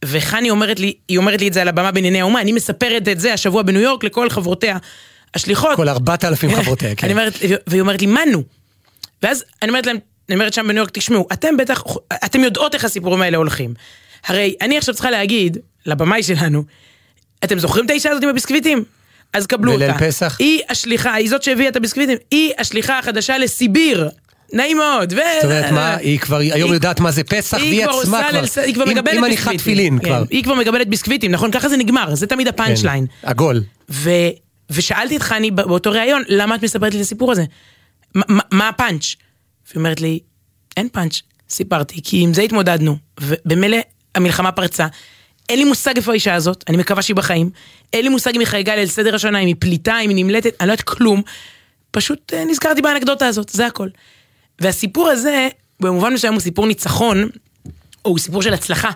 וחני 0.06 0.50
אומרת 0.50 0.80
לי, 0.80 0.94
היא 1.08 1.18
אומרת 1.18 1.42
לי 1.42 1.48
את 1.48 1.54
זה 1.54 1.62
על 1.62 1.68
הבמה 1.68 1.92
בענייני 1.92 2.22
האומה, 2.22 2.42
אני 2.42 2.52
מספרת 2.52 3.08
את 3.08 3.20
זה 3.20 3.34
השבוע 3.34 3.62
בניו 3.62 3.82
יורק 3.82 4.04
לכל 4.04 4.30
חברותיה 4.30 4.78
השליחות. 5.34 5.76
כל 5.76 5.90
ארבעת 5.90 6.26
אלפים 6.26 6.56
חברותיה, 6.62 6.96
כן. 6.96 7.12
אומרת, 7.12 7.34
והיא 7.68 7.82
אומרת 7.82 8.02
לי, 8.02 8.08
מה 8.08 8.22
נו? 8.32 8.44
ואז 9.24 9.44
אני 9.62 9.70
אומרת 9.70 9.86
להם, 9.86 9.98
אני 10.30 10.36
אומרת 10.36 10.54
שם 10.54 10.68
בניו 10.68 10.78
יורק, 10.78 10.90
תשמעו, 10.94 11.28
אתם 11.34 11.58
בטח, 11.58 11.84
אתם 12.26 12.44
יודעות 12.44 12.76
איך 12.76 12.86
הסיפורים 12.86 13.22
האלה 13.22 13.38
הולכים. 13.38 13.74
הרי 14.26 14.56
אני 14.62 14.78
עכשיו 14.78 14.94
צריכה 14.94 15.12
להגיד, 15.12 15.58
לבמאי 15.86 16.24
שלנו, 16.24 16.64
אתם 17.44 17.60
זוכרים 17.60 17.86
את 17.86 17.90
האישה 17.90 18.10
הזאת 18.10 18.24
עם 18.24 18.30
הביסקוויטים? 18.30 18.84
אז 19.34 19.48
קבלו 19.48 19.74
אותה. 19.74 19.88
בליל 19.88 20.12
פסח? 20.12 20.38
היא 20.40 20.62
השליחה, 20.70 21.14
היא 21.14 21.30
זאת 21.30 21.44
שהביאה 21.44 21.70
את 21.70 21.76
הביסקוויטים, 21.76 22.18
היא 22.32 22.54
השליחה 22.60 23.00
החדשה 23.00 23.38
לסיביר. 23.38 24.10
נעים 24.54 24.78
מאוד. 24.78 25.14
ו... 25.14 25.16
זאת 25.42 25.44
אומרת, 25.44 25.72
מה, 25.72 25.96
היא 25.96 26.20
כבר 26.20 26.38
היום 26.38 26.54
היא- 26.70 26.74
יודעת 26.74 27.00
מה 27.00 27.12
זה 27.12 27.24
פסח, 27.24 27.58
היא 27.58 27.64
והיא 27.64 27.86
עצמה 28.00 28.18
עושה 28.40 28.52
כבר, 28.52 28.64
היא 28.64 28.74
כבר 28.74 28.84
עם 28.84 28.94
ביסקוויטים. 29.04 29.24
הניחת 29.24 29.56
תפילין 29.58 30.00
כן, 30.00 30.06
כבר. 30.06 30.24
היא 30.30 30.44
כבר 30.44 30.56
מקבלת 30.56 30.88
ביסקוויטים, 30.90 31.32
נכון? 31.32 31.52
ככה 31.52 31.70
זה 31.70 31.78
נגמר, 31.78 32.16
זה 32.16 32.28
תמיד 32.28 32.48
הפאנצ' 32.48 32.82
כן, 32.82 32.88
ליין. 32.88 33.06
עגול. 33.24 33.64
ו... 33.90 34.10
ושאלתי 34.70 35.18
את 35.18 35.22
חני 35.22 35.52
באותו 35.52 35.92
ראיון, 35.92 36.24
למה 36.28 36.56
את 36.56 36.64
מספרת 36.64 36.94
לי 36.94 37.00
את 37.00 37.06
הסיפור 37.06 37.32
הזה? 37.32 37.44
מה- 38.16 38.70
הפאנץ'? 38.70 39.16
והיא 39.68 39.76
אומרת 39.80 40.02
לי, 40.02 40.20
אין 40.78 40.90
פאנץ', 40.92 41.22
סיפרתי, 41.50 42.02
כי 42.04 42.20
עם 42.22 42.34
זה 42.34 42.42
התמודדנו, 42.42 42.98
ובמילא 43.20 43.78
המלחמה 44.16 44.52
פרצה. 44.52 44.88
אין 45.50 45.60
לי 45.60 45.66
מושג 45.66 45.96
איפה 45.96 46.12
האישה 46.12 46.34
הזאת, 46.36 46.64
אני 46.70 46.78
מקווה 46.78 47.02
שהיא 47.02 47.16
בחיים. 47.16 47.50
אין 47.94 48.04
לי 48.04 48.10
מושג 48.10 48.32
אם 48.36 48.40
היא 48.40 48.48
חייגה 48.48 48.76
ליל 48.76 48.88
סדר 48.88 49.16
השנה, 49.16 49.40
אם 49.40 49.48
היא 49.48 49.56
פליטה, 49.60 50.00
אם 50.00 50.10
היא 50.10 50.26
נמלטת, 50.26 50.54
אני 50.60 50.68
לא 50.68 50.74
יודעת 50.74 50.86
כלום. 50.88 51.22
פשוט 51.92 52.34
אה, 52.34 52.46
נזכרתי 52.46 52.82
באנקדוטה 52.82 53.28
הזאת, 53.28 53.50
זה 53.50 53.68
הכל. 53.68 53.88
והסיפור 54.62 55.10
הזה, 55.10 55.48
במובן 55.80 56.14
מסוים 56.14 56.34
הוא 56.34 56.42
סיפור 56.42 56.68
ניצחון, 56.68 57.30
או 58.06 58.10
הוא 58.10 58.20
סיפור 58.20 58.42
של 58.42 58.54
הצלחה, 58.54 58.90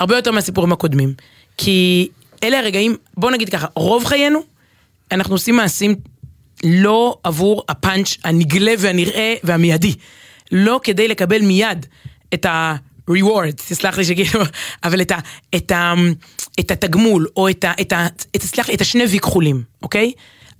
הרבה 0.00 0.16
יותר 0.16 0.32
מהסיפורים 0.32 0.72
הקודמים. 0.72 1.14
כי 1.56 2.08
אלה 2.42 2.58
הרגעים, 2.58 2.96
בוא 3.16 3.30
נגיד 3.30 3.48
ככה, 3.48 3.66
רוב 3.74 4.04
חיינו, 4.04 4.40
אנחנו 5.12 5.34
עושים 5.34 5.56
מעשים 5.56 5.94
לא 6.64 7.18
עבור 7.24 7.62
הפאנץ' 7.68 8.16
הנגלה 8.24 8.72
והנראה 8.78 9.34
והמיידי. 9.44 9.94
לא 10.52 10.80
כדי 10.82 11.08
לקבל 11.08 11.42
מיד 11.42 11.86
את 12.34 12.46
ה-reward, 12.46 13.52
תסלח 13.56 13.98
לי 13.98 14.04
שכאילו, 14.04 14.44
אבל 14.84 15.00
את, 15.00 15.10
ה, 15.10 15.18
את, 15.56 15.70
ה, 15.70 15.94
את 16.60 16.70
התגמול, 16.70 17.26
או 17.36 17.48
את, 17.48 17.64
ה, 17.64 17.72
את, 17.80 17.92
ה, 17.92 18.06
את, 18.06 18.42
לי, 18.42 18.68
את 18.74 18.80
השני 18.80 19.04
וי 19.04 19.18
כחולים, 19.18 19.62
אוקיי? 19.82 20.12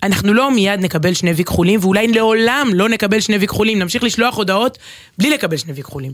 אנחנו 0.03 0.33
לא 0.33 0.51
מיד 0.51 0.79
נקבל 0.79 1.13
שני 1.13 1.31
וי 1.31 1.43
כחולים, 1.43 1.79
ואולי 1.83 2.07
לעולם 2.07 2.69
לא 2.73 2.89
נקבל 2.89 3.19
שני 3.19 3.37
וי 3.37 3.47
כחולים, 3.47 3.79
נמשיך 3.79 4.03
לשלוח 4.03 4.37
הודעות 4.37 4.77
בלי 5.17 5.29
לקבל 5.29 5.57
שני 5.57 5.73
וי 5.73 5.83
כחולים. 5.83 6.11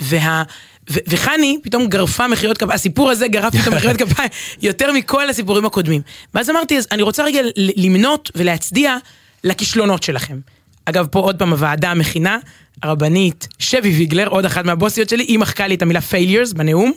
וה, 0.00 0.42
ו, 0.90 0.98
וחני 1.08 1.58
פתאום 1.62 1.86
גרפה 1.86 2.28
מחיאות 2.28 2.58
כפיים, 2.58 2.70
הסיפור 2.70 3.10
הזה 3.10 3.28
גרף 3.28 3.56
פתאום 3.56 3.74
מחיאות 3.74 3.96
כפיים 4.02 4.28
יותר 4.62 4.92
מכל 4.92 5.30
הסיפורים 5.30 5.64
הקודמים. 5.64 6.02
ואז 6.34 6.50
אמרתי, 6.50 6.78
אז 6.78 6.86
אני 6.92 7.02
רוצה 7.02 7.24
רגע 7.24 7.40
למנות 7.56 8.30
ולהצדיע 8.34 8.96
לכישלונות 9.44 10.02
שלכם. 10.02 10.38
אגב, 10.84 11.06
פה 11.10 11.18
עוד 11.18 11.38
פעם 11.38 11.50
הוועדה 11.50 11.90
המכינה, 11.90 12.38
הרבנית 12.82 13.48
שבי 13.58 13.88
ויגלר, 13.90 14.28
עוד 14.28 14.44
אחת 14.44 14.64
מהבוסיות 14.64 15.08
שלי, 15.08 15.24
היא 15.24 15.38
מחקה 15.38 15.66
לי 15.66 15.74
את 15.74 15.82
המילה 15.82 16.00
failures 16.10 16.54
בנאום, 16.54 16.92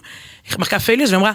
היא 0.50 0.56
מחקה 0.60 0.78
failures 0.78 1.12
ואמרה, 1.12 1.32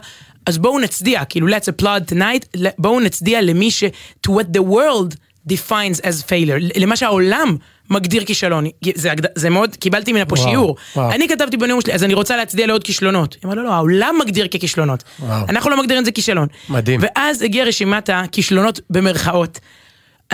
אז 0.46 0.58
בואו 0.58 0.78
נצדיע, 0.78 1.24
כאילו 1.24 1.48
let's 1.48 1.82
applaud 1.82 2.12
tonight, 2.12 2.58
בואו 2.78 3.00
נצדיע 3.00 3.42
למי 3.42 3.70
ש... 3.70 3.84
to 4.26 4.30
what 4.30 4.56
the 4.56 4.62
world 4.62 5.14
defines 5.52 6.00
as 6.00 6.22
failure, 6.28 6.80
למה 6.80 6.96
שהעולם 6.96 7.56
מגדיר 7.90 8.24
כישלון. 8.24 8.64
זה, 8.94 9.10
זה 9.34 9.50
מאוד, 9.50 9.76
קיבלתי 9.76 10.12
ממנה 10.12 10.24
פה 10.24 10.34
וואו, 10.34 10.48
שיעור. 10.48 10.76
וואו. 10.96 11.10
אני 11.10 11.28
כתבתי 11.28 11.56
בנאום 11.56 11.80
שלי, 11.80 11.92
אז 11.92 12.04
אני 12.04 12.14
רוצה 12.14 12.36
להצדיע 12.36 12.66
לעוד 12.66 12.84
כישלונות. 12.84 13.34
היא 13.34 13.40
אמרה, 13.44 13.54
לא, 13.54 13.64
לא, 13.64 13.72
העולם 13.72 14.14
מגדיר 14.20 14.48
ככישלונות. 14.48 15.04
וואו. 15.20 15.46
אנחנו 15.48 15.70
לא 15.70 15.78
מגדירים 15.78 16.00
את 16.00 16.04
זה 16.04 16.12
כישלון. 16.12 16.48
מדהים. 16.68 17.00
ואז 17.02 17.42
הגיעה 17.42 17.66
רשימת 17.66 18.10
הכישלונות 18.12 18.80
במרכאות. 18.90 19.58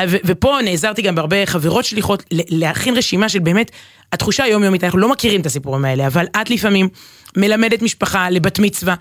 ו- 0.09 0.17
ופה 0.25 0.59
נעזרתי 0.65 1.03
גם 1.03 1.15
בהרבה 1.15 1.47
חברות 1.47 1.85
שליחות 1.85 2.23
להכין 2.31 2.97
רשימה 2.97 3.29
של 3.29 3.39
באמת 3.39 3.71
התחושה 4.13 4.45
היומיומית, 4.45 4.85
אנחנו 4.85 4.99
לא 4.99 5.09
מכירים 5.09 5.41
את 5.41 5.47
הסיפורים 5.47 5.85
האלה, 5.85 6.07
אבל 6.07 6.27
את 6.41 6.51
לפעמים 6.51 6.89
מלמדת 7.37 7.83
משפחה 7.83 8.31
לבת 8.31 8.59
מצווה, 8.59 8.95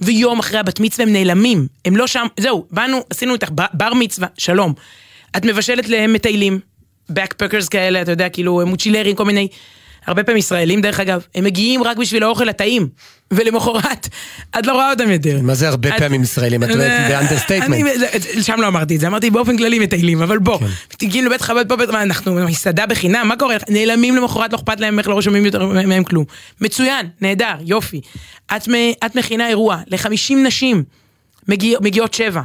ויום 0.00 0.38
אחרי 0.38 0.58
הבת 0.58 0.80
מצווה 0.80 1.06
הם 1.06 1.12
נעלמים, 1.12 1.66
הם 1.84 1.96
לא 1.96 2.06
שם, 2.06 2.26
זהו, 2.40 2.66
באנו, 2.70 3.04
עשינו 3.10 3.34
איתך 3.34 3.48
בר, 3.72 3.94
מצווה, 3.94 4.28
שלום. 4.38 4.72
את 5.36 5.44
מבשלת 5.44 5.88
להם 5.88 6.12
מטיילים, 6.12 6.60
backpackers 7.12 7.68
כאלה, 7.70 8.02
אתה 8.02 8.12
יודע, 8.12 8.28
כאילו 8.28 8.62
מוצ'ילרים, 8.66 9.16
כל 9.16 9.24
מיני, 9.24 9.48
הרבה 10.08 10.24
פעמים 10.24 10.38
ישראלים 10.38 10.80
דרך 10.80 11.00
אגב, 11.00 11.22
הם 11.34 11.44
מגיעים 11.44 11.82
רק 11.82 11.96
בשביל 11.96 12.22
האוכל 12.22 12.48
הטעים, 12.48 12.88
ולמחרת, 13.30 14.08
את 14.58 14.66
לא 14.66 14.72
רואה 14.72 14.90
אותם 14.90 15.10
יותר. 15.10 15.38
מה 15.42 15.54
זה 15.54 15.68
הרבה 15.68 15.88
את- 15.88 15.94
פעמים 15.98 16.22
ישראלים? 16.22 16.64
את 16.64 16.70
אומרת, 16.70 17.08
ב 17.10 17.15
understatement. 17.15 17.84
זה- 17.98 18.42
שם 18.42 18.60
לא 18.60 18.66
אמרתי 18.68 18.94
את 18.96 19.00
זה, 19.00 19.06
אמרתי 19.06 19.30
באופן 19.30 19.56
כללי 19.56 19.78
מטיילים, 19.78 20.22
אבל 20.22 20.38
בוא, 20.38 20.58
כן. 20.58 20.66
מגיעים 21.02 21.26
לבית 21.26 21.40
חב"ד 21.40 21.68
פה, 21.68 21.76
בית- 21.76 21.88
מה, 21.90 22.02
אנחנו 22.02 22.34
מסעדה 22.34 22.86
בחינם, 22.86 23.28
מה 23.28 23.36
קורה? 23.36 23.56
נעלמים 23.68 24.16
למחרת, 24.16 24.52
לא 24.52 24.58
אכפת 24.58 24.80
להם 24.80 24.98
איך 24.98 25.08
לא 25.08 25.22
שומעים 25.22 25.44
יותר 25.46 25.66
מהם 25.66 26.04
כלום. 26.04 26.24
מצוין, 26.60 27.06
נהדר, 27.20 27.54
יופי. 27.64 28.00
את 28.56 28.68
את 29.06 29.14
מכינה 29.16 29.48
אירוע 29.48 29.76
ל-50 29.86 30.34
נשים, 30.46 30.84
מגיע- 31.48 31.78
מגיעות 31.80 32.14
שבע. 32.14 32.40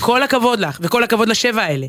כל 0.00 0.22
הכבוד 0.22 0.60
לך, 0.60 0.78
וכל 0.82 1.04
הכבוד 1.04 1.28
לשבע 1.28 1.62
האלה. 1.62 1.86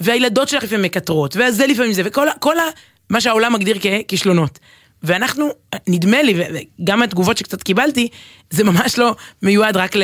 והילדות 0.00 0.48
שלך 0.48 0.64
לפעמים 0.64 0.82
מקטרות, 0.84 1.36
וזה 1.36 1.66
לפעמים 1.66 1.92
זה, 1.92 2.02
וכל 2.04 2.26
כל 2.38 2.58
ה... 2.58 2.62
מה 3.10 3.20
שהעולם 3.20 3.52
מגדיר 3.52 3.78
ככישלונות. 3.78 4.58
ואנחנו, 5.02 5.48
נדמה 5.86 6.22
לי, 6.22 6.34
וגם 6.80 7.02
התגובות 7.02 7.38
שקצת 7.38 7.62
קיבלתי, 7.62 8.08
זה 8.50 8.64
ממש 8.64 8.98
לא 8.98 9.16
מיועד 9.42 9.76
רק 9.76 9.94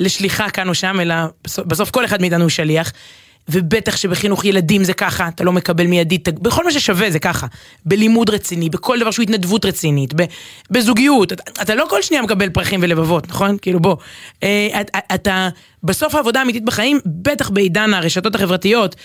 לשליחה 0.00 0.50
כאן 0.50 0.68
או 0.68 0.74
שם, 0.74 1.00
אלא 1.00 1.14
בסוף, 1.44 1.66
בסוף 1.66 1.90
כל 1.90 2.04
אחד 2.04 2.20
מאיתנו 2.20 2.42
הוא 2.42 2.50
שליח. 2.50 2.92
ובטח 3.48 3.96
שבחינוך 3.96 4.44
ילדים 4.44 4.84
זה 4.84 4.92
ככה, 4.92 5.28
אתה 5.28 5.44
לא 5.44 5.52
מקבל 5.52 5.86
מיידית, 5.86 6.28
בכל 6.28 6.64
מה 6.64 6.72
ששווה 6.72 7.10
זה 7.10 7.18
ככה. 7.18 7.46
בלימוד 7.84 8.30
רציני, 8.30 8.70
בכל 8.70 9.00
דבר 9.00 9.10
שהוא 9.10 9.22
התנדבות 9.22 9.64
רצינית, 9.64 10.14
בזוגיות, 10.70 11.32
אתה, 11.32 11.62
אתה 11.62 11.74
לא 11.74 11.86
כל 11.90 12.02
שנייה 12.02 12.22
מקבל 12.22 12.50
פרחים 12.50 12.80
ולבבות, 12.82 13.28
נכון? 13.28 13.56
כאילו 13.62 13.80
בוא. 13.80 13.96
אה, 14.42 14.80
אתה, 14.80 14.98
אתה, 15.14 15.48
בסוף 15.82 16.14
העבודה 16.14 16.40
האמיתית 16.40 16.64
בחיים, 16.64 17.00
בטח 17.06 17.50
בעידן 17.50 17.94
הרשתות 17.94 18.34
החברתיות, 18.34 18.96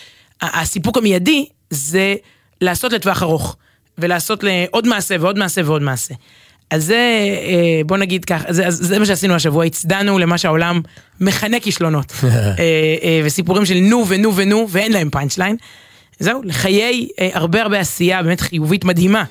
הסיפוק 0.42 0.98
המיידי 0.98 1.46
זה 1.70 2.16
לעשות 2.62 2.94
לטווח 2.94 3.24
ארוך, 3.24 3.56
ולעשות 3.98 4.44
לעוד 4.44 4.88
מעשה 4.88 5.16
ועוד 5.20 5.38
מעשה 5.38 5.62
ועוד 5.66 5.82
מעשה. 5.82 6.14
אז 6.70 6.86
זה, 6.86 6.96
אה, 6.96 7.82
בוא 7.86 7.98
נגיד 7.98 8.26
ככה, 8.26 8.54
זה, 8.54 8.64
זה 8.70 9.00
מה 9.00 9.06
שעשינו 9.06 9.34
השבוע, 9.36 9.66
הצדענו 9.66 10.20
למה 10.20 10.38
שהעולם 10.38 10.82
מכנה 11.20 11.60
כישלונות. 11.60 12.14
אה, 12.24 12.30
אה, 12.60 13.22
וסיפורים 13.26 13.66
של 13.66 13.78
נו 13.78 14.06
ונו 14.08 14.36
ונו, 14.36 14.68
ואין 14.70 14.92
להם 14.92 15.10
פאנצ' 15.10 15.38
ליין. 15.38 15.56
זהו, 16.20 16.42
לחיי 16.44 17.08
הרבה 17.34 17.62
הרבה 17.62 17.80
עשייה 17.80 18.24
באמת 18.24 18.42
חיובית 18.42 18.86
מדהימה, 18.86 19.24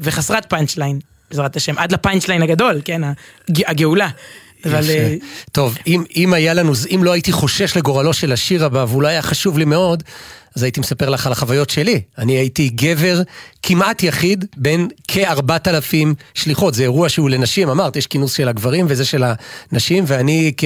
וחסרת 0.00 0.46
punch 0.50 0.76
line, 0.76 0.98
בעזרת 1.30 1.56
השם, 1.56 1.78
עד 1.78 1.92
ל 1.92 1.98
punch 1.98 2.28
line 2.28 2.42
הגדול, 2.42 2.80
כן, 2.84 3.02
הג- 3.04 3.64
הגאולה. 3.66 4.08
אבל... 4.64 4.82
טוב, 5.52 5.78
אם, 5.86 6.04
אם 6.16 6.32
היה 6.34 6.54
לנו, 6.54 6.72
אם 6.94 7.04
לא 7.04 7.12
הייתי 7.12 7.32
חושש 7.32 7.76
לגורלו 7.76 8.12
של 8.12 8.32
השיר 8.32 8.64
הבא, 8.64 8.84
ואולי 8.88 9.08
היה 9.08 9.22
חשוב 9.22 9.58
לי 9.58 9.64
מאוד, 9.64 10.02
אז 10.56 10.62
הייתי 10.62 10.80
מספר 10.80 11.10
לך 11.10 11.26
על 11.26 11.32
החוויות 11.32 11.70
שלי. 11.70 12.00
אני 12.18 12.32
הייתי 12.32 12.68
גבר 12.68 13.22
כמעט 13.62 14.02
יחיד 14.02 14.44
בין 14.56 14.88
כארבעת 15.08 15.68
אלפים 15.68 16.14
שליחות. 16.34 16.74
זה 16.74 16.82
אירוע 16.82 17.08
שהוא 17.08 17.30
לנשים, 17.30 17.68
אמרת, 17.68 17.96
יש 17.96 18.06
כינוס 18.06 18.32
של 18.32 18.48
הגברים 18.48 18.86
וזה 18.88 19.04
של 19.04 19.24
הנשים, 19.72 20.04
ואני 20.06 20.52
כ... 20.56 20.64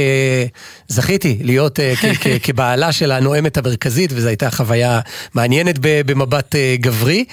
זכיתי 0.88 1.38
להיות 1.40 1.80
אה, 1.80 1.94
כבעלה 2.42 2.92
של 2.92 3.12
הנואמת 3.12 3.56
המרכזית, 3.58 4.10
וזו 4.14 4.28
הייתה 4.28 4.50
חוויה 4.50 5.00
מעניינת 5.34 5.76
במבט 5.80 6.54
אה, 6.54 6.76
גברי. 6.80 7.24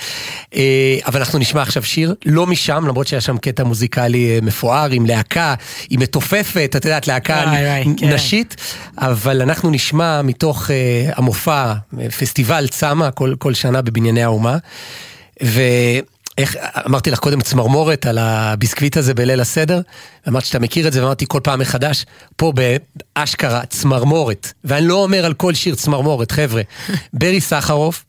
אה, 0.56 0.98
אבל 1.06 1.20
אנחנו 1.20 1.40
נשמע 1.40 1.62
עכשיו 1.62 1.84
שיר, 1.84 2.16
לא 2.26 2.48
משם, 2.48 2.84
למרות 2.88 3.08
שהיה 3.08 3.22
שם 3.22 3.38
קטע 3.38 3.64
מוזיקלי 3.64 4.40
מפואר, 4.42 4.92
עם 4.92 5.06
להקה, 5.06 5.54
היא 5.90 6.00
מתופפת, 6.00 6.74
את 6.76 6.86
יודעת, 6.86 7.08
להקה 7.08 7.54
כן. 7.98 8.14
נשית, 8.14 8.56
אבל 8.98 9.42
אנחנו 9.42 9.70
נשמע 9.70 10.22
מתוך 10.22 10.72
המופע, 11.16 11.74
אה, 12.00 12.10
פסטיבל 12.48 12.68
צמא, 12.68 13.10
כל, 13.16 13.34
כל 13.40 13.54
שנה 13.54 13.82
בבנייני 13.82 14.24
האומה, 14.24 14.58
ואיך, 15.42 16.56
אמרתי 16.86 17.12
לך 17.12 17.20
קודם 17.20 17.42
צמרמורת 17.42 18.06
על 18.06 18.18
הביסקוויט 18.18 18.98
הזה 18.98 19.14
בליל 19.14 19.42
הסדר, 19.42 19.82
אמרת 20.28 20.46
שאתה 20.46 20.60
מכיר 20.60 20.88
את 20.88 20.94
זה, 20.94 21.02
ואמרתי 21.02 21.26
כל 21.28 21.40
פעם 21.44 21.60
מחדש, 21.60 22.06
פה 22.36 22.54
באשכרה 23.16 23.66
צמרמורת, 23.66 24.54
ואני 24.64 24.88
לא 24.88 25.04
אומר 25.04 25.26
על 25.26 25.34
כל 25.34 25.54
שיר 25.54 25.76
צמרמורת, 25.76 26.32
חבר'ה, 26.32 26.62
ברי 27.14 27.42
סחרוף, 27.42 28.06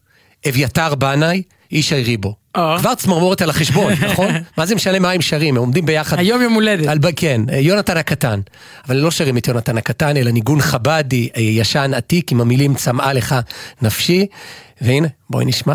אביתר 0.49 0.95
בנאי, 0.95 1.43
ישי 1.70 2.03
ריבו. 2.03 2.34
או. 2.59 2.78
כבר 2.78 2.94
צמרמורת 2.94 3.42
על 3.42 3.50
החשבון, 3.50 3.92
נכון? 4.11 4.30
מה 4.56 4.66
זה 4.66 4.74
משנה 4.74 4.98
מה 4.98 5.11
הם 5.11 5.20
שרים, 5.20 5.54
הם 5.56 5.61
עומדים 5.61 5.86
ביחד. 5.86 6.18
היום 6.18 6.42
יום 6.42 6.52
הולדת. 6.52 6.86
על, 6.86 6.98
כן, 7.16 7.40
יונתן 7.52 7.96
הקטן. 7.96 8.40
אבל 8.88 8.96
לא 8.96 9.11
שרים 9.11 9.36
את 9.38 9.48
יונתן 9.48 9.78
הקטן, 9.78 10.16
אלא 10.16 10.30
ניגון 10.30 10.61
חבדי, 10.61 11.28
אה, 11.36 11.42
ישן 11.42 11.94
עתיק, 11.94 12.32
עם 12.32 12.40
המילים 12.40 12.74
צמאה 12.74 13.12
לך 13.12 13.34
נפשי. 13.82 14.26
והנה, 14.80 15.09
בואי 15.30 15.44
נשמע. 15.44 15.74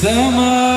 צמא 0.00 0.69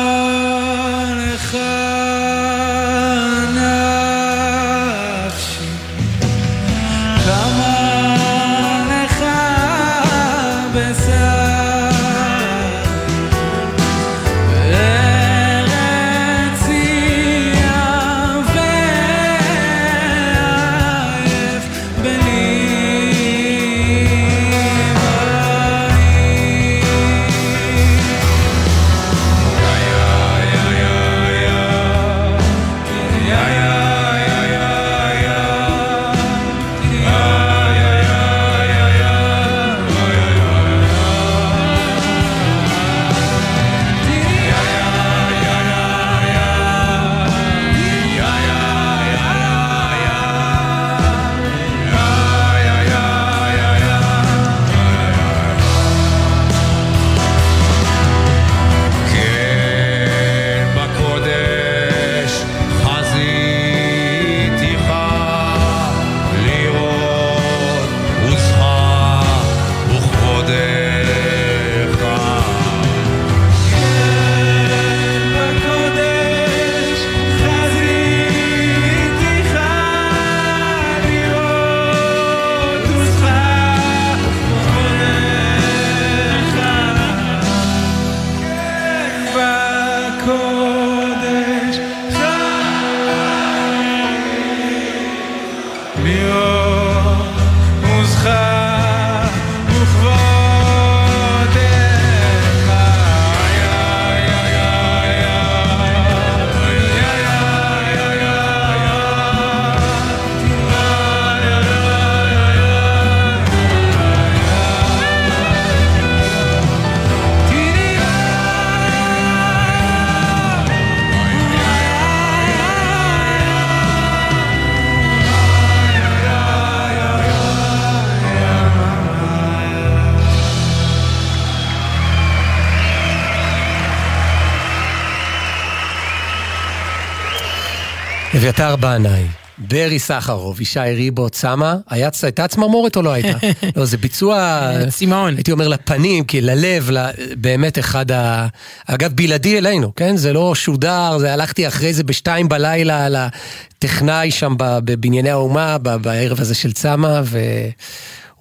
אביתר 138.43 138.75
בנאי, 138.75 139.23
ברי 139.57 139.99
סחרוב, 139.99 140.61
ישי 140.61 140.79
ריבו, 140.79 141.29
צמה, 141.29 141.75
הייתה 141.89 142.47
צמרמורת 142.47 142.95
או 142.95 143.01
לא 143.01 143.11
הייתה? 143.11 143.37
לא, 143.75 143.85
זה 143.85 143.97
ביצוע, 143.97 144.61
צמאון. 144.89 145.35
הייתי 145.35 145.51
אומר 145.51 145.67
לפנים, 145.67 146.23
כי 146.23 146.41
ללב, 146.41 146.89
באמת 147.37 147.79
אחד 147.79 148.11
ה... 148.11 148.47
אגב, 148.87 149.11
בלעדי 149.13 149.57
אלינו, 149.57 149.95
כן? 149.95 150.17
זה 150.17 150.33
לא 150.33 150.55
שודר, 150.55 151.17
זה 151.19 151.33
הלכתי 151.33 151.67
אחרי 151.67 151.93
זה 151.93 152.03
בשתיים 152.03 152.49
בלילה 152.49 153.07
לטכנאי 153.09 154.31
שם 154.31 154.53
ב- 154.57 154.79
בבנייני 154.91 155.29
האומה, 155.29 155.77
בערב 155.77 156.41
הזה 156.41 156.55
של 156.55 156.71
צמה, 156.71 157.21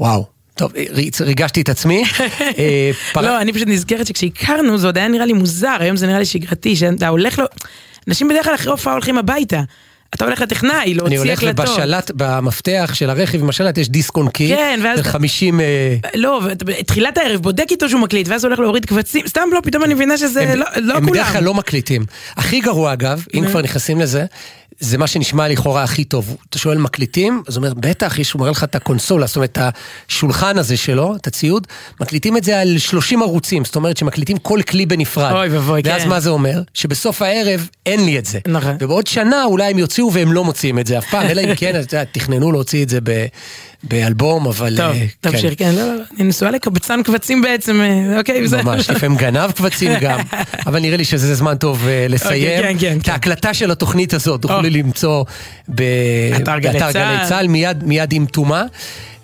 ווואו. 0.00 0.26
טוב, 0.54 0.72
ריג- 0.90 1.14
ריגשתי 1.20 1.60
את 1.60 1.68
עצמי. 1.68 2.04
אה, 2.58 2.90
לא, 3.16 3.40
אני 3.40 3.52
פשוט 3.52 3.68
נזכרת 3.68 4.06
שכשהכרנו 4.06 4.78
זה 4.78 4.86
עוד 4.86 4.98
היה 4.98 5.08
נראה 5.08 5.26
לי 5.26 5.32
מוזר, 5.32 5.76
היום 5.80 5.96
זה 5.96 6.06
נראה 6.06 6.18
לי 6.18 6.24
שגרתי, 6.24 6.76
שאתה 6.76 7.08
הולך 7.08 7.38
לו... 7.38 7.44
אנשים 8.08 8.28
בדרך 8.28 8.44
כלל 8.44 8.54
אחרי 8.54 8.70
הופעה 8.70 8.92
הולכים 8.92 9.18
הביתה. 9.18 9.60
אתה 10.14 10.24
הולך 10.24 10.40
לטכנאי, 10.40 10.82
אני 10.82 10.94
להוציא 10.94 11.18
הולך 11.18 11.38
הקלטות. 11.42 11.68
ובשלט, 11.68 12.10
במפתח 12.14 12.90
של 12.94 13.10
הרכב 13.10 13.40
עם 13.42 13.48
השלט 13.48 13.78
יש 13.78 13.88
דיסק 13.88 14.16
און 14.16 14.28
קי. 14.28 14.48
כן, 14.48 14.80
ואז 14.84 14.98
אתה- 15.00 15.08
50... 15.08 15.60
אה, 15.60 15.96
לא, 16.14 16.40
ואתה 16.44 16.64
בתחילת 16.64 17.18
הערב 17.18 17.40
בודק 17.42 17.66
איתו 17.70 17.88
שהוא 17.88 18.00
מקליט, 18.00 18.28
ואז 18.28 18.44
הולך 18.44 18.58
להוריד 18.58 18.84
קבצים, 18.86 19.26
סתם 19.26 19.48
לא, 19.52 19.60
פתאום 19.62 19.84
אני 19.84 19.94
מבינה 19.94 20.16
שזה 20.18 20.42
הם, 20.42 20.58
לא 20.58 20.66
לא 20.76 20.94
הם 20.96 21.06
בדרך 21.06 21.16
כולם. 21.26 21.32
כלל 21.32 21.44
לא 21.44 21.54
מקליטים. 21.54 22.04
הכי 22.36 22.60
גרוע 22.60 22.92
אגב, 22.92 23.24
אם 23.34 23.46
כבר 23.48 23.62
נכנסים 23.62 24.00
לזה, 24.00 24.24
זה 24.82 24.98
מה 24.98 25.06
שנשמע 25.06 25.48
לכאורה 25.48 25.82
הכי 25.82 26.04
טוב. 26.04 26.36
אתה 26.50 26.58
שואל 26.58 26.78
מקליטים, 26.78 27.42
אז 27.48 27.56
הוא 27.56 27.64
אומר, 27.64 27.74
בטח, 27.74 28.18
יש, 28.18 28.32
הוא 28.32 28.40
מראה 28.40 28.50
לך 28.50 28.64
את 28.64 28.74
הקונסולה, 28.74 29.26
זאת 29.26 29.36
אומרת, 29.36 29.58
את 29.58 29.74
השולחן 30.08 30.58
הזה 30.58 30.76
שלו, 30.76 31.16
את 31.16 31.26
הציוד, 31.26 31.66
מקליטים 32.00 32.36
את 32.36 32.44
זה 32.44 32.60
על 32.60 32.78
30 32.78 33.22
ערוצים, 33.22 33.64
זאת 33.64 33.76
אומרת 33.76 33.96
שמקליטים 33.96 34.38
כל 34.38 34.60
כלי 34.62 34.86
בנפרד. 34.86 35.32
אוי 35.32 35.48
ואבוי, 35.48 35.80
ואז 35.84 36.02
כן. 36.02 36.08
מה 36.08 36.20
זה 36.20 36.30
אומר? 36.30 36.62
שבסוף 36.74 37.22
הערב 37.22 37.68
אין 37.86 38.04
לי 38.04 38.18
את 38.18 38.26
זה. 38.26 38.38
נכון. 38.48 38.76
ובעוד 38.80 39.06
שנה 39.06 39.44
אולי 39.44 39.70
הם 39.70 39.78
יוציאו 39.78 40.12
והם 40.12 40.32
לא 40.32 40.44
מוציאים 40.44 40.78
את 40.78 40.86
זה 40.86 40.98
אף 40.98 41.10
פעם, 41.10 41.26
אלא 41.26 41.40
אם 41.40 41.54
כן, 41.54 41.80
אתה 41.80 41.96
יודע, 41.96 42.04
תכננו 42.12 42.52
להוציא 42.52 42.82
את 42.82 42.88
זה 42.88 42.98
ב- 43.02 43.26
באלבום, 43.84 44.46
אבל... 44.46 44.76
טוב, 44.76 44.86
אה, 44.94 45.06
תמשיך, 45.20 45.54
כן, 45.58 45.74
לא, 45.74 45.94
לא, 45.94 46.02
אני 46.20 46.28
נשואה 46.28 46.50
לקבצן 46.50 47.02
קבצים 47.02 47.42
בעצם, 47.42 47.80
אה, 47.80 48.18
אוקיי, 48.18 48.42
בסדר. 48.42 48.62
ממש, 48.62 48.90
לפעמים 48.90 49.16
גנב 49.18 49.50
קבצים 49.50 49.92
גם, 50.00 50.18
אבל 50.66 50.80
נראה 50.80 50.96
לי 50.96 51.04
שזה 51.04 51.34
זמן 51.34 51.56
טוב 51.56 51.86
אה, 51.88 52.06
לסיים. 52.08 52.62
כן, 52.62 52.74
כן, 52.78 52.96
את 52.98 53.02
כן. 53.02 53.12
ההקלטה 53.12 53.54
של 53.54 53.70
התוכנית 53.70 54.14
הזאת 54.14 54.42
תוכלו. 54.42 54.62
למצוא 54.62 55.24
ב- 55.74 55.82
אתר 56.36 56.58
גלי 56.58 56.72
באתר 56.72 56.92
צה"ל. 56.92 57.16
גלי 57.16 57.28
צה"ל, 57.28 57.46
מיד- 57.48 57.84
מיד 57.84 58.12
עם 58.12 58.26
תומה. 58.26 58.64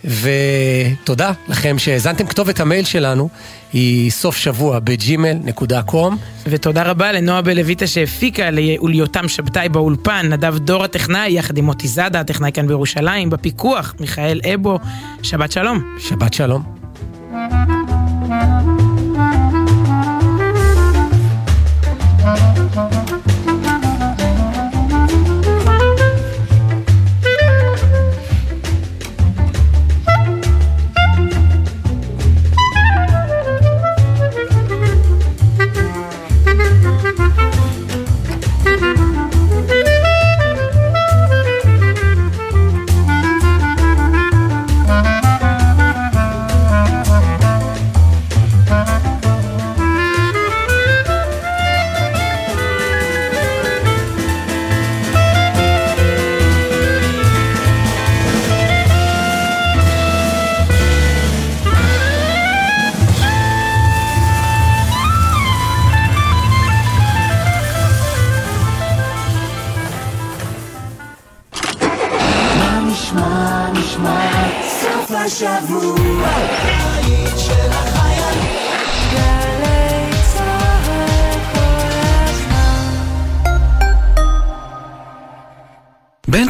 ותודה 0.04 1.32
לכם 1.48 1.78
שהאזנתם. 1.78 2.26
כתובת 2.26 2.60
המייל 2.60 2.84
שלנו 2.84 3.28
היא 3.72 4.10
סוף 4.10 4.36
שבוע 4.36 4.78
בג'ימל.קום. 4.78 6.16
ותודה 6.46 6.82
רבה 6.82 7.12
לנועה 7.12 7.42
בלויטה 7.42 7.86
שהפיקה 7.86 8.50
ליותם 8.50 9.28
שבתאי 9.28 9.68
באולפן, 9.68 10.26
נדב 10.32 10.58
דור 10.58 10.84
הטכנאי, 10.84 11.32
יחד 11.32 11.58
עם 11.58 11.64
מוטי 11.64 11.88
זאדה, 11.88 12.20
הטכנאי 12.20 12.52
כאן 12.52 12.66
בירושלים, 12.66 13.30
בפיקוח, 13.30 13.94
מיכאל 14.00 14.40
אבו, 14.54 14.78
שבת 15.22 15.52
שלום. 15.52 15.94
שבת 15.98 16.34
שלום. 16.34 17.77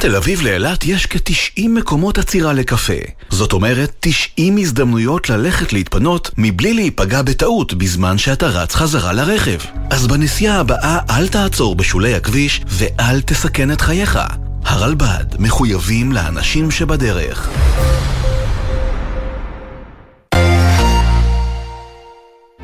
בין 0.09 0.15
תל 0.15 0.23
אביב 0.23 0.43
לאילת 0.43 0.85
יש 0.85 1.07
כ-90 1.07 1.69
מקומות 1.69 2.19
עצירה 2.19 2.53
לקפה. 2.53 2.93
זאת 3.31 3.53
אומרת, 3.53 3.93
90 4.01 4.57
הזדמנויות 4.57 5.31
ללכת 5.31 5.73
להתפנות 5.73 6.31
מבלי 6.39 6.75
להיפגע 6.75 7.23
בטעות 7.23 7.75
בזמן 7.75 8.19
שאתה 8.19 8.47
רץ 8.47 8.75
חזרה 8.75 9.13
לרכב. 9.13 9.59
אז 9.91 10.07
בנסיעה 10.07 10.61
הבאה 10.61 10.99
אל 11.11 11.29
תעצור 11.29 11.75
בשולי 11.75 12.15
הכביש 12.15 12.61
ואל 12.67 13.21
תסכן 13.21 13.71
את 13.71 13.81
חייך. 13.81 14.19
הרלב"ד 14.65 15.25
מחויבים 15.39 16.13
לאנשים 16.13 16.71
שבדרך. 16.71 17.51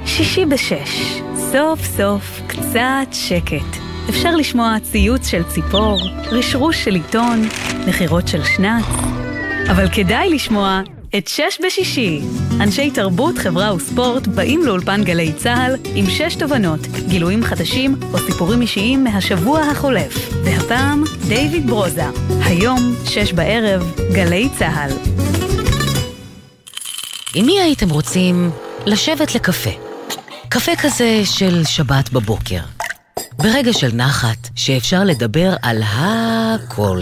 שישי 0.07 0.45
בשש, 0.47 1.21
סוף 1.53 1.81
סוף 1.97 2.41
קצת 2.47 3.13
שקט. 3.13 3.84
אפשר 4.09 4.37
לשמוע 4.37 4.77
ציוץ 4.83 5.27
של 5.27 5.43
ציפור, 5.43 6.01
רשרוש 6.31 6.85
של 6.85 6.95
עיתון, 6.95 7.49
נחירות 7.87 8.29
של 8.29 8.45
שנץ. 8.45 8.85
אבל 9.71 9.89
כדאי 9.93 10.31
לשמוע 10.31 10.81
את 11.17 11.29
שש 11.29 11.59
בשישי. 11.67 12.21
אנשי 12.61 12.91
תרבות, 12.91 13.39
חברה 13.39 13.75
וספורט 13.75 14.27
באים 14.27 14.63
לאולפן 14.65 15.05
גלי 15.05 15.33
צה"ל 15.33 15.77
עם 15.95 16.11
שש 16.11 16.35
תובנות, 16.35 16.81
גילויים 17.09 17.45
חדשים 17.45 17.97
או 18.13 18.19
סיפורים 18.19 18.61
אישיים 18.61 19.05
מהשבוע 19.05 19.61
החולף. 19.61 20.33
והפעם, 20.45 21.05
דיוויד 21.29 21.67
ברוזה. 21.67 22.05
היום, 22.45 22.95
שש 23.05 23.33
בערב, 23.33 23.93
גלי 24.13 24.49
צה"ל. 24.59 24.91
עם 27.35 27.47
מי 27.47 27.61
הייתם 27.61 27.91
רוצים 27.91 28.51
לשבת 28.87 29.35
לקפה? 29.35 29.71
קפה 30.49 30.73
כזה 30.77 31.21
של 31.25 31.65
שבת 31.65 32.11
בבוקר. 32.13 32.74
ברגע 33.39 33.73
של 33.73 33.91
נחת, 33.95 34.49
שאפשר 34.55 35.05
לדבר 35.05 35.55
על 35.63 35.83
הכל. 35.87 37.01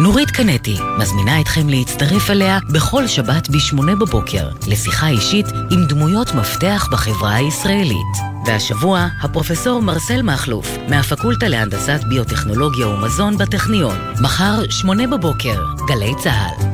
נורית 0.00 0.30
קנטי 0.30 0.76
מזמינה 0.98 1.40
אתכם 1.40 1.68
להצטרף 1.68 2.30
אליה 2.30 2.58
בכל 2.72 3.06
שבת 3.06 3.48
ב-8 3.48 3.82
בבוקר 4.00 4.48
לשיחה 4.66 5.08
אישית 5.08 5.46
עם 5.70 5.86
דמויות 5.88 6.34
מפתח 6.34 6.88
בחברה 6.92 7.34
הישראלית. 7.34 8.16
והשבוע, 8.46 9.06
הפרופסור 9.22 9.82
מרסל 9.82 10.22
מכלוף 10.22 10.76
מהפקולטה 10.88 11.48
להנדסת 11.48 12.00
ביוטכנולוגיה 12.08 12.88
ומזון 12.88 13.38
בטכניון. 13.38 13.96
מחר, 14.20 14.70
8 14.70 15.06
בבוקר, 15.06 15.64
גלי 15.88 16.12
צה"ל. 16.18 16.66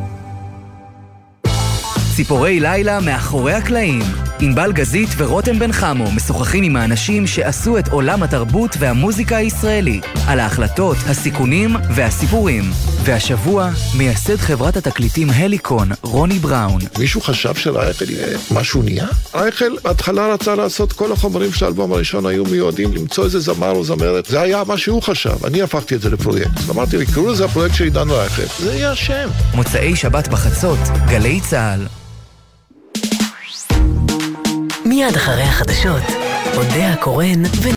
ציפורי 2.16 2.60
לילה 2.60 3.00
מאחורי 3.00 3.52
הקלעים. 3.52 4.31
ענבל 4.44 4.72
גזית 4.72 5.08
ורותם 5.16 5.58
בן 5.58 5.72
חמו 5.72 6.12
משוחחים 6.12 6.64
עם 6.64 6.76
האנשים 6.76 7.26
שעשו 7.26 7.78
את 7.78 7.88
עולם 7.88 8.22
התרבות 8.22 8.76
והמוזיקה 8.78 9.36
הישראלי, 9.36 10.00
על 10.26 10.40
ההחלטות, 10.40 10.96
הסיכונים 11.08 11.76
והסיפורים. 11.94 12.64
והשבוע, 13.04 13.70
מייסד 13.94 14.36
חברת 14.36 14.76
התקליטים 14.76 15.30
הליקון, 15.30 15.88
רוני 16.02 16.38
בראון. 16.38 16.80
מישהו 16.98 17.20
חשב 17.20 17.54
שלרייכל 17.54 18.10
יהיה 18.10 18.38
משהו 18.50 18.82
נהיה? 18.82 19.06
רייכל 19.34 19.76
בהתחלה 19.84 20.34
רצה 20.34 20.54
לעשות 20.54 20.92
כל 20.92 21.12
החומרים 21.12 21.52
של 21.52 21.64
האלבום 21.64 21.92
הראשון 21.92 22.26
היו 22.26 22.44
מיועדים 22.44 22.92
למצוא 22.94 23.24
איזה 23.24 23.40
זמר 23.40 23.70
או 23.70 23.84
זמרת. 23.84 24.26
זה 24.26 24.40
היה 24.40 24.62
מה 24.66 24.78
שהוא 24.78 25.02
חשב, 25.02 25.44
אני 25.44 25.62
הפכתי 25.62 25.94
את 25.94 26.02
זה 26.02 26.10
לפרויקט. 26.10 26.70
אמרתי 26.70 26.98
לי, 26.98 27.06
קראו 27.06 27.32
לזה 27.32 27.44
הפרויקט 27.44 27.74
של 27.74 27.84
עידן 27.84 28.10
רייכל. 28.10 28.42
זה 28.58 28.74
יהיה 28.74 28.90
השם. 28.90 29.28
מוצאי 29.54 29.96
שבת 29.96 30.28
בחצות, 30.28 30.78
גלי 31.08 31.40
צה"ל. 31.40 32.01
מיד 34.92 35.16
אחרי 35.16 35.42
החדשות, 35.42 36.02
אודה 36.56 36.92
הקורן 36.92 37.42
ו... 37.62 37.68